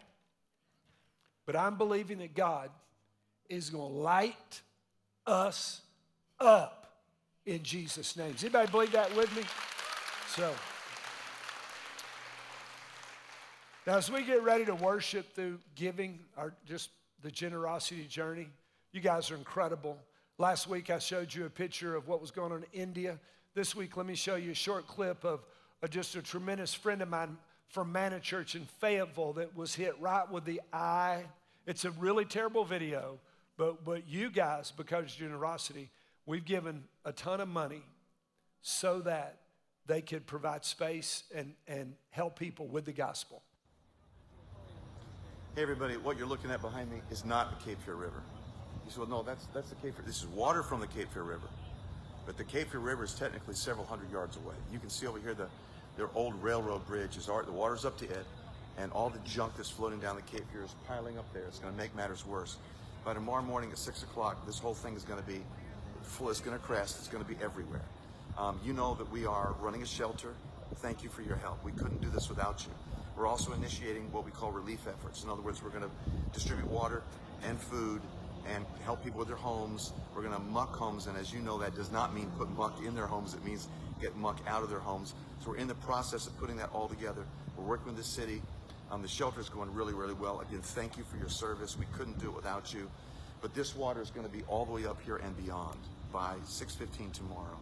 But 1.46 1.56
I'm 1.56 1.76
believing 1.76 2.18
that 2.18 2.34
God 2.34 2.70
is 3.48 3.70
going 3.70 3.92
to 3.92 3.98
light 3.98 4.62
us 5.26 5.82
up 6.40 6.94
in 7.44 7.62
Jesus' 7.62 8.16
name. 8.16 8.32
Does 8.32 8.44
anybody 8.44 8.70
believe 8.70 8.92
that 8.92 9.14
with 9.16 9.34
me? 9.36 9.42
So, 10.28 10.52
now 13.86 13.96
as 13.96 14.10
we 14.10 14.22
get 14.22 14.42
ready 14.42 14.64
to 14.64 14.74
worship 14.74 15.34
through 15.34 15.58
giving, 15.74 16.20
or 16.36 16.54
just 16.66 16.90
the 17.22 17.30
generosity 17.30 18.04
journey, 18.04 18.48
you 18.92 19.00
guys 19.00 19.30
are 19.30 19.36
incredible. 19.36 19.98
Last 20.38 20.68
week 20.68 20.90
I 20.90 20.98
showed 20.98 21.34
you 21.34 21.44
a 21.44 21.50
picture 21.50 21.94
of 21.94 22.08
what 22.08 22.20
was 22.20 22.30
going 22.30 22.52
on 22.52 22.64
in 22.72 22.80
India. 22.80 23.18
This 23.54 23.74
week, 23.74 23.96
let 23.96 24.06
me 24.06 24.14
show 24.14 24.36
you 24.36 24.52
a 24.52 24.54
short 24.54 24.86
clip 24.86 25.24
of, 25.24 25.40
of 25.82 25.90
just 25.90 26.16
a 26.16 26.22
tremendous 26.22 26.74
friend 26.74 27.02
of 27.02 27.08
mine 27.08 27.36
from 27.68 27.92
Manna 27.92 28.20
Church 28.20 28.54
in 28.54 28.66
Fayetteville 28.80 29.34
that 29.34 29.56
was 29.56 29.74
hit 29.74 29.94
right 30.00 30.30
with 30.30 30.44
the 30.44 30.60
eye. 30.72 31.24
It's 31.66 31.84
a 31.84 31.90
really 31.92 32.24
terrible 32.24 32.64
video, 32.64 33.18
but, 33.56 33.84
but 33.84 34.08
you 34.08 34.30
guys, 34.30 34.72
because 34.76 35.04
of 35.04 35.16
generosity, 35.16 35.90
we've 36.26 36.44
given 36.44 36.84
a 37.04 37.12
ton 37.12 37.40
of 37.40 37.48
money 37.48 37.82
so 38.62 39.00
that 39.00 39.38
they 39.86 40.00
could 40.00 40.26
provide 40.26 40.64
space 40.64 41.24
and, 41.34 41.54
and 41.68 41.94
help 42.10 42.38
people 42.38 42.66
with 42.66 42.86
the 42.86 42.92
gospel. 42.92 43.42
Hey 45.54 45.62
everybody, 45.62 45.96
what 45.96 46.18
you're 46.18 46.26
looking 46.26 46.50
at 46.50 46.60
behind 46.60 46.90
me 46.90 46.96
is 47.12 47.24
not 47.24 47.56
the 47.56 47.64
Cape 47.64 47.80
Fear 47.84 47.94
River. 47.94 48.24
You 48.84 48.90
said, 48.90 48.98
well, 48.98 49.08
no, 49.08 49.22
that's, 49.22 49.46
that's 49.54 49.68
the 49.68 49.76
Cape 49.76 49.94
Fear. 49.94 50.04
This 50.04 50.16
is 50.16 50.26
water 50.26 50.64
from 50.64 50.80
the 50.80 50.88
Cape 50.88 51.12
Fear 51.12 51.22
River. 51.22 51.46
But 52.26 52.36
the 52.36 52.42
Cape 52.42 52.72
Fear 52.72 52.80
River 52.80 53.04
is 53.04 53.14
technically 53.14 53.54
several 53.54 53.86
hundred 53.86 54.10
yards 54.10 54.36
away. 54.36 54.56
You 54.72 54.80
can 54.80 54.90
see 54.90 55.06
over 55.06 55.20
here 55.20 55.32
the, 55.32 55.46
their 55.96 56.08
old 56.16 56.34
railroad 56.42 56.84
bridge 56.88 57.16
is 57.16 57.26
the 57.26 57.52
water's 57.52 57.84
up 57.84 57.96
to 57.98 58.04
it, 58.04 58.26
and 58.78 58.90
all 58.90 59.10
the 59.10 59.20
junk 59.20 59.52
that's 59.56 59.70
floating 59.70 60.00
down 60.00 60.16
the 60.16 60.22
Cape 60.22 60.42
Fear 60.52 60.64
is 60.64 60.74
piling 60.88 61.18
up 61.18 61.32
there. 61.32 61.44
It's 61.44 61.60
going 61.60 61.72
to 61.72 61.78
make 61.78 61.94
matters 61.94 62.26
worse. 62.26 62.56
By 63.04 63.14
tomorrow 63.14 63.44
morning 63.44 63.70
at 63.70 63.78
six 63.78 64.02
o'clock, 64.02 64.44
this 64.46 64.58
whole 64.58 64.74
thing 64.74 64.96
is 64.96 65.04
going 65.04 65.20
to 65.20 65.26
be 65.26 65.40
full. 66.02 66.30
It's 66.30 66.40
going 66.40 66.58
to 66.58 66.64
crest. 66.64 66.96
It's 66.98 67.06
going 67.06 67.22
to 67.22 67.30
be 67.30 67.36
everywhere. 67.40 67.84
Um, 68.36 68.58
you 68.64 68.72
know 68.72 68.96
that 68.96 69.08
we 69.12 69.24
are 69.24 69.54
running 69.60 69.84
a 69.84 69.86
shelter. 69.86 70.34
Thank 70.78 71.04
you 71.04 71.10
for 71.10 71.22
your 71.22 71.36
help. 71.36 71.64
We 71.64 71.70
couldn't 71.70 72.00
do 72.00 72.10
this 72.10 72.28
without 72.28 72.66
you. 72.66 72.93
We're 73.16 73.26
also 73.26 73.52
initiating 73.52 74.10
what 74.12 74.24
we 74.24 74.30
call 74.30 74.50
relief 74.50 74.86
efforts. 74.88 75.22
In 75.22 75.30
other 75.30 75.42
words, 75.42 75.62
we're 75.62 75.70
going 75.70 75.84
to 75.84 75.90
distribute 76.32 76.68
water 76.68 77.02
and 77.46 77.58
food 77.58 78.00
and 78.52 78.64
help 78.84 79.02
people 79.02 79.20
with 79.20 79.28
their 79.28 79.36
homes. 79.36 79.92
We're 80.14 80.22
going 80.22 80.34
to 80.34 80.40
muck 80.40 80.74
homes, 80.74 81.06
and 81.06 81.16
as 81.16 81.32
you 81.32 81.40
know, 81.40 81.58
that 81.58 81.74
does 81.74 81.90
not 81.90 82.14
mean 82.14 82.30
put 82.36 82.50
muck 82.50 82.78
in 82.84 82.94
their 82.94 83.06
homes. 83.06 83.34
It 83.34 83.44
means 83.44 83.68
get 84.00 84.16
muck 84.16 84.38
out 84.46 84.62
of 84.62 84.70
their 84.70 84.80
homes. 84.80 85.14
So 85.42 85.50
we're 85.50 85.56
in 85.56 85.68
the 85.68 85.74
process 85.76 86.26
of 86.26 86.36
putting 86.38 86.56
that 86.56 86.70
all 86.72 86.88
together. 86.88 87.24
We're 87.56 87.64
working 87.64 87.86
with 87.86 87.96
the 87.96 88.04
city. 88.04 88.42
Um, 88.90 89.00
the 89.02 89.08
shelter 89.08 89.40
is 89.40 89.48
going 89.48 89.72
really, 89.72 89.94
really 89.94 90.14
well. 90.14 90.40
Again, 90.40 90.60
thank 90.60 90.98
you 90.98 91.04
for 91.04 91.16
your 91.16 91.28
service. 91.28 91.78
We 91.78 91.86
couldn't 91.96 92.18
do 92.18 92.26
it 92.26 92.34
without 92.34 92.74
you. 92.74 92.90
But 93.40 93.54
this 93.54 93.74
water 93.76 94.00
is 94.00 94.10
going 94.10 94.26
to 94.26 94.32
be 94.32 94.42
all 94.48 94.64
the 94.64 94.72
way 94.72 94.86
up 94.86 95.00
here 95.04 95.16
and 95.16 95.36
beyond 95.36 95.78
by 96.12 96.36
6:15 96.46 97.12
tomorrow. 97.12 97.58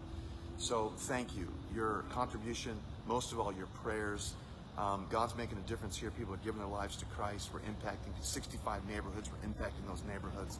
So 0.58 0.92
thank 0.96 1.36
you. 1.36 1.48
Your 1.74 2.04
contribution, 2.10 2.78
most 3.06 3.32
of 3.32 3.40
all, 3.40 3.52
your 3.52 3.66
prayers. 3.82 4.34
Um, 4.78 5.06
God's 5.10 5.36
making 5.36 5.58
a 5.58 5.68
difference 5.68 5.96
here. 5.96 6.10
People 6.10 6.34
are 6.34 6.38
giving 6.38 6.58
their 6.58 6.68
lives 6.68 6.96
to 6.96 7.04
Christ. 7.06 7.50
We're 7.52 7.60
impacting 7.60 8.12
65 8.22 8.86
neighborhoods. 8.88 9.30
We're 9.30 9.48
impacting 9.48 9.86
those 9.86 10.02
neighborhoods. 10.08 10.58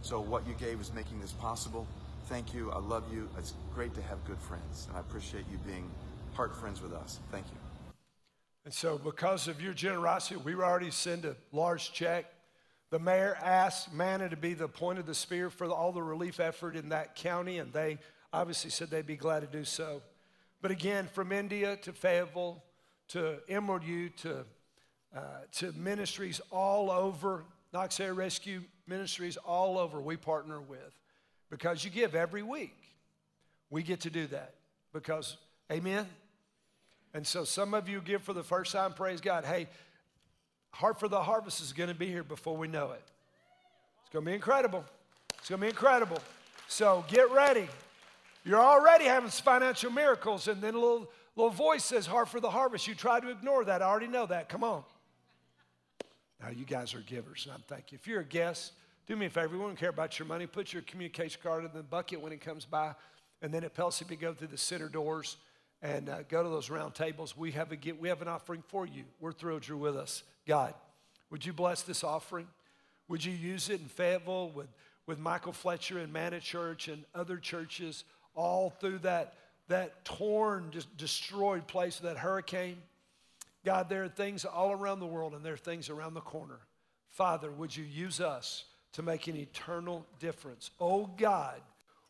So 0.00 0.20
what 0.20 0.46
you 0.46 0.54
gave 0.54 0.80
is 0.80 0.92
making 0.92 1.20
this 1.20 1.32
possible. 1.32 1.86
Thank 2.26 2.54
you. 2.54 2.70
I 2.70 2.78
love 2.78 3.04
you. 3.12 3.28
It's 3.38 3.54
great 3.74 3.94
to 3.94 4.02
have 4.02 4.24
good 4.24 4.38
friends, 4.38 4.86
and 4.88 4.96
I 4.96 5.00
appreciate 5.00 5.44
you 5.50 5.58
being 5.66 5.90
heart 6.34 6.56
friends 6.56 6.80
with 6.80 6.92
us. 6.92 7.20
Thank 7.30 7.46
you. 7.46 7.58
And 8.64 8.72
so, 8.72 8.96
because 8.96 9.48
of 9.48 9.60
your 9.60 9.74
generosity, 9.74 10.36
we 10.36 10.54
already 10.54 10.90
sent 10.90 11.24
a 11.24 11.36
large 11.50 11.92
check. 11.92 12.26
The 12.90 12.98
mayor 12.98 13.36
asked 13.42 13.92
Manna 13.92 14.28
to 14.28 14.36
be 14.36 14.54
the 14.54 14.68
point 14.68 14.98
of 14.98 15.06
the 15.06 15.14
spear 15.14 15.50
for 15.50 15.66
all 15.66 15.92
the 15.92 16.02
relief 16.02 16.40
effort 16.40 16.76
in 16.76 16.90
that 16.90 17.16
county, 17.16 17.58
and 17.58 17.72
they 17.72 17.98
obviously 18.32 18.70
said 18.70 18.88
they'd 18.88 19.06
be 19.06 19.16
glad 19.16 19.40
to 19.40 19.46
do 19.46 19.64
so. 19.64 20.00
But 20.60 20.70
again, 20.70 21.08
from 21.12 21.32
India 21.32 21.76
to 21.76 21.92
Fayetteville, 21.92 22.62
to 23.08 23.38
Emerald 23.48 23.84
Youth, 23.84 24.16
to, 24.22 24.44
uh, 25.16 25.20
to 25.52 25.72
ministries 25.72 26.40
all 26.50 26.90
over, 26.90 27.44
Knox 27.72 27.98
Area 28.00 28.12
Rescue 28.12 28.62
ministries 28.86 29.36
all 29.36 29.78
over, 29.78 30.00
we 30.00 30.16
partner 30.16 30.60
with 30.60 30.98
because 31.50 31.84
you 31.84 31.90
give 31.90 32.14
every 32.14 32.42
week. 32.42 32.76
We 33.70 33.82
get 33.82 34.00
to 34.00 34.10
do 34.10 34.26
that 34.28 34.54
because, 34.92 35.36
amen? 35.70 36.06
And 37.14 37.26
so 37.26 37.44
some 37.44 37.74
of 37.74 37.88
you 37.88 38.00
give 38.00 38.22
for 38.22 38.32
the 38.32 38.42
first 38.42 38.72
time, 38.72 38.92
praise 38.92 39.20
God. 39.20 39.44
Hey, 39.44 39.68
Heart 40.70 40.98
for 40.98 41.08
the 41.08 41.22
Harvest 41.22 41.60
is 41.60 41.72
going 41.72 41.90
to 41.90 41.94
be 41.94 42.06
here 42.06 42.24
before 42.24 42.56
we 42.56 42.66
know 42.66 42.92
it. 42.92 43.02
It's 44.02 44.12
going 44.12 44.24
to 44.24 44.30
be 44.30 44.34
incredible. 44.34 44.84
It's 45.38 45.48
going 45.48 45.60
to 45.60 45.66
be 45.66 45.70
incredible. 45.70 46.18
So 46.68 47.04
get 47.08 47.30
ready. 47.30 47.68
You're 48.44 48.60
already 48.60 49.04
having 49.04 49.28
financial 49.28 49.92
miracles, 49.92 50.48
and 50.48 50.60
then 50.62 50.74
a 50.74 50.78
little 50.78 51.10
little 51.36 51.50
voice 51.50 51.84
says, 51.84 52.06
Heart 52.06 52.28
for 52.28 52.40
the 52.40 52.50
harvest. 52.50 52.86
You 52.86 52.94
try 52.94 53.20
to 53.20 53.30
ignore 53.30 53.64
that. 53.64 53.82
I 53.82 53.86
already 53.86 54.08
know 54.08 54.26
that. 54.26 54.48
Come 54.48 54.64
on. 54.64 54.84
Now, 56.42 56.50
you 56.50 56.64
guys 56.64 56.94
are 56.94 57.00
givers, 57.00 57.44
and 57.46 57.54
I'm 57.54 57.62
thank 57.68 57.92
you. 57.92 57.98
If 58.00 58.06
you're 58.06 58.20
a 58.20 58.24
guest, 58.24 58.72
do 59.06 59.14
me 59.14 59.26
a 59.26 59.30
favor. 59.30 59.48
We 59.48 59.58
won't 59.58 59.78
care 59.78 59.90
about 59.90 60.18
your 60.18 60.26
money. 60.26 60.46
Put 60.46 60.72
your 60.72 60.82
communication 60.82 61.40
card 61.42 61.64
in 61.64 61.70
the 61.72 61.82
bucket 61.82 62.20
when 62.20 62.32
it 62.32 62.40
comes 62.40 62.64
by, 62.64 62.94
and 63.40 63.54
then 63.54 63.62
at 63.62 63.74
Pellissippi, 63.74 64.16
go 64.16 64.34
through 64.34 64.48
the 64.48 64.58
center 64.58 64.88
doors 64.88 65.36
and 65.82 66.08
uh, 66.08 66.22
go 66.28 66.42
to 66.42 66.48
those 66.48 66.70
round 66.70 66.94
tables. 66.94 67.36
We 67.36 67.52
have, 67.52 67.72
a, 67.72 67.76
get, 67.76 68.00
we 68.00 68.08
have 68.08 68.22
an 68.22 68.28
offering 68.28 68.62
for 68.68 68.86
you. 68.86 69.04
We're 69.20 69.32
thrilled 69.32 69.66
you're 69.66 69.76
with 69.76 69.96
us. 69.96 70.22
God, 70.46 70.74
would 71.30 71.44
you 71.44 71.52
bless 71.52 71.82
this 71.82 72.04
offering? 72.04 72.46
Would 73.08 73.24
you 73.24 73.32
use 73.32 73.68
it 73.68 73.80
in 73.80 73.88
Fayetteville 73.88 74.50
with, 74.50 74.68
with 75.06 75.18
Michael 75.18 75.52
Fletcher 75.52 75.98
and 75.98 76.12
Manna 76.12 76.40
Church 76.40 76.88
and 76.88 77.04
other 77.14 77.36
churches 77.36 78.04
all 78.34 78.70
through 78.70 78.98
that 78.98 79.34
that 79.72 80.04
torn, 80.04 80.70
just 80.70 80.94
destroyed 80.96 81.66
place 81.66 81.96
of 81.96 82.04
that 82.04 82.18
hurricane. 82.18 82.76
God, 83.64 83.88
there 83.88 84.04
are 84.04 84.08
things 84.08 84.44
all 84.44 84.72
around 84.72 85.00
the 85.00 85.06
world 85.06 85.34
and 85.34 85.44
there 85.44 85.54
are 85.54 85.58
things 85.58 85.88
around 85.88 86.14
the 86.14 86.20
corner. 86.20 86.58
Father, 87.08 87.50
would 87.50 87.74
you 87.76 87.84
use 87.84 88.20
us 88.20 88.64
to 88.92 89.02
make 89.02 89.26
an 89.28 89.36
eternal 89.36 90.06
difference? 90.18 90.70
Oh 90.80 91.06
God, 91.16 91.60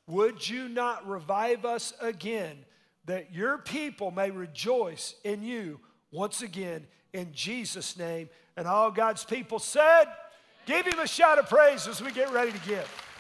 would 0.07 0.49
you 0.49 0.69
not 0.69 1.09
revive 1.09 1.65
us 1.65 1.93
again 2.01 2.59
that 3.05 3.33
your 3.33 3.59
people 3.59 4.11
may 4.11 4.31
rejoice 4.31 5.15
in 5.25 5.43
you 5.43 5.79
once 6.11 6.43
again 6.43 6.87
in 7.13 7.33
Jesus' 7.33 7.97
name? 7.97 8.29
And 8.57 8.67
all 8.67 8.91
God's 8.91 9.25
people 9.25 9.59
said, 9.59 10.07
Give 10.67 10.87
him 10.87 10.99
a 10.99 11.07
shout 11.07 11.39
of 11.39 11.49
praise 11.49 11.87
as 11.87 12.03
we 12.03 12.13
get 12.13 12.33
ready 12.33 12.53
to 12.53 12.61
give. 12.61 13.12